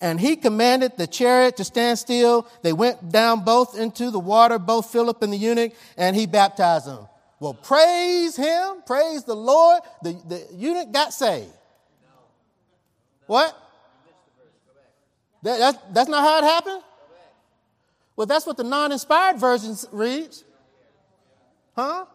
And 0.00 0.20
he 0.20 0.36
commanded 0.36 0.96
the 0.96 1.06
chariot 1.06 1.56
to 1.56 1.64
stand 1.64 1.98
still. 1.98 2.46
They 2.62 2.72
went 2.72 3.10
down 3.10 3.44
both 3.44 3.78
into 3.78 4.10
the 4.10 4.18
water, 4.18 4.58
both 4.58 4.92
Philip 4.92 5.22
and 5.22 5.32
the 5.32 5.38
eunuch, 5.38 5.72
and 5.96 6.14
he 6.14 6.26
baptized 6.26 6.86
them. 6.86 7.08
Well, 7.40 7.54
praise 7.54 8.36
him, 8.36 8.82
praise 8.86 9.24
the 9.24 9.34
Lord. 9.34 9.82
The, 10.02 10.12
the 10.26 10.46
eunuch 10.54 10.92
got 10.92 11.12
saved. 11.12 11.52
What? 13.26 13.56
That, 15.42 15.58
that's, 15.58 15.78
that's 15.92 16.08
not 16.08 16.22
how 16.22 16.38
it 16.38 16.44
happened? 16.44 16.82
Well, 18.16 18.26
that's 18.26 18.46
what 18.46 18.56
the 18.56 18.64
non 18.64 18.92
inspired 18.92 19.38
version 19.38 19.76
reads. 19.92 20.44
Huh? 21.74 22.06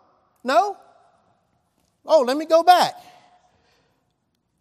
No? 0.43 0.77
Oh, 2.05 2.21
let 2.21 2.37
me 2.37 2.45
go 2.45 2.63
back. 2.63 2.93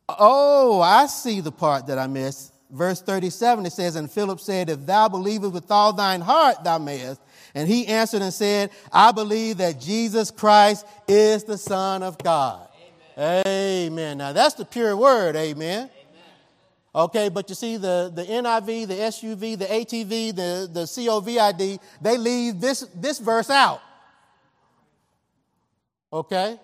Oh, 0.09 0.81
I 0.81 1.07
see 1.07 1.41
the 1.41 1.53
part 1.53 1.87
that 1.87 1.99
I 1.99 2.07
missed. 2.07 2.53
Verse 2.71 3.03
37, 3.03 3.67
it 3.67 3.73
says, 3.73 3.97
And 3.97 4.11
Philip 4.11 4.41
said, 4.41 4.71
If 4.71 4.87
thou 4.87 5.09
believest 5.09 5.53
with 5.53 5.71
all 5.71 5.93
thine 5.93 6.21
heart, 6.21 6.63
thou 6.63 6.79
mayest. 6.79 7.21
And 7.55 7.69
he 7.69 7.87
answered 7.87 8.23
and 8.23 8.33
said, 8.33 8.71
I 8.93 9.11
believe 9.13 9.59
that 9.59 9.81
Jesus 9.81 10.31
Christ 10.31 10.87
is 11.09 11.43
the 11.45 11.59
Son 11.59 12.03
of 12.03 12.17
God. 12.19 12.69
Amen. 13.19 13.43
amen. 13.47 14.19
Now 14.19 14.33
that's 14.33 14.55
the 14.55 14.65
pure 14.65 14.97
word, 14.97 15.35
amen. 15.35 15.59
amen. 15.59 15.91
Okay, 16.95 17.29
but 17.29 17.49
you 17.49 17.55
see 17.57 17.77
the, 17.77 18.13
the 18.15 18.25
NIV, 18.25 18.87
the 18.87 18.95
SUV, 18.95 19.59
the 19.59 19.67
ATV, 19.67 20.35
the, 20.35 20.71
the 20.73 20.85
COVID, 20.85 21.81
they 22.01 22.17
leave 22.17 22.61
this, 22.61 22.81
this 22.95 23.19
verse 23.19 23.51
out. 23.51 23.81
Okay? 26.13 26.59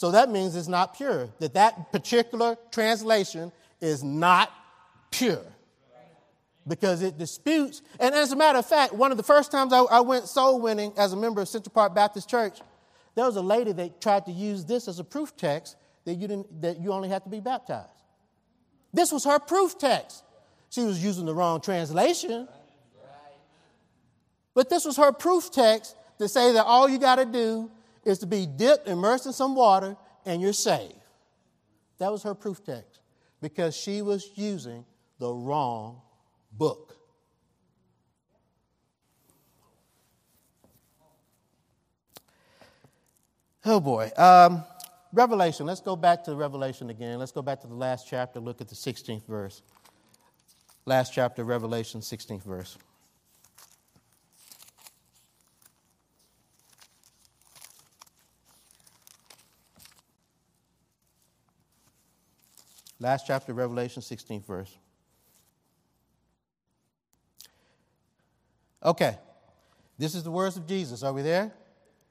So 0.00 0.12
that 0.12 0.30
means 0.30 0.56
it's 0.56 0.66
not 0.66 0.96
pure, 0.96 1.28
that 1.40 1.52
that 1.52 1.92
particular 1.92 2.56
translation 2.72 3.52
is 3.82 4.02
not 4.02 4.50
pure 5.10 5.44
because 6.66 7.02
it 7.02 7.18
disputes. 7.18 7.82
And 7.98 8.14
as 8.14 8.32
a 8.32 8.36
matter 8.36 8.58
of 8.60 8.64
fact, 8.64 8.94
one 8.94 9.10
of 9.10 9.18
the 9.18 9.22
first 9.22 9.52
times 9.52 9.74
I, 9.74 9.80
I, 9.80 10.00
went 10.00 10.26
soul 10.26 10.58
winning 10.58 10.94
as 10.96 11.12
a 11.12 11.18
member 11.18 11.42
of 11.42 11.48
Central 11.48 11.74
Park 11.74 11.94
Baptist 11.94 12.30
Church, 12.30 12.60
there 13.14 13.26
was 13.26 13.36
a 13.36 13.42
lady 13.42 13.72
that 13.72 14.00
tried 14.00 14.24
to 14.24 14.32
use 14.32 14.64
this 14.64 14.88
as 14.88 15.00
a 15.00 15.04
proof 15.04 15.36
text 15.36 15.76
that 16.06 16.14
you, 16.14 16.26
didn't, 16.26 16.62
that 16.62 16.80
you 16.80 16.94
only 16.94 17.10
have 17.10 17.22
to 17.24 17.28
be 17.28 17.40
baptized. 17.40 17.90
This 18.94 19.12
was 19.12 19.26
her 19.26 19.38
proof 19.38 19.76
text. 19.76 20.24
She 20.70 20.80
was 20.80 21.04
using 21.04 21.26
the 21.26 21.34
wrong 21.34 21.60
translation. 21.60 22.48
But 24.54 24.70
this 24.70 24.86
was 24.86 24.96
her 24.96 25.12
proof 25.12 25.50
text 25.50 25.94
to 26.16 26.26
say 26.26 26.52
that 26.52 26.64
all 26.64 26.88
you 26.88 26.98
got 26.98 27.16
to 27.16 27.26
do 27.26 27.70
is 28.04 28.18
to 28.20 28.26
be 28.26 28.46
dipped, 28.46 28.88
immersed 28.88 29.26
in 29.26 29.32
some 29.32 29.54
water, 29.54 29.96
and 30.24 30.40
you're 30.40 30.52
saved. 30.52 30.94
That 31.98 32.10
was 32.10 32.22
her 32.22 32.34
proof 32.34 32.64
text 32.64 33.00
because 33.40 33.76
she 33.76 34.02
was 34.02 34.30
using 34.34 34.84
the 35.18 35.32
wrong 35.32 36.00
book. 36.52 36.96
Oh 43.64 43.80
boy. 43.80 44.10
Um, 44.16 44.64
Revelation. 45.12 45.66
Let's 45.66 45.80
go 45.80 45.96
back 45.96 46.24
to 46.24 46.34
Revelation 46.34 46.90
again. 46.90 47.18
Let's 47.18 47.32
go 47.32 47.42
back 47.42 47.60
to 47.62 47.66
the 47.66 47.74
last 47.74 48.06
chapter, 48.08 48.40
look 48.40 48.60
at 48.60 48.68
the 48.68 48.74
16th 48.74 49.26
verse. 49.26 49.62
Last 50.86 51.12
chapter, 51.12 51.44
Revelation, 51.44 52.00
16th 52.00 52.42
verse. 52.42 52.78
Last 63.00 63.26
chapter, 63.26 63.54
Revelation, 63.54 64.02
16th 64.02 64.46
verse. 64.46 64.76
Okay, 68.84 69.16
this 69.98 70.14
is 70.14 70.22
the 70.22 70.30
words 70.30 70.56
of 70.56 70.66
Jesus. 70.66 71.02
Are 71.02 71.12
we 71.12 71.22
there? 71.22 71.50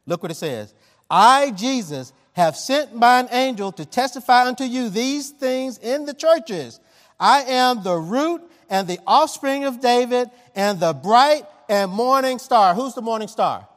Look 0.06 0.24
what 0.24 0.32
it 0.32 0.36
says. 0.36 0.74
I, 1.10 1.52
Jesus, 1.52 2.12
have 2.34 2.56
sent 2.56 2.96
mine 2.96 3.28
angel 3.32 3.72
to 3.74 3.86
testify 3.86 4.48
unto 4.48 4.64
you 4.64 4.90
these 4.90 5.30
things 5.30 5.78
in 5.78 6.06
the 6.06 6.14
churches. 6.14 6.80
I 7.20 7.42
am 7.42 7.84
the 7.84 7.96
root 7.96 8.42
and 8.70 8.88
the 8.88 9.00
offspring 9.06 9.66
of 9.66 9.82
David 9.82 10.30
and 10.56 10.80
the 10.80 10.94
bright 10.94 11.44
and 11.68 11.92
morning 11.92 12.40
star. 12.40 12.76
Who's 12.76 12.94
the 12.94 13.02
morning 13.02 13.28
star? 13.28 13.68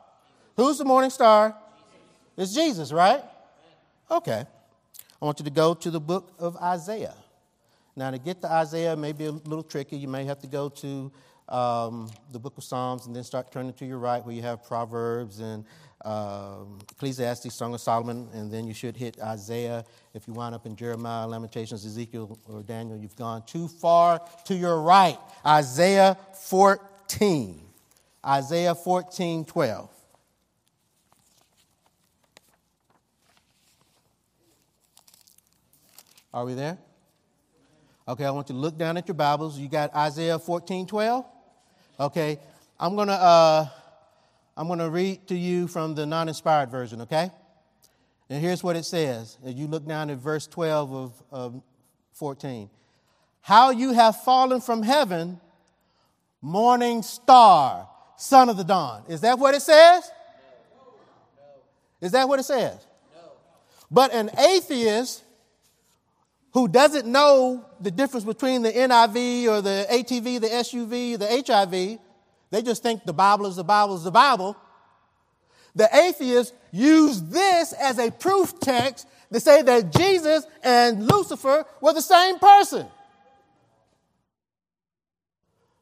Who's 0.57 0.79
the 0.79 0.85
morning 0.85 1.11
star? 1.11 1.57
It's 2.37 2.55
Jesus, 2.55 2.93
right? 2.93 3.23
Okay. 4.11 4.45
I 5.23 5.25
want 5.25 5.39
you 5.39 5.45
to 5.45 5.53
go 5.53 5.73
to 5.73 5.89
the 5.89 6.01
book 6.01 6.33
of 6.41 6.57
Isaiah. 6.57 7.15
Now, 7.95 8.11
to 8.11 8.19
get 8.19 8.41
to 8.41 8.51
Isaiah 8.51 8.97
may 8.97 9.13
be 9.13 9.27
a 9.27 9.31
little 9.31 9.63
tricky. 9.63 9.97
You 9.97 10.09
may 10.09 10.25
have 10.25 10.41
to 10.41 10.49
go 10.49 10.69
to 10.69 11.13
um, 11.49 12.11
the 12.33 12.41
book 12.41 12.59
of 12.59 12.65
Psalms 12.65 13.07
and 13.07 13.15
then 13.15 13.23
start 13.23 13.53
turning 13.53 13.73
to 13.75 13.87
your 13.87 13.99
right 13.99 14.25
where 14.25 14.35
you 14.35 14.43
have 14.43 14.65
Proverbs 14.65 15.39
and 15.39 15.65
um, 16.05 16.81
Ecclesiastes, 16.91 17.55
Song 17.55 17.73
of 17.73 17.81
Solomon, 17.81 18.29
and 18.35 18.51
then 18.51 18.67
you 18.67 18.75
should 18.75 18.97
hit 18.97 19.21
Isaiah. 19.21 19.85
If 20.13 20.27
you 20.27 20.35
wind 20.35 20.57
up 20.57 20.67
in 20.67 20.75
Jeremiah, 20.75 21.29
Lamentations, 21.29 21.87
Ezekiel, 21.87 22.37
or 22.49 22.65
Daniel, 22.65 22.99
you've 22.99 23.15
gone 23.15 23.45
too 23.47 23.69
far 23.69 24.21
to 24.47 24.57
your 24.57 24.81
right. 24.83 25.19
Isaiah 25.47 26.17
14. 26.49 27.61
Isaiah 28.27 28.75
14, 28.75 29.45
12. 29.45 30.02
Are 36.35 36.47
we 36.47 36.55
there? 36.55 36.79
Okay, 38.09 38.25
I 38.25 38.31
want 38.31 38.49
you 38.49 38.55
to 38.55 38.61
look 38.61 38.79
down 38.79 38.97
at 38.97 39.07
your 39.07 39.15
Bibles. 39.15 39.59
You 39.59 39.69
got 39.69 39.95
Isaiah 39.95 40.39
14, 40.39 40.87
12? 40.87 41.25
Okay, 42.01 42.39
I'm 42.81 42.97
going 42.97 43.09
to. 43.09 43.15
Uh, 43.15 43.69
I'm 44.57 44.67
going 44.67 44.79
to 44.81 44.91
read 44.91 45.27
to 45.29 45.35
you 45.35 45.67
from 45.67 45.95
the 45.95 46.05
non 46.05 46.29
inspired 46.29 46.71
version, 46.71 47.03
okay? 47.03 47.31
And 48.29 48.41
here's 48.41 48.63
what 48.63 48.77
it 48.77 48.85
says. 48.85 49.39
As 49.45 49.55
you 49.55 49.67
look 49.67 49.87
down 49.87 50.11
at 50.11 50.19
verse 50.19 50.47
12 50.47 50.93
of, 50.93 51.23
of 51.31 51.63
14. 52.15 52.71
How 53.43 53.71
you 53.71 53.93
have 53.93 54.23
fallen 54.23 54.61
from 54.61 54.83
heaven, 54.83 55.41
morning 56.41 57.03
star, 57.03 57.89
son 58.17 58.49
of 58.49 58.57
the 58.57 58.65
dawn. 58.65 59.05
Is 59.09 59.21
that 59.23 59.39
what 59.39 59.55
it 59.55 59.63
says? 59.63 60.11
Is 62.01 62.13
that 62.13 62.29
what 62.29 62.41
it 62.41 62.45
says? 62.45 62.79
No. 63.15 63.33
But 63.91 64.13
an 64.13 64.31
atheist 64.39 65.22
who 66.53 66.69
doesn't 66.69 67.07
know 67.07 67.65
the 67.81 67.91
difference 67.91 68.25
between 68.25 68.63
the 68.63 68.71
NIV 68.71 69.49
or 69.49 69.63
the 69.63 69.87
ATV, 69.91 70.41
the 70.41 70.49
SUV, 70.49 71.19
the 71.19 71.45
HIV, 71.47 71.99
they 72.51 72.63
just 72.63 72.83
think 72.83 73.05
the 73.05 73.15
Bible 73.15 73.47
is 73.47 73.57
the 73.57 73.65
Bible 73.65 73.97
is 73.97 74.05
the 74.05 74.11
Bible. 74.11 74.57
The 75.75 75.89
atheists 75.97 76.53
use 76.71 77.23
this 77.23 77.73
as 77.73 77.99
a 77.99 78.11
proof 78.11 78.61
text 78.61 79.07
to 79.33 79.41
say 79.41 79.63
that 79.63 79.91
Jesus 79.91 80.47
and 80.63 81.07
Lucifer 81.07 81.65
were 81.81 81.95
the 81.95 82.03
same 82.03 82.39
person. 82.39 82.87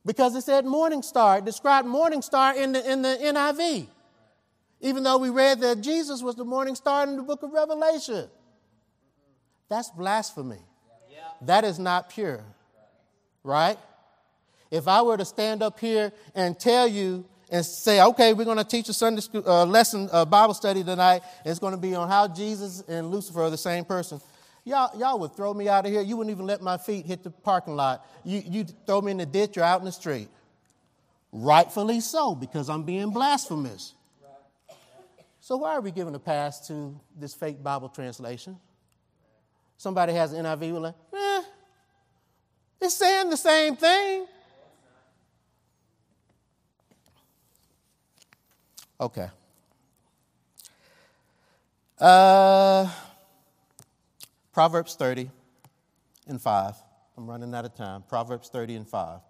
Because 0.06 0.36
it 0.36 0.42
said 0.42 0.64
morning 0.64 1.02
star, 1.02 1.38
it 1.38 1.44
described 1.44 1.88
morning 1.88 2.22
star 2.22 2.54
in 2.54 2.72
the, 2.72 2.90
in 2.90 3.02
the 3.02 3.18
NIV. 3.20 3.88
Even 4.80 5.02
though 5.02 5.18
we 5.18 5.28
read 5.28 5.60
that 5.60 5.80
Jesus 5.80 6.22
was 6.22 6.36
the 6.36 6.44
morning 6.44 6.76
star 6.76 7.02
in 7.02 7.16
the 7.16 7.22
book 7.22 7.42
of 7.42 7.52
Revelation. 7.52 8.28
That's 9.70 9.88
blasphemy. 9.88 10.58
Yeah. 11.10 11.18
That 11.42 11.64
is 11.64 11.78
not 11.78 12.10
pure. 12.10 12.44
Right? 13.42 13.78
If 14.70 14.86
I 14.86 15.00
were 15.02 15.16
to 15.16 15.24
stand 15.24 15.62
up 15.62 15.80
here 15.80 16.12
and 16.34 16.58
tell 16.58 16.86
you 16.86 17.24
and 17.50 17.64
say, 17.64 18.02
okay, 18.02 18.34
we're 18.34 18.44
going 18.44 18.58
to 18.58 18.64
teach 18.64 18.88
a 18.88 18.92
Sunday 18.92 19.22
school 19.22 19.48
uh, 19.48 19.64
lesson, 19.64 20.08
uh, 20.12 20.24
Bible 20.24 20.54
study 20.54 20.84
tonight, 20.84 21.22
it's 21.44 21.58
going 21.58 21.72
to 21.72 21.80
be 21.80 21.94
on 21.94 22.08
how 22.08 22.28
Jesus 22.28 22.82
and 22.86 23.10
Lucifer 23.10 23.42
are 23.42 23.50
the 23.50 23.56
same 23.56 23.84
person. 23.84 24.20
Y'all, 24.64 24.96
y'all 24.98 25.18
would 25.18 25.34
throw 25.34 25.54
me 25.54 25.68
out 25.68 25.86
of 25.86 25.92
here. 25.92 26.02
You 26.02 26.16
wouldn't 26.16 26.34
even 26.34 26.46
let 26.46 26.60
my 26.60 26.76
feet 26.76 27.06
hit 27.06 27.22
the 27.22 27.30
parking 27.30 27.74
lot. 27.74 28.06
You, 28.24 28.42
you'd 28.44 28.86
throw 28.86 29.00
me 29.00 29.12
in 29.12 29.16
the 29.16 29.26
ditch 29.26 29.56
or 29.56 29.62
out 29.62 29.80
in 29.80 29.86
the 29.86 29.92
street. 29.92 30.28
Rightfully 31.32 32.00
so, 32.00 32.34
because 32.34 32.68
I'm 32.68 32.82
being 32.82 33.10
blasphemous. 33.10 33.94
So, 35.40 35.56
why 35.56 35.74
are 35.74 35.80
we 35.80 35.90
giving 35.90 36.14
a 36.14 36.18
pass 36.18 36.68
to 36.68 37.00
this 37.16 37.34
fake 37.34 37.62
Bible 37.62 37.88
translation? 37.88 38.58
Somebody 39.80 40.12
has 40.12 40.34
an 40.34 40.44
NIV, 40.44 40.72
we're 40.74 40.78
like, 40.78 40.94
eh, 41.14 41.42
it's 42.82 42.96
saying 42.96 43.30
the 43.30 43.36
same 43.38 43.76
thing. 43.76 44.26
Okay. 49.00 49.30
Uh, 51.98 52.90
Proverbs 54.52 54.96
30 54.96 55.30
and 56.26 56.38
5. 56.38 56.74
I'm 57.16 57.26
running 57.26 57.54
out 57.54 57.64
of 57.64 57.74
time. 57.74 58.02
Proverbs 58.06 58.50
30 58.50 58.76
and 58.76 58.86
5. 58.86 59.20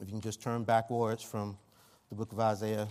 If 0.00 0.08
you 0.08 0.12
can 0.12 0.20
just 0.20 0.42
turn 0.42 0.64
backwards 0.64 1.22
from 1.22 1.56
the 2.08 2.16
book 2.16 2.32
of 2.32 2.40
Isaiah. 2.40 2.88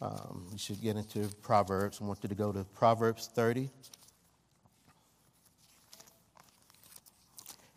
Um, 0.00 0.46
we 0.50 0.56
should 0.56 0.80
get 0.80 0.96
into 0.96 1.28
Proverbs. 1.42 1.98
I 2.00 2.06
want 2.06 2.20
you 2.22 2.30
to 2.30 2.34
go 2.34 2.52
to 2.52 2.64
Proverbs 2.64 3.28
30 3.34 3.68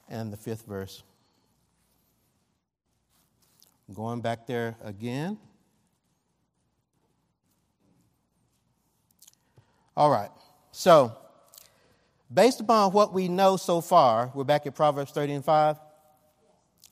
and 0.10 0.34
the 0.34 0.38
fifth 0.38 0.66
verse. 0.66 1.04
Going 3.94 4.22
back 4.22 4.46
there 4.46 4.76
again. 4.84 5.38
All 9.96 10.10
right. 10.10 10.30
So, 10.72 11.16
based 12.34 12.60
upon 12.60 12.92
what 12.94 13.14
we 13.14 13.28
know 13.28 13.58
so 13.58 13.82
far, 13.82 14.32
we're 14.34 14.44
back 14.44 14.66
at 14.66 14.76
Proverbs 14.76 15.12
30 15.12 15.34
and 15.34 15.46
5. 15.46 15.78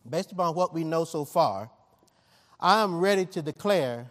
Based 0.10 0.32
upon 0.32 0.56
what 0.56 0.74
we 0.74 0.84
know 0.84 1.04
so 1.04 1.26
far, 1.26 1.70
I 2.60 2.82
am 2.82 3.00
ready 3.00 3.26
to 3.28 3.42
declare 3.42 4.10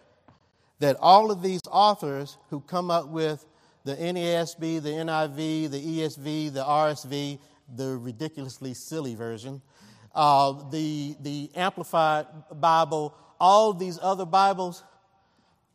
that 0.79 0.97
all 1.01 1.31
of 1.31 1.43
these 1.43 1.63
authors 1.71 2.37
who 2.51 2.61
come 2.61 2.91
up 2.91 3.09
with 3.09 3.45
the 3.85 3.97
NASB, 3.97 4.83
the 4.83 4.91
NIV, 4.91 5.71
the 5.71 5.81
ESV, 5.81 6.53
the 6.53 6.63
RSV, 6.65 7.39
the 7.75 7.97
ridiculously 7.97 8.75
silly 8.75 9.15
version, 9.15 9.63
uh, 10.15 10.53
the, 10.71 11.17
the 11.21 11.51
Amplified 11.55 12.27
Bible, 12.53 13.15
all 13.39 13.73
these 13.73 13.99
other 14.01 14.25
Bibles, 14.25 14.83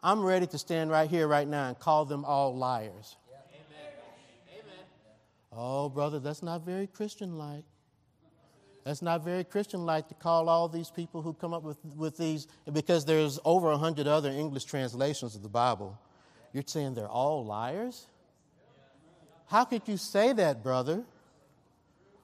I'm 0.04 0.22
ready 0.24 0.48
to 0.48 0.58
stand 0.58 0.89
right 0.89 1.10
here, 1.10 1.28
right 1.28 1.48
now, 1.48 1.68
and 1.68 1.78
call 1.78 2.06
them 2.06 2.26
all 2.26 2.56
liars. 2.56 3.16
Oh, 5.54 5.89
brother, 5.89 6.20
that's 6.20 6.42
not 6.42 6.66
very 6.66 6.88
Christian 6.88 7.38
like. 7.38 7.66
That's 8.84 9.02
not 9.02 9.24
very 9.24 9.44
Christian 9.44 9.86
like 9.86 10.08
to 10.08 10.16
call 10.16 10.50
all 10.50 10.68
these 10.68 10.89
people 10.89 11.22
who 11.22 11.34
come 11.34 11.54
up 11.54 11.62
with, 11.62 11.78
with 11.96 12.18
these, 12.18 12.48
because 12.72 13.06
there's 13.06 13.38
over 13.46 13.70
a 13.72 13.78
hundred 13.78 14.08
other 14.08 14.30
English 14.30 14.64
translations 14.64 15.36
of 15.36 15.44
the 15.44 15.50
Bible. 15.50 16.00
You're 16.54 16.64
saying 16.66 16.96
they're 16.96 17.08
all 17.08 17.46
liars? 17.46 18.08
How 19.48 19.66
could 19.66 19.88
you 19.88 19.98
say 19.98 20.34
that, 20.34 20.64
brother? 20.64 21.04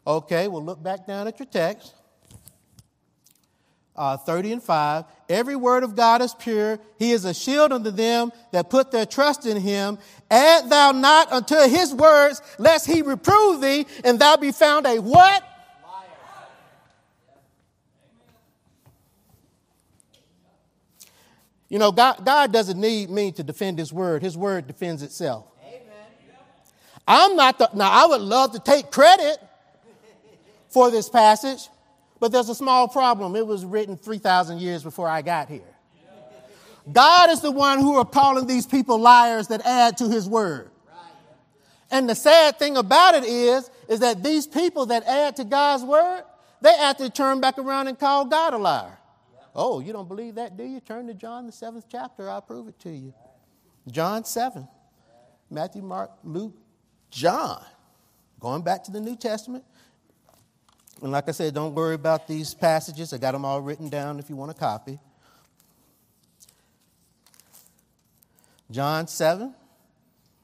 Okay, 0.08 0.48
well, 0.48 0.64
look 0.64 0.82
back 0.82 1.06
down 1.06 1.28
at 1.28 1.38
your 1.38 1.48
text. 1.48 1.94
Uh, 3.94 4.16
30 4.16 4.54
and 4.54 4.64
5. 4.64 5.04
Every 5.28 5.58
word 5.58 5.84
of 5.84 5.98
God 5.98 6.22
is 6.22 6.34
pure. 6.34 6.80
He 6.98 7.12
is 7.12 7.26
a 7.26 7.34
shield 7.34 7.74
unto 7.74 7.92
them 7.92 8.32
that 8.54 8.70
put 8.70 8.92
their 8.92 9.06
trust 9.06 9.46
in 9.46 9.58
him. 9.58 9.98
Add 10.32 10.70
thou 10.70 10.94
not 10.94 11.34
unto 11.34 11.58
his 11.68 11.94
words, 11.94 12.42
lest 12.58 12.88
he 12.88 13.02
reprove 13.02 13.60
thee, 13.60 13.86
and 14.06 14.18
thou 14.18 14.38
be 14.38 14.54
found 14.54 14.86
a 14.86 15.00
what? 15.00 15.44
Liar. 15.84 16.08
You 21.68 21.80
know, 21.80 21.92
God, 21.92 22.24
God 22.24 22.54
doesn't 22.54 22.80
need 22.80 23.10
me 23.10 23.34
to 23.34 23.44
defend 23.44 23.78
his 23.78 23.92
word. 23.92 24.22
His 24.22 24.38
word 24.38 24.68
defends 24.68 25.04
itself. 25.04 25.48
Amen. 25.66 25.82
I'm 27.06 27.36
not 27.36 27.58
the, 27.58 27.70
now 27.74 27.92
I 27.92 28.06
would 28.06 28.22
love 28.22 28.54
to 28.54 28.60
take 28.60 28.90
credit 28.90 29.40
for 30.70 30.92
this 30.92 31.10
passage, 31.10 31.70
but 32.20 32.32
there's 32.32 32.50
a 32.50 32.56
small 32.56 32.88
problem. 32.88 33.36
It 33.36 33.46
was 33.46 33.66
written 33.66 33.98
3,000 33.98 34.60
years 34.60 34.84
before 34.84 35.08
I 35.08 35.22
got 35.22 35.50
here. 35.50 35.62
God 36.92 37.30
is 37.30 37.42
the 37.42 37.52
one 37.52 37.80
who 37.80 37.98
are 37.98 38.06
calling 38.06 38.48
these 38.48 38.66
people 38.66 38.98
liars 38.98 39.50
that 39.50 39.66
add 39.66 39.98
to 39.98 40.08
his 40.08 40.28
word. 40.28 40.70
And 41.92 42.10
the 42.10 42.16
sad 42.16 42.60
thing 42.60 42.78
about 42.78 43.16
it 43.16 43.24
is, 43.24 43.70
is 43.88 44.02
that 44.02 44.24
these 44.24 44.46
people 44.48 44.88
that 44.88 45.04
add 45.06 45.38
to 45.38 45.44
God's 45.44 45.84
word, 45.84 46.24
they 46.62 46.74
actually 46.76 47.10
turn 47.12 47.40
back 47.40 47.58
around 47.58 47.88
and 47.88 47.98
call 47.98 48.26
God 48.26 48.54
a 48.54 48.58
liar. 48.58 48.98
Oh, 49.56 49.80
you 49.80 49.94
don't 49.94 50.08
believe 50.08 50.36
that, 50.36 50.58
do 50.58 50.64
you? 50.64 50.80
Turn 50.80 51.08
to 51.08 51.14
John, 51.14 51.46
the 51.46 51.52
seventh 51.52 51.86
chapter. 51.90 52.30
I'll 52.30 52.42
prove 52.42 52.68
it 52.68 52.80
to 52.82 52.90
you. 52.90 53.14
John 53.90 54.24
7. 54.24 54.68
Matthew, 55.50 55.82
Mark, 55.82 56.12
Luke, 56.24 56.56
John. 57.10 57.64
Going 58.40 58.62
back 58.62 58.84
to 58.84 58.92
the 58.92 59.00
New 59.00 59.16
Testament. 59.16 59.64
And 61.02 61.12
like 61.12 61.30
I 61.30 61.32
said, 61.32 61.54
don't 61.54 61.76
worry 61.76 61.96
about 61.96 62.28
these 62.28 62.54
passages. 62.54 63.14
I 63.14 63.18
got 63.18 63.34
them 63.34 63.46
all 63.46 63.62
written 63.62 63.90
down 63.90 64.20
if 64.20 64.30
you 64.30 64.36
want 64.36 64.52
a 64.52 64.56
copy. 64.56 65.00
John 68.72 69.08
7. 69.08 69.54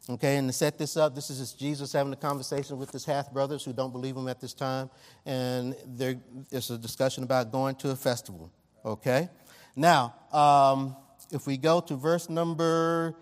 Okay, 0.09 0.35
and 0.35 0.49
to 0.49 0.53
set 0.53 0.77
this 0.77 0.97
up, 0.97 1.15
this 1.15 1.29
is 1.29 1.53
Jesus 1.53 1.93
having 1.93 2.11
a 2.11 2.17
conversation 2.17 2.77
with 2.77 2.91
his 2.91 3.05
half 3.05 3.31
brothers 3.31 3.63
who 3.63 3.71
don't 3.71 3.91
believe 3.91 4.17
him 4.17 4.27
at 4.27 4.41
this 4.41 4.53
time. 4.53 4.89
And 5.25 5.75
there's 5.85 6.69
a 6.69 6.77
discussion 6.77 7.23
about 7.23 7.51
going 7.53 7.75
to 7.75 7.91
a 7.91 7.95
festival. 7.95 8.51
Okay? 8.83 9.29
Now, 9.77 10.13
um, 10.33 10.97
if 11.31 11.47
we 11.47 11.55
go 11.55 11.79
to 11.79 11.95
verse 11.95 12.29
number 12.29 13.15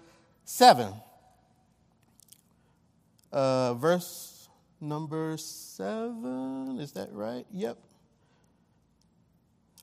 seven, 0.43 0.91
uh, 3.32 3.75
verse 3.75 4.30
number 4.82 5.38
seven, 5.38 6.79
is 6.79 6.91
that 6.93 7.09
right? 7.13 7.45
Yep. 7.51 7.77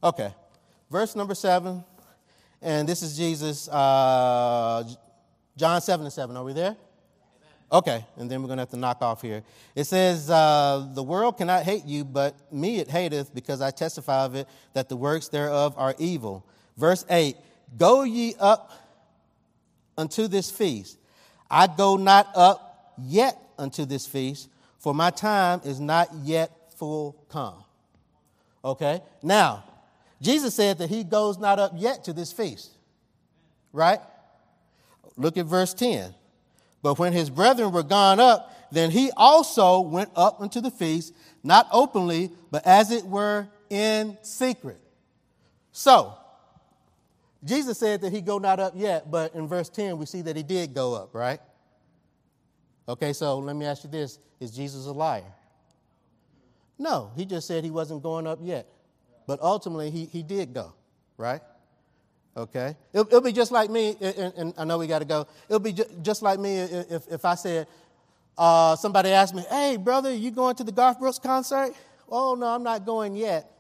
Okay. 0.02 0.34
Verse 0.90 1.14
number 1.14 1.34
seven, 1.34 1.84
and 2.62 2.88
this 2.88 3.02
is 3.02 3.16
Jesus, 3.16 3.68
uh, 3.68 4.84
John 5.56 5.80
7 5.80 6.04
and 6.04 6.12
7. 6.12 6.36
Are 6.36 6.44
we 6.44 6.52
there? 6.52 6.76
Okay, 7.70 8.02
and 8.16 8.30
then 8.30 8.40
we're 8.40 8.46
going 8.46 8.56
to 8.56 8.62
have 8.62 8.70
to 8.70 8.78
knock 8.78 9.02
off 9.02 9.20
here. 9.20 9.42
It 9.74 9.84
says, 9.84 10.30
uh, 10.30 10.88
The 10.94 11.02
world 11.02 11.36
cannot 11.36 11.64
hate 11.64 11.84
you, 11.84 12.04
but 12.04 12.34
me 12.50 12.78
it 12.78 12.88
hateth, 12.88 13.34
because 13.34 13.60
I 13.60 13.70
testify 13.70 14.24
of 14.24 14.34
it 14.34 14.48
that 14.72 14.88
the 14.88 14.96
works 14.96 15.28
thereof 15.28 15.74
are 15.76 15.94
evil. 15.98 16.46
Verse 16.78 17.04
8 17.10 17.36
Go 17.76 18.04
ye 18.04 18.34
up 18.40 18.72
unto 19.98 20.28
this 20.28 20.50
feast. 20.50 20.96
I 21.50 21.66
go 21.66 21.96
not 21.96 22.28
up 22.34 22.94
yet 22.96 23.36
unto 23.58 23.84
this 23.84 24.06
feast, 24.06 24.48
for 24.78 24.94
my 24.94 25.10
time 25.10 25.60
is 25.64 25.80
not 25.80 26.08
yet 26.22 26.72
full 26.76 27.16
come. 27.28 27.64
Okay, 28.64 29.00
now, 29.22 29.64
Jesus 30.20 30.54
said 30.54 30.78
that 30.78 30.90
he 30.90 31.04
goes 31.04 31.38
not 31.38 31.58
up 31.58 31.72
yet 31.76 32.04
to 32.04 32.12
this 32.12 32.32
feast, 32.32 32.70
right? 33.72 34.00
Look 35.16 35.36
at 35.36 35.46
verse 35.46 35.74
10. 35.74 36.14
But 36.82 36.98
when 36.98 37.12
his 37.12 37.30
brethren 37.30 37.72
were 37.72 37.82
gone 37.82 38.20
up, 38.20 38.54
then 38.70 38.90
he 38.90 39.10
also 39.16 39.80
went 39.80 40.10
up 40.14 40.40
into 40.40 40.60
the 40.60 40.70
feast, 40.70 41.14
not 41.42 41.66
openly, 41.72 42.30
but 42.50 42.66
as 42.66 42.90
it 42.90 43.04
were 43.04 43.48
in 43.70 44.16
secret. 44.22 44.80
So, 45.72 46.14
Jesus 47.44 47.78
said 47.78 48.00
that 48.02 48.12
he 48.12 48.20
go 48.20 48.38
not 48.38 48.58
up 48.60 48.74
yet, 48.76 49.10
but 49.10 49.34
in 49.34 49.46
verse 49.46 49.68
10 49.68 49.98
we 49.98 50.06
see 50.06 50.22
that 50.22 50.36
he 50.36 50.42
did 50.42 50.74
go 50.74 50.94
up, 50.94 51.14
right? 51.14 51.40
Okay, 52.88 53.12
so 53.12 53.38
let 53.38 53.54
me 53.54 53.66
ask 53.66 53.84
you 53.84 53.90
this 53.90 54.18
Is 54.40 54.50
Jesus 54.50 54.86
a 54.86 54.92
liar? 54.92 55.22
No, 56.78 57.10
he 57.16 57.26
just 57.26 57.46
said 57.46 57.64
he 57.64 57.70
wasn't 57.70 58.02
going 58.02 58.26
up 58.26 58.38
yet. 58.40 58.66
But 59.26 59.40
ultimately, 59.42 59.90
he, 59.90 60.06
he 60.06 60.22
did 60.22 60.54
go, 60.54 60.72
right? 61.16 61.42
Okay? 62.36 62.76
It'll, 62.92 63.06
it'll 63.06 63.20
be 63.20 63.32
just 63.32 63.50
like 63.50 63.68
me, 63.68 63.96
and, 64.00 64.32
and 64.36 64.54
I 64.56 64.64
know 64.64 64.78
we 64.78 64.86
got 64.86 65.00
to 65.00 65.04
go. 65.04 65.26
It'll 65.48 65.58
be 65.58 65.72
ju- 65.72 65.90
just 66.02 66.22
like 66.22 66.38
me 66.38 66.56
if, 66.56 67.02
if 67.10 67.24
I 67.24 67.34
said, 67.34 67.66
uh, 68.38 68.76
somebody 68.76 69.10
asked 69.10 69.34
me, 69.34 69.44
hey, 69.50 69.76
brother, 69.76 70.14
you 70.14 70.30
going 70.30 70.54
to 70.56 70.64
the 70.64 70.72
Garth 70.72 71.00
Brooks 71.00 71.18
concert? 71.18 71.74
Oh, 72.08 72.36
no, 72.36 72.46
I'm 72.46 72.62
not 72.62 72.86
going 72.86 73.16
yet. 73.16 73.50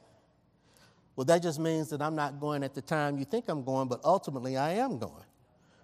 Well, 1.16 1.24
that 1.24 1.42
just 1.42 1.58
means 1.58 1.90
that 1.90 2.00
I'm 2.00 2.14
not 2.14 2.38
going 2.38 2.62
at 2.62 2.74
the 2.74 2.80
time 2.80 3.18
you 3.18 3.24
think 3.24 3.46
I'm 3.48 3.64
going, 3.64 3.88
but 3.88 4.00
ultimately 4.04 4.56
I 4.56 4.74
am 4.74 4.98
going. 4.98 5.24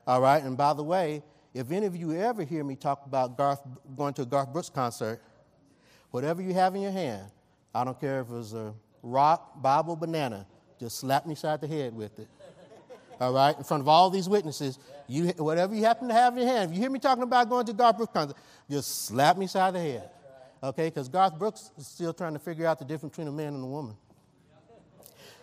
All 0.07 0.21
right? 0.21 0.43
And 0.43 0.57
by 0.57 0.73
the 0.73 0.85
way, 0.85 1.25
if 1.55 1.71
any 1.71 1.87
of 1.87 1.97
you 1.97 2.13
ever 2.15 2.43
hear 2.43 2.65
me 2.65 2.77
talk 2.77 3.07
about 3.07 3.39
Garth, 3.39 3.61
going 3.97 4.13
to 4.15 4.23
a 4.23 4.27
Garth 4.27 4.53
Brooks 4.53 4.69
concert, 4.69 5.23
whatever 6.11 6.43
you 6.43 6.53
have 6.53 6.75
in 6.75 6.83
your 6.83 6.93
hand, 6.93 7.31
I 7.75 7.85
don't 7.85 7.99
care 7.99 8.21
if 8.21 8.31
it's 8.31 8.53
a 8.53 8.75
rock, 9.03 9.63
Bible, 9.63 9.97
banana, 9.97 10.47
just 10.79 10.99
slap 10.99 11.27
me 11.27 11.35
side 11.35 11.61
the 11.61 11.69
head 11.69 11.95
with 11.95 12.19
it 12.19 12.29
all 13.21 13.33
right, 13.33 13.57
in 13.57 13.65
front 13.65 13.81
of 13.81 13.89
all 13.89 14.11
these 14.11 14.29
witnesses, 14.29 14.79
you, 15.07 15.29
whatever 15.39 15.75
you 15.75 15.85
happen 15.85 16.09
to 16.09 16.15
have 16.15 16.35
in 16.35 16.41
your 16.41 16.49
hand, 16.49 16.71
if 16.71 16.77
you 16.77 16.83
hear 16.83 16.91
me 16.91 16.99
talking 16.99 17.23
about 17.23 17.49
going 17.49 17.67
to 17.67 17.73
Garth 17.73 17.97
Brooks 17.97 18.13
concert, 18.13 18.37
just 18.71 19.07
slap 19.07 19.37
me 19.37 19.47
side 19.47 19.75
the 19.75 19.81
head. 19.81 20.11
Okay, 20.63 20.89
because 20.89 21.09
Garth 21.09 21.39
Brooks 21.39 21.71
is 21.77 21.87
still 21.87 22.13
trying 22.13 22.33
to 22.33 22.39
figure 22.39 22.67
out 22.67 22.79
the 22.79 22.85
difference 22.85 23.13
between 23.13 23.29
a 23.29 23.33
man 23.33 23.55
and 23.55 23.63
a 23.63 23.67
woman. 23.67 23.97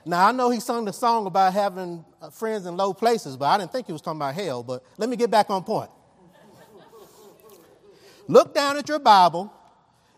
Now, 0.03 0.27
I 0.27 0.31
know 0.31 0.49
he 0.49 0.59
sung 0.59 0.83
the 0.83 0.93
song 0.93 1.27
about 1.27 1.53
having 1.53 2.03
uh, 2.19 2.31
friends 2.31 2.65
in 2.65 2.75
low 2.75 2.91
places, 2.91 3.37
but 3.37 3.45
I 3.45 3.59
didn't 3.59 3.71
think 3.71 3.85
he 3.85 3.93
was 3.93 4.01
talking 4.01 4.17
about 4.19 4.33
hell. 4.33 4.63
But 4.63 4.83
let 4.97 5.09
me 5.09 5.15
get 5.15 5.29
back 5.29 5.51
on 5.51 5.63
point. 5.63 5.91
Look 8.31 8.53
down 8.53 8.77
at 8.77 8.87
your 8.87 8.99
Bible 8.99 9.53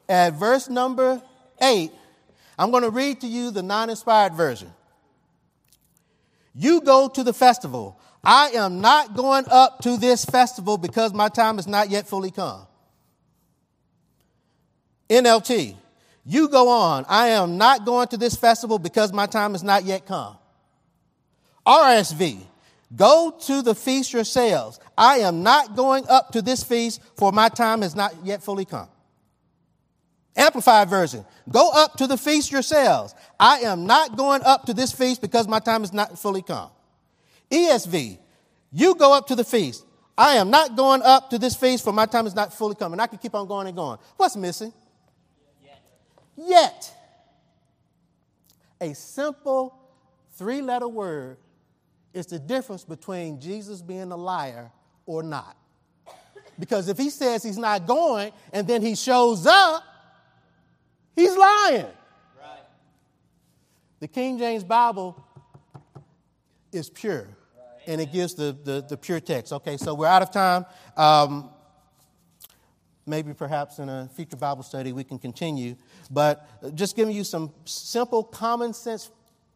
at 0.07 0.33
verse 0.33 0.69
number 0.69 1.19
8. 1.59 1.91
I'm 2.59 2.69
going 2.69 2.83
to 2.83 2.91
read 2.91 3.21
to 3.21 3.27
you 3.27 3.49
the 3.49 3.63
non 3.63 3.89
inspired 3.89 4.35
version. 4.35 4.71
You 6.53 6.81
go 6.81 7.09
to 7.09 7.23
the 7.23 7.33
festival. 7.33 7.99
I 8.23 8.49
am 8.49 8.81
not 8.81 9.15
going 9.15 9.45
up 9.49 9.79
to 9.79 9.97
this 9.97 10.25
festival 10.25 10.77
because 10.77 11.11
my 11.11 11.27
time 11.27 11.57
is 11.57 11.65
not 11.65 11.89
yet 11.89 12.07
fully 12.07 12.29
come. 12.29 12.67
NLT, 15.09 15.75
you 16.23 16.49
go 16.49 16.69
on. 16.69 17.05
I 17.09 17.29
am 17.29 17.57
not 17.57 17.83
going 17.83 18.09
to 18.09 18.17
this 18.17 18.35
festival 18.35 18.77
because 18.77 19.11
my 19.11 19.25
time 19.25 19.55
is 19.55 19.63
not 19.63 19.85
yet 19.85 20.05
come. 20.05 20.37
RSV, 21.65 22.45
Go 22.95 23.35
to 23.47 23.61
the 23.61 23.73
feast 23.73 24.13
yourselves. 24.13 24.79
I 24.97 25.19
am 25.19 25.41
not 25.41 25.75
going 25.75 26.05
up 26.07 26.31
to 26.33 26.41
this 26.41 26.63
feast, 26.63 27.01
for 27.15 27.31
my 27.31 27.49
time 27.49 27.81
has 27.81 27.95
not 27.95 28.13
yet 28.23 28.43
fully 28.43 28.65
come. 28.65 28.87
Amplified 30.35 30.89
version. 30.89 31.25
Go 31.49 31.69
up 31.73 31.95
to 31.97 32.07
the 32.07 32.17
feast 32.17 32.51
yourselves. 32.51 33.13
I 33.39 33.59
am 33.59 33.85
not 33.85 34.17
going 34.17 34.41
up 34.43 34.65
to 34.65 34.73
this 34.73 34.91
feast 34.91 35.21
because 35.21 35.47
my 35.47 35.59
time 35.59 35.83
is 35.83 35.93
not 35.93 36.17
fully 36.17 36.41
come. 36.41 36.69
ESV. 37.51 38.17
You 38.71 38.95
go 38.95 39.13
up 39.13 39.27
to 39.27 39.35
the 39.35 39.43
feast. 39.43 39.85
I 40.17 40.35
am 40.35 40.49
not 40.49 40.75
going 40.75 41.01
up 41.03 41.29
to 41.31 41.37
this 41.37 41.55
feast 41.55 41.83
for 41.83 41.93
my 41.93 42.05
time 42.05 42.27
is 42.27 42.35
not 42.35 42.53
fully 42.53 42.75
come. 42.75 42.93
And 42.93 43.01
I 43.01 43.07
can 43.07 43.17
keep 43.17 43.33
on 43.33 43.47
going 43.47 43.67
and 43.67 43.75
going. 43.75 43.99
What's 44.17 44.35
missing? 44.35 44.73
Yet. 45.63 45.81
Yet. 46.35 46.93
A 48.81 48.93
simple 48.93 49.75
three 50.35 50.61
letter 50.61 50.87
word 50.87 51.37
is 52.13 52.27
the 52.27 52.39
difference 52.39 52.83
between 52.83 53.39
Jesus 53.39 53.81
being 53.81 54.11
a 54.11 54.17
liar 54.17 54.71
or 55.05 55.23
not. 55.23 55.57
Because 56.59 56.87
if 56.87 56.97
he 56.97 57.09
says 57.09 57.41
he's 57.43 57.57
not 57.57 57.87
going 57.87 58.31
and 58.51 58.67
then 58.67 58.81
he 58.81 58.95
shows 58.95 59.47
up, 59.47 59.83
He's 61.15 61.35
lying. 61.35 61.85
Right. 62.41 62.63
The 63.99 64.07
King 64.07 64.37
James 64.37 64.63
Bible 64.63 65.23
is 66.71 66.89
pure. 66.89 67.21
Right. 67.21 67.27
And 67.87 68.01
it 68.01 68.11
gives 68.11 68.33
the, 68.33 68.57
the, 68.63 68.85
the, 68.87 68.97
pure 68.97 69.19
text. 69.19 69.53
Okay, 69.53 69.77
so 69.77 69.93
we're 69.93 70.07
out 70.07 70.23
of 70.23 70.31
time. 70.31 70.65
Um, 70.97 71.49
maybe 73.05 73.33
perhaps 73.33 73.79
in 73.79 73.89
a 73.89 74.09
future 74.15 74.37
Bible 74.37 74.63
study 74.63 74.91
we 74.91 75.03
can 75.03 75.19
continue. 75.19 75.75
But 76.09 76.75
just 76.75 76.95
giving 76.95 77.15
you 77.15 77.23
some 77.23 77.51
simple 77.65 78.23
common 78.23 78.73
sense 78.73 79.11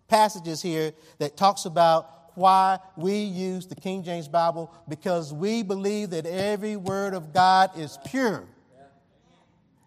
passages 0.07 0.61
here 0.61 0.93
that 1.17 1.35
talks 1.35 1.65
about 1.65 2.16
why 2.37 2.79
we 2.95 3.17
use 3.17 3.65
the 3.65 3.75
King 3.75 4.03
James 4.03 4.27
Bible 4.27 4.71
because 4.87 5.33
we 5.33 5.63
believe 5.63 6.11
that 6.11 6.25
every 6.25 6.75
word 6.75 7.13
of 7.13 7.33
God 7.33 7.71
is 7.77 7.97
pure. 8.05 8.43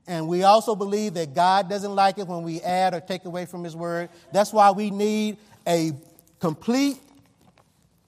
And 0.06 0.26
we 0.26 0.42
also 0.42 0.74
believe 0.74 1.14
that 1.14 1.34
God 1.34 1.68
doesn't 1.68 1.94
like 1.94 2.18
it 2.18 2.26
when 2.26 2.42
we 2.42 2.60
add 2.62 2.94
or 2.94 3.00
take 3.00 3.24
away 3.26 3.46
from 3.46 3.62
His 3.62 3.76
Word. 3.76 4.08
That's 4.32 4.52
why 4.52 4.72
we 4.72 4.90
need 4.90 5.38
a 5.68 5.92
complete, 6.40 6.98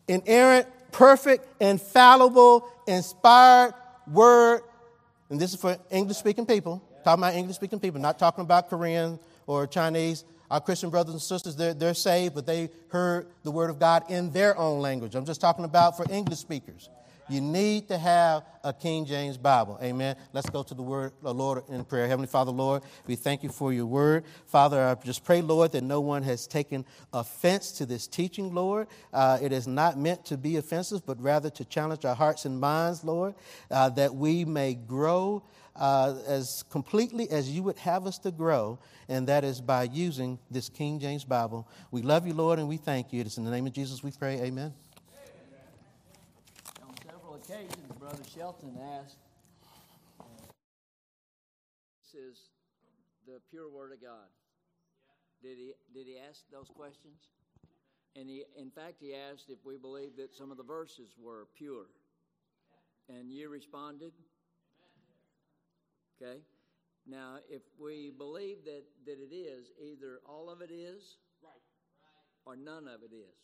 inerrant, 0.09 0.67
perfect, 0.91 1.47
infallible, 1.63 2.69
inspired 2.89 3.75
Word. 4.11 4.63
And 5.31 5.41
this 5.41 5.55
is 5.55 5.61
for 5.61 5.77
English 5.93 6.17
speaking 6.17 6.45
people, 6.45 6.83
talking 7.05 7.23
about 7.23 7.35
English 7.35 7.55
speaking 7.55 7.79
people, 7.79 8.01
not 8.01 8.19
talking 8.19 8.43
about 8.43 8.69
Korean 8.69 9.21
or 9.47 9.69
Chinese. 9.69 10.25
Our 10.53 10.61
Christian 10.61 10.91
brothers 10.91 11.15
and 11.15 11.23
sisters, 11.23 11.57
they're, 11.57 11.73
they're 11.73 11.95
saved, 11.95 12.35
but 12.35 12.45
they 12.45 12.69
heard 12.89 13.27
the 13.43 13.51
Word 13.51 13.71
of 13.71 13.79
God 13.79 14.11
in 14.11 14.31
their 14.33 14.55
own 14.59 14.81
language. 14.81 15.15
I'm 15.15 15.25
just 15.25 15.41
talking 15.41 15.65
about 15.65 15.97
for 15.97 16.05
English 16.13 16.41
speakers. 16.41 16.91
You 17.27 17.41
need 17.41 17.89
to 17.89 17.97
have 17.97 18.45
a 18.63 18.75
King 18.75 19.07
James 19.07 19.39
Bible. 19.39 19.79
Amen. 19.83 20.15
Let's 20.35 20.51
go 20.51 20.63
to 20.63 20.75
the 20.75 20.83
word, 20.83 21.13
the 21.23 21.33
Lord, 21.33 21.63
in 21.71 21.83
prayer. 21.87 22.07
Heavenly 22.07 22.27
Father, 22.27 22.51
Lord, 22.51 22.83
we 23.07 23.17
thank 23.17 23.43
you 23.43 23.49
for 23.49 23.73
your 23.73 23.87
word. 23.87 24.25
Father, 24.45 24.83
I 24.83 24.95
just 25.03 25.25
pray, 25.25 25.41
Lord, 25.41 25.73
that 25.73 25.85
no 25.85 26.01
one 26.01 26.23
has 26.25 26.47
taken 26.47 26.85
offense 27.15 27.73
to 27.73 27.87
this 27.87 28.07
teaching, 28.07 28.53
Lord. 28.53 28.89
Uh, 29.11 29.39
it 29.41 29.53
is 29.53 29.67
not 29.67 29.97
meant 29.97 30.27
to 30.27 30.37
be 30.37 30.57
offensive, 30.57 31.07
but 31.07 31.19
rather 31.23 31.49
to 31.49 31.65
challenge 31.65 32.05
our 32.05 32.15
hearts 32.15 32.45
and 32.45 32.61
minds, 32.61 33.05
Lord, 33.05 33.35
uh, 33.71 33.89
that 33.91 34.15
we 34.15 34.45
may 34.45 34.75
grow. 34.75 35.43
Uh, 35.75 36.19
as 36.27 36.63
completely 36.69 37.31
as 37.31 37.49
you 37.49 37.63
would 37.63 37.79
have 37.79 38.07
us 38.07 38.19
to 38.19 38.31
grow, 38.31 38.79
and 39.09 39.27
that 39.27 39.43
is 39.43 39.59
by 39.59 39.85
using 39.85 40.39
this 40.51 40.69
King 40.69 41.01
James 41.01 41.25
Bible. 41.25 41.67
We 41.91 42.03
love 42.03 42.27
you, 42.27 42.35
Lord, 42.35 42.59
and 42.59 42.69
we 42.69 42.77
thank 42.77 43.11
you. 43.11 43.23
It 43.23 43.27
is 43.27 43.39
in 43.39 43.45
the 43.45 43.51
name 43.51 43.67
of 43.67 43.73
Jesus 43.73 44.03
we 44.03 44.11
pray. 44.11 44.39
Amen 44.43 44.75
On 46.87 46.95
several 47.07 47.35
occasions, 47.37 47.91
Brother 47.99 48.23
Shelton 48.35 48.79
asked, 49.01 49.17
"This 52.03 52.21
is 52.21 52.51
the 53.27 53.41
pure 53.49 53.71
Word 53.71 53.93
of 53.93 54.03
God." 54.03 54.29
Did 55.43 55.57
he 55.57 55.73
did 55.95 56.07
he 56.07 56.19
ask 56.19 56.43
those 56.53 56.69
questions? 56.69 57.31
And 58.15 58.29
he, 58.29 58.45
in 58.59 58.71
fact, 58.71 59.01
he 59.01 59.15
asked 59.15 59.49
if 59.49 59.65
we 59.65 59.79
believed 59.79 60.19
that 60.19 60.35
some 60.35 60.51
of 60.51 60.59
the 60.59 60.63
verses 60.63 61.17
were 61.19 61.47
pure, 61.57 61.87
and 63.09 63.33
you 63.33 63.49
responded. 63.49 64.13
Okay. 66.23 66.39
Now, 67.07 67.39
if 67.51 67.63
we 67.83 68.13
believe 68.17 68.65
that, 68.65 68.85
that 69.07 69.19
it 69.19 69.35
is, 69.35 69.73
either 69.83 70.21
all 70.25 70.49
of 70.49 70.61
it 70.63 70.71
is 70.71 71.19
right. 71.43 71.59
or 72.47 72.55
none 72.55 72.87
of 72.87 73.03
it 73.03 73.13
is. 73.15 73.35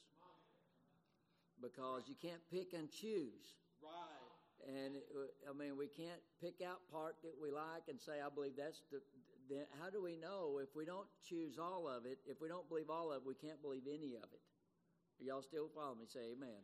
Because 1.61 2.05
you 2.07 2.14
can't 2.22 2.41
pick 2.53 2.72
and 2.72 2.89
choose. 2.89 3.59
Right. 3.83 4.79
And 4.79 4.95
uh, 4.95 5.51
I 5.51 5.59
mean, 5.59 5.76
we 5.76 5.89
can't 5.89 6.22
pick 6.41 6.62
out 6.62 6.79
part 6.93 7.16
that 7.24 7.35
we 7.43 7.51
like 7.51 7.91
and 7.91 7.99
say, 8.01 8.22
I 8.24 8.31
believe 8.33 8.55
that's 8.57 8.83
the. 8.93 9.01
Then 9.51 9.64
how 9.81 9.89
do 9.89 10.03
we 10.03 10.14
know 10.14 10.61
if 10.62 10.68
we 10.76 10.85
don't 10.85 11.09
choose 11.24 11.59
all 11.59 11.89
of 11.89 12.05
it? 12.05 12.18
If 12.29 12.39
we 12.41 12.49
don't 12.49 12.68
believe 12.68 12.91
all 12.91 13.11
of 13.11 13.22
it, 13.22 13.26
we 13.26 13.35
can't 13.35 13.61
believe 13.62 13.89
any 13.89 14.14
of 14.14 14.29
it. 14.31 14.45
Are 15.18 15.24
y'all 15.24 15.43
still 15.43 15.70
follow 15.74 15.97
me? 15.97 16.05
Say 16.07 16.37
amen. 16.37 16.62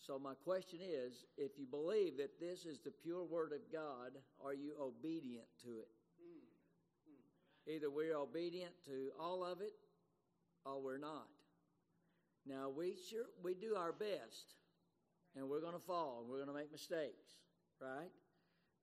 So 0.00 0.18
my 0.18 0.34
question 0.44 0.78
is, 0.82 1.24
if 1.36 1.58
you 1.58 1.66
believe 1.66 2.16
that 2.18 2.40
this 2.40 2.64
is 2.64 2.80
the 2.80 2.90
pure 2.90 3.24
word 3.24 3.52
of 3.52 3.60
God, 3.72 4.12
are 4.44 4.54
you 4.54 4.72
obedient 4.80 5.46
to 5.64 5.68
it? 5.68 5.88
Either 7.70 7.90
we're 7.90 8.16
obedient 8.16 8.72
to 8.86 9.10
all 9.20 9.44
of 9.44 9.60
it 9.60 9.74
or 10.64 10.80
we're 10.80 10.98
not. 10.98 11.28
Now 12.46 12.70
we 12.70 12.96
sure 13.10 13.26
we 13.42 13.54
do 13.54 13.74
our 13.76 13.92
best 13.92 14.54
and 15.36 15.48
we're 15.48 15.60
going 15.60 15.74
to 15.74 15.86
fall 15.86 16.20
and 16.22 16.30
we're 16.30 16.38
going 16.38 16.48
to 16.48 16.54
make 16.54 16.72
mistakes, 16.72 17.36
right? 17.80 18.10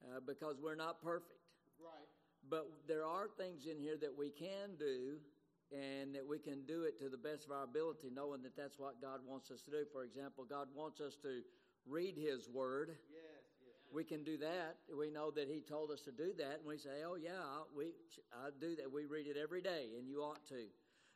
Uh, 0.03 0.19
because 0.27 0.57
we're 0.61 0.75
not 0.75 1.01
perfect. 1.01 1.41
Right. 1.79 2.07
But 2.47 2.69
there 2.87 3.05
are 3.05 3.27
things 3.37 3.65
in 3.65 3.79
here 3.79 3.97
that 4.01 4.15
we 4.15 4.29
can 4.29 4.75
do 4.77 5.17
and 5.71 6.15
that 6.15 6.25
we 6.25 6.39
can 6.39 6.65
do 6.65 6.83
it 6.83 6.99
to 6.99 7.09
the 7.09 7.17
best 7.17 7.45
of 7.45 7.51
our 7.51 7.63
ability, 7.63 8.09
knowing 8.13 8.41
that 8.43 8.55
that's 8.55 8.77
what 8.77 9.01
God 9.01 9.19
wants 9.27 9.51
us 9.51 9.61
to 9.63 9.71
do. 9.71 9.85
For 9.91 10.03
example, 10.03 10.45
God 10.47 10.67
wants 10.75 11.01
us 11.01 11.15
to 11.23 11.41
read 11.87 12.15
His 12.17 12.49
Word. 12.49 12.89
Yes, 13.09 13.21
yes. 13.65 13.93
We 13.93 14.03
can 14.03 14.23
do 14.23 14.37
that. 14.37 14.77
We 14.97 15.09
know 15.09 15.31
that 15.31 15.47
He 15.47 15.61
told 15.61 15.91
us 15.91 16.01
to 16.01 16.11
do 16.11 16.33
that, 16.37 16.59
and 16.59 16.67
we 16.67 16.77
say, 16.77 17.03
"Oh 17.05 17.15
yeah, 17.15 17.65
we 17.75 17.93
I 18.33 18.49
do 18.59 18.75
that. 18.75 18.91
We 18.91 19.05
read 19.05 19.27
it 19.27 19.37
every 19.41 19.61
day, 19.61 19.97
and 19.97 20.07
you 20.07 20.21
ought 20.21 20.45
to." 20.49 20.65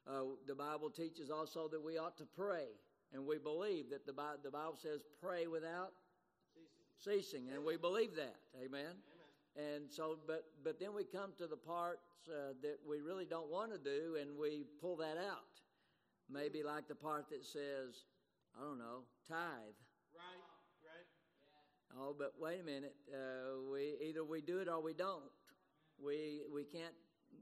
Uh, 0.08 0.24
the 0.48 0.56
Bible 0.56 0.90
teaches 0.90 1.30
also 1.30 1.68
that 1.68 1.84
we 1.84 1.98
ought 1.98 2.18
to 2.18 2.26
pray. 2.26 2.66
And 3.14 3.26
we 3.26 3.38
believe 3.38 3.90
that 3.90 4.06
the 4.06 4.14
Bible, 4.14 4.40
the 4.44 4.52
Bible 4.52 4.78
says, 4.82 5.02
pray 5.22 5.48
without 5.48 5.94
ceasing. 7.00 7.22
ceasing. 7.22 7.50
And 7.54 7.66
we 7.66 7.76
believe 7.76 8.16
that. 8.16 8.36
Amen. 8.64 8.94
And 9.60 9.92
so, 9.92 10.18
but, 10.26 10.46
but 10.64 10.80
then 10.80 10.96
we 10.96 11.04
come 11.04 11.32
to 11.38 11.48
the 11.48 11.58
parts 11.58 12.30
uh, 12.30 12.54
that 12.62 12.78
we 12.88 13.02
really 13.02 13.26
don't 13.26 13.52
want 13.52 13.72
to 13.72 13.78
do 13.78 14.16
and 14.22 14.38
we 14.38 14.64
pull 14.80 14.96
that 14.98 15.18
out. 15.18 15.60
Maybe 16.30 16.64
like 16.64 16.88
the 16.88 16.96
part 16.96 17.30
that 17.32 17.44
says, 17.44 18.06
I 18.56 18.64
don't 18.64 18.78
know, 18.78 19.04
tithe. 19.28 19.76
Right, 20.16 20.44
right. 20.86 21.08
Oh, 21.98 22.16
but 22.18 22.34
wait 22.40 22.62
a 22.62 22.64
minute. 22.64 22.96
Uh, 23.12 23.72
we 23.72 23.98
either 24.08 24.24
we 24.24 24.42
do 24.42 24.60
it 24.60 24.68
or 24.70 24.82
we 24.82 24.94
don't. 24.94 25.32
We 26.02 26.44
we 26.54 26.64
can't, 26.64 26.94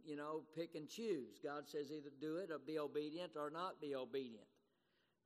you 0.05 0.15
know, 0.15 0.43
pick 0.55 0.76
and 0.76 0.88
choose. 0.88 1.39
God 1.43 1.68
says 1.68 1.91
either 1.91 2.09
do 2.20 2.38
it 2.38 2.49
or 2.49 2.59
be 2.59 2.80
obedient 2.80 3.34
or 3.36 3.49
not 3.49 3.82
be 3.82 3.93
obedient. 3.93 4.47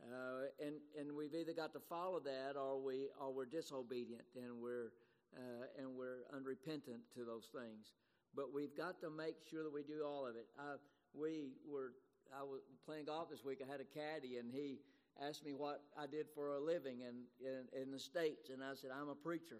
Uh, 0.01 0.49
and 0.65 0.75
and 0.99 1.15
we've 1.15 1.35
either 1.35 1.53
got 1.53 1.71
to 1.73 1.79
follow 1.87 2.19
that 2.19 2.57
or 2.57 2.81
we 2.81 3.09
or 3.19 3.31
we're 3.31 3.45
disobedient 3.45 4.25
and 4.35 4.59
we're 4.59 4.89
uh, 5.35 5.81
and 5.81 5.95
we're 5.95 6.27
unrepentant 6.35 7.01
to 7.15 7.25
those 7.25 7.49
things. 7.53 7.93
But 8.35 8.53
we've 8.53 8.75
got 8.75 9.01
to 9.01 9.09
make 9.09 9.35
sure 9.49 9.63
that 9.63 9.73
we 9.73 9.83
do 9.83 10.03
all 10.05 10.25
of 10.25 10.35
it. 10.35 10.47
I, 10.57 10.75
we 11.13 11.51
were 11.67 11.93
I 12.31 12.43
was 12.43 12.61
playing 12.85 13.05
golf 13.05 13.29
this 13.29 13.43
week. 13.43 13.59
I 13.59 13.69
had 13.69 13.81
a 13.81 13.89
caddy 13.91 14.37
and 14.37 14.49
he 14.51 14.79
asked 15.19 15.43
me 15.43 15.51
what 15.51 15.83
I 15.99 16.07
did 16.07 16.27
for 16.33 16.55
a 16.55 16.59
living 16.59 17.01
in, 17.01 17.27
in, 17.43 17.67
in 17.81 17.91
the 17.91 17.99
states, 17.99 18.49
and 18.49 18.63
I 18.63 18.73
said 18.75 18.91
I'm 18.95 19.09
a 19.09 19.15
preacher. 19.15 19.59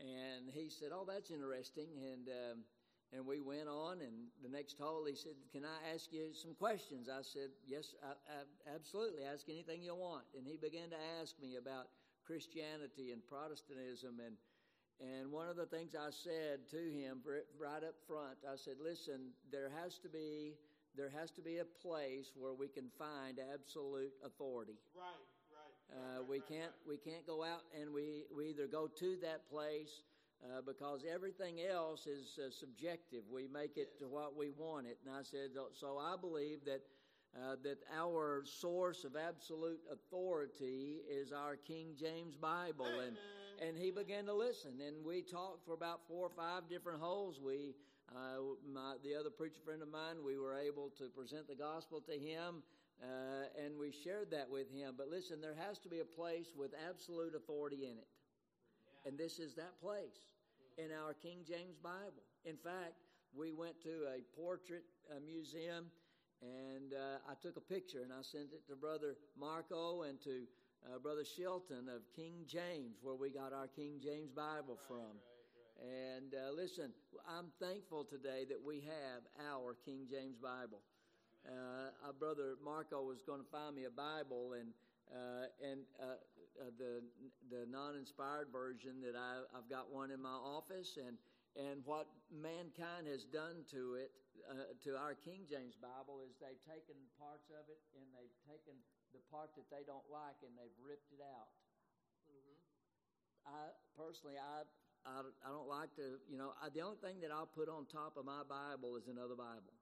And 0.00 0.48
he 0.48 0.70
said, 0.70 0.90
"Oh, 0.94 1.04
that's 1.04 1.30
interesting." 1.30 1.88
And 2.00 2.28
um, 2.28 2.58
and 3.12 3.24
we 3.24 3.40
went 3.40 3.68
on, 3.68 4.04
and 4.04 4.28
the 4.44 4.52
next 4.52 4.76
hole, 4.78 5.06
he 5.08 5.14
said, 5.16 5.32
Can 5.50 5.64
I 5.64 5.94
ask 5.94 6.12
you 6.12 6.34
some 6.34 6.52
questions? 6.52 7.08
I 7.08 7.22
said, 7.22 7.48
Yes, 7.64 7.94
I, 8.04 8.12
I, 8.12 8.74
absolutely. 8.74 9.24
Ask 9.24 9.48
anything 9.48 9.80
you 9.80 9.94
want. 9.94 10.24
And 10.36 10.46
he 10.46 10.58
began 10.60 10.90
to 10.90 11.00
ask 11.20 11.32
me 11.40 11.56
about 11.56 11.88
Christianity 12.26 13.12
and 13.12 13.24
Protestantism. 13.24 14.20
And, 14.20 14.36
and 15.00 15.30
one 15.30 15.48
of 15.48 15.56
the 15.56 15.66
things 15.66 15.94
I 15.94 16.10
said 16.10 16.66
to 16.70 16.76
him 16.90 17.22
right 17.58 17.84
up 17.84 17.94
front, 18.06 18.38
I 18.42 18.56
said, 18.56 18.74
Listen, 18.82 19.30
there 19.50 19.70
has 19.82 19.98
to 19.98 20.08
be. 20.08 20.54
There 20.96 21.12
has 21.16 21.30
to 21.32 21.42
be 21.42 21.58
a 21.58 21.64
place 21.64 22.32
where 22.34 22.54
we 22.54 22.66
can 22.66 22.86
find 22.98 23.38
absolute 23.54 24.10
authority. 24.24 24.72
Right, 24.96 25.22
right. 25.54 25.94
Uh, 25.94 26.24
we 26.24 26.38
right, 26.38 26.48
can't 26.48 26.72
we 26.88 26.96
can't 26.96 27.24
go 27.24 27.44
out 27.44 27.62
and 27.78 27.92
we, 27.92 28.24
we 28.34 28.48
either 28.48 28.66
go 28.66 28.88
to 28.98 29.16
that 29.22 29.48
place 29.48 30.02
uh, 30.42 30.60
because 30.66 31.04
everything 31.06 31.60
else 31.60 32.08
is 32.08 32.38
uh, 32.38 32.50
subjective. 32.50 33.22
We 33.30 33.46
make 33.46 33.76
it 33.76 33.96
to 34.00 34.08
what 34.08 34.36
we 34.36 34.50
want 34.50 34.86
it. 34.86 34.98
And 35.06 35.14
I 35.14 35.22
said, 35.22 35.50
so 35.78 35.98
I 35.98 36.16
believe 36.20 36.64
that 36.64 36.82
uh, 37.36 37.56
that 37.62 37.78
our 37.94 38.42
source 38.44 39.04
of 39.04 39.12
absolute 39.14 39.80
authority 39.92 41.02
is 41.08 41.30
our 41.30 41.56
King 41.56 41.94
James 41.98 42.34
Bible. 42.34 42.86
And, 42.86 43.16
and 43.60 43.76
he 43.76 43.90
began 43.90 44.26
to 44.26 44.34
listen, 44.34 44.80
and 44.86 45.04
we 45.04 45.22
talked 45.22 45.64
for 45.66 45.74
about 45.74 46.00
four 46.08 46.26
or 46.26 46.30
five 46.36 46.68
different 46.68 47.00
holes. 47.00 47.40
We, 47.44 47.74
uh, 48.14 48.54
my, 48.72 48.94
the 49.02 49.14
other 49.18 49.30
preacher 49.30 49.60
friend 49.64 49.82
of 49.82 49.88
mine, 49.88 50.16
we 50.24 50.38
were 50.38 50.56
able 50.56 50.90
to 50.98 51.04
present 51.08 51.48
the 51.48 51.54
gospel 51.54 52.00
to 52.02 52.12
him. 52.12 52.62
Uh, 53.00 53.46
and 53.64 53.78
we 53.78 53.92
shared 53.92 54.28
that 54.32 54.50
with 54.50 54.68
him. 54.74 54.94
But 54.98 55.08
listen, 55.08 55.40
there 55.40 55.54
has 55.54 55.78
to 55.80 55.88
be 55.88 56.00
a 56.00 56.04
place 56.04 56.48
with 56.56 56.72
absolute 56.90 57.32
authority 57.36 57.84
in 57.84 57.92
it. 57.92 58.08
And 59.06 59.16
this 59.16 59.38
is 59.38 59.54
that 59.54 59.80
place 59.80 60.18
in 60.78 60.90
our 60.90 61.14
King 61.14 61.46
James 61.46 61.78
Bible. 61.78 62.26
In 62.44 62.56
fact, 62.56 62.98
we 63.36 63.52
went 63.52 63.80
to 63.82 64.06
a 64.10 64.22
portrait 64.34 64.82
uh, 65.10 65.20
museum 65.24 65.86
and 66.42 66.94
uh, 66.94 67.18
I 67.28 67.34
took 67.42 67.56
a 67.56 67.60
picture 67.60 68.02
and 68.02 68.12
I 68.12 68.22
sent 68.22 68.52
it 68.52 68.66
to 68.68 68.76
Brother 68.76 69.16
Marco 69.38 70.02
and 70.02 70.20
to 70.22 70.46
uh, 70.86 70.98
Brother 70.98 71.24
Shilton 71.24 71.88
of 71.88 72.02
King 72.14 72.44
James, 72.46 72.98
where 73.02 73.14
we 73.14 73.30
got 73.30 73.52
our 73.52 73.66
King 73.66 74.00
James 74.02 74.30
Bible 74.30 74.78
from. 74.86 75.18
Right, 75.18 75.82
right. 75.82 76.18
And 76.18 76.34
uh, 76.34 76.52
listen, 76.54 76.92
I'm 77.28 77.50
thankful 77.60 78.04
today 78.04 78.44
that 78.48 78.58
we 78.62 78.80
have 78.86 79.22
our 79.50 79.74
King 79.84 80.06
James 80.10 80.36
Bible. 80.36 80.80
Uh, 81.46 81.94
our 82.06 82.12
brother 82.12 82.58
Marco 82.64 83.02
was 83.02 83.22
going 83.22 83.40
to 83.40 83.50
find 83.50 83.74
me 83.74 83.84
a 83.84 83.90
Bible, 83.90 84.54
and 84.58 84.74
uh, 85.08 85.46
and 85.64 85.80
uh, 86.02 86.18
the 86.76 87.00
the 87.48 87.64
non-inspired 87.70 88.48
version 88.52 89.00
that 89.00 89.14
I, 89.16 89.46
I've 89.56 89.70
got 89.70 89.90
one 89.90 90.10
in 90.10 90.20
my 90.20 90.34
office, 90.34 90.98
and 90.98 91.16
and 91.56 91.80
what 91.86 92.06
mankind 92.30 93.06
has 93.08 93.24
done 93.24 93.64
to 93.72 93.94
it, 93.96 94.10
uh, 94.50 94.74
to 94.84 94.98
our 94.98 95.14
King 95.14 95.46
James 95.48 95.74
Bible, 95.78 96.20
is 96.26 96.36
they've 96.38 96.60
taken 96.66 96.94
parts 97.16 97.48
of 97.50 97.66
it 97.66 97.80
and 97.96 98.04
they've 98.12 98.38
taken 98.44 98.76
the 99.12 99.22
part 99.32 99.52
that 99.56 99.68
they 99.72 99.84
don't 99.84 100.04
like 100.12 100.38
and 100.44 100.52
they've 100.56 100.78
ripped 100.80 101.10
it 101.12 101.22
out. 101.22 101.52
Mm-hmm. 102.28 102.58
I 103.48 103.72
personally, 103.96 104.36
I, 104.36 104.64
I, 105.08 105.24
I 105.44 105.50
don't 105.52 105.68
like 105.68 105.92
to, 105.96 106.20
you 106.28 106.36
know, 106.36 106.52
I, 106.60 106.68
the 106.68 106.84
only 106.84 107.00
thing 107.00 107.20
that 107.24 107.32
I'll 107.32 107.48
put 107.48 107.68
on 107.68 107.88
top 107.88 108.16
of 108.20 108.24
my 108.28 108.44
Bible 108.44 108.96
is 109.00 109.08
another 109.08 109.36
Bible. 109.38 109.72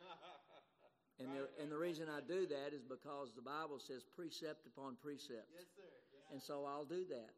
and 1.20 1.28
the, 1.36 1.42
and 1.60 1.68
the 1.68 1.76
reason 1.76 2.08
I 2.08 2.24
do 2.24 2.48
that 2.48 2.72
is 2.72 2.80
because 2.84 3.36
the 3.36 3.44
Bible 3.44 3.76
says 3.76 4.04
precept 4.04 4.64
upon 4.64 4.96
precept. 4.96 5.48
Yes, 5.52 5.68
sir. 5.76 5.84
Yes, 5.84 6.24
and 6.32 6.40
so 6.40 6.64
I'll 6.64 6.88
do 6.88 7.04
that. 7.12 7.36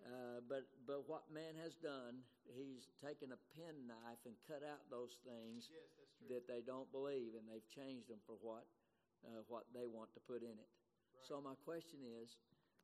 Uh, 0.00 0.40
but 0.48 0.64
but 0.88 1.04
what 1.04 1.28
man 1.28 1.52
has 1.60 1.76
done, 1.76 2.24
he's 2.48 2.88
taken 3.04 3.36
a 3.36 3.40
penknife 3.52 4.24
and 4.24 4.32
cut 4.48 4.64
out 4.64 4.80
those 4.88 5.20
things 5.28 5.68
yes, 5.68 5.84
that 6.32 6.48
they 6.48 6.64
don't 6.64 6.88
believe, 6.88 7.36
and 7.36 7.44
they've 7.44 7.68
changed 7.68 8.08
them 8.08 8.16
for 8.24 8.40
what 8.40 8.64
uh, 9.26 9.42
what 9.48 9.68
they 9.74 9.86
want 9.86 10.12
to 10.16 10.20
put 10.24 10.42
in 10.42 10.56
it. 10.56 10.70
Right. 10.70 11.24
So 11.26 11.40
my 11.40 11.56
question 11.64 12.00
is, 12.02 12.36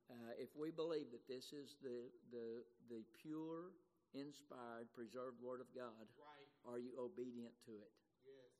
uh, 0.06 0.32
if 0.38 0.54
we 0.54 0.70
believe 0.70 1.10
that 1.10 1.26
this 1.26 1.50
is 1.50 1.74
the 1.82 2.08
the 2.30 2.62
the 2.88 3.02
pure, 3.18 3.74
inspired, 4.14 4.88
preserved 4.94 5.42
Word 5.42 5.60
of 5.60 5.70
God, 5.74 6.06
right. 6.16 6.48
are 6.68 6.78
you 6.78 6.94
obedient 6.96 7.54
to 7.66 7.74
it? 7.74 7.92
Yes. 8.22 8.54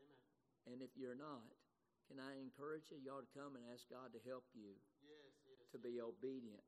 Amen. 0.00 0.74
And 0.74 0.78
if 0.82 0.92
you're 0.98 1.18
not, 1.18 1.46
can 2.10 2.18
I 2.18 2.42
encourage 2.42 2.90
you? 2.90 2.98
You 2.98 3.14
ought 3.14 3.24
to 3.24 3.34
come 3.36 3.54
and 3.54 3.64
ask 3.70 3.86
God 3.86 4.10
to 4.12 4.20
help 4.26 4.44
you 4.52 4.74
to 5.72 5.78
be 5.80 6.02
obedient 6.02 6.64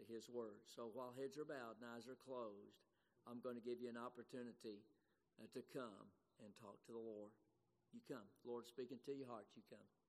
to 0.00 0.02
His 0.08 0.30
word. 0.32 0.64
So 0.64 0.88
while 0.94 1.12
heads 1.12 1.36
are 1.36 1.44
bowed 1.44 1.76
and 1.82 1.90
eyes 1.92 2.08
are 2.08 2.16
closed, 2.16 2.80
I'm 3.28 3.44
going 3.44 3.60
to 3.60 3.64
give 3.64 3.82
you 3.84 3.92
an 3.92 4.00
opportunity 4.00 4.80
uh, 5.36 5.44
to 5.52 5.60
come 5.76 6.08
and 6.40 6.48
talk 6.56 6.80
to 6.88 6.92
the 6.96 7.02
Lord. 7.02 7.28
You 7.92 8.00
come. 8.08 8.26
Lord 8.46 8.66
speaking 8.66 8.98
to 9.06 9.12
your 9.12 9.28
heart, 9.28 9.46
you 9.56 9.62
come. 9.70 9.99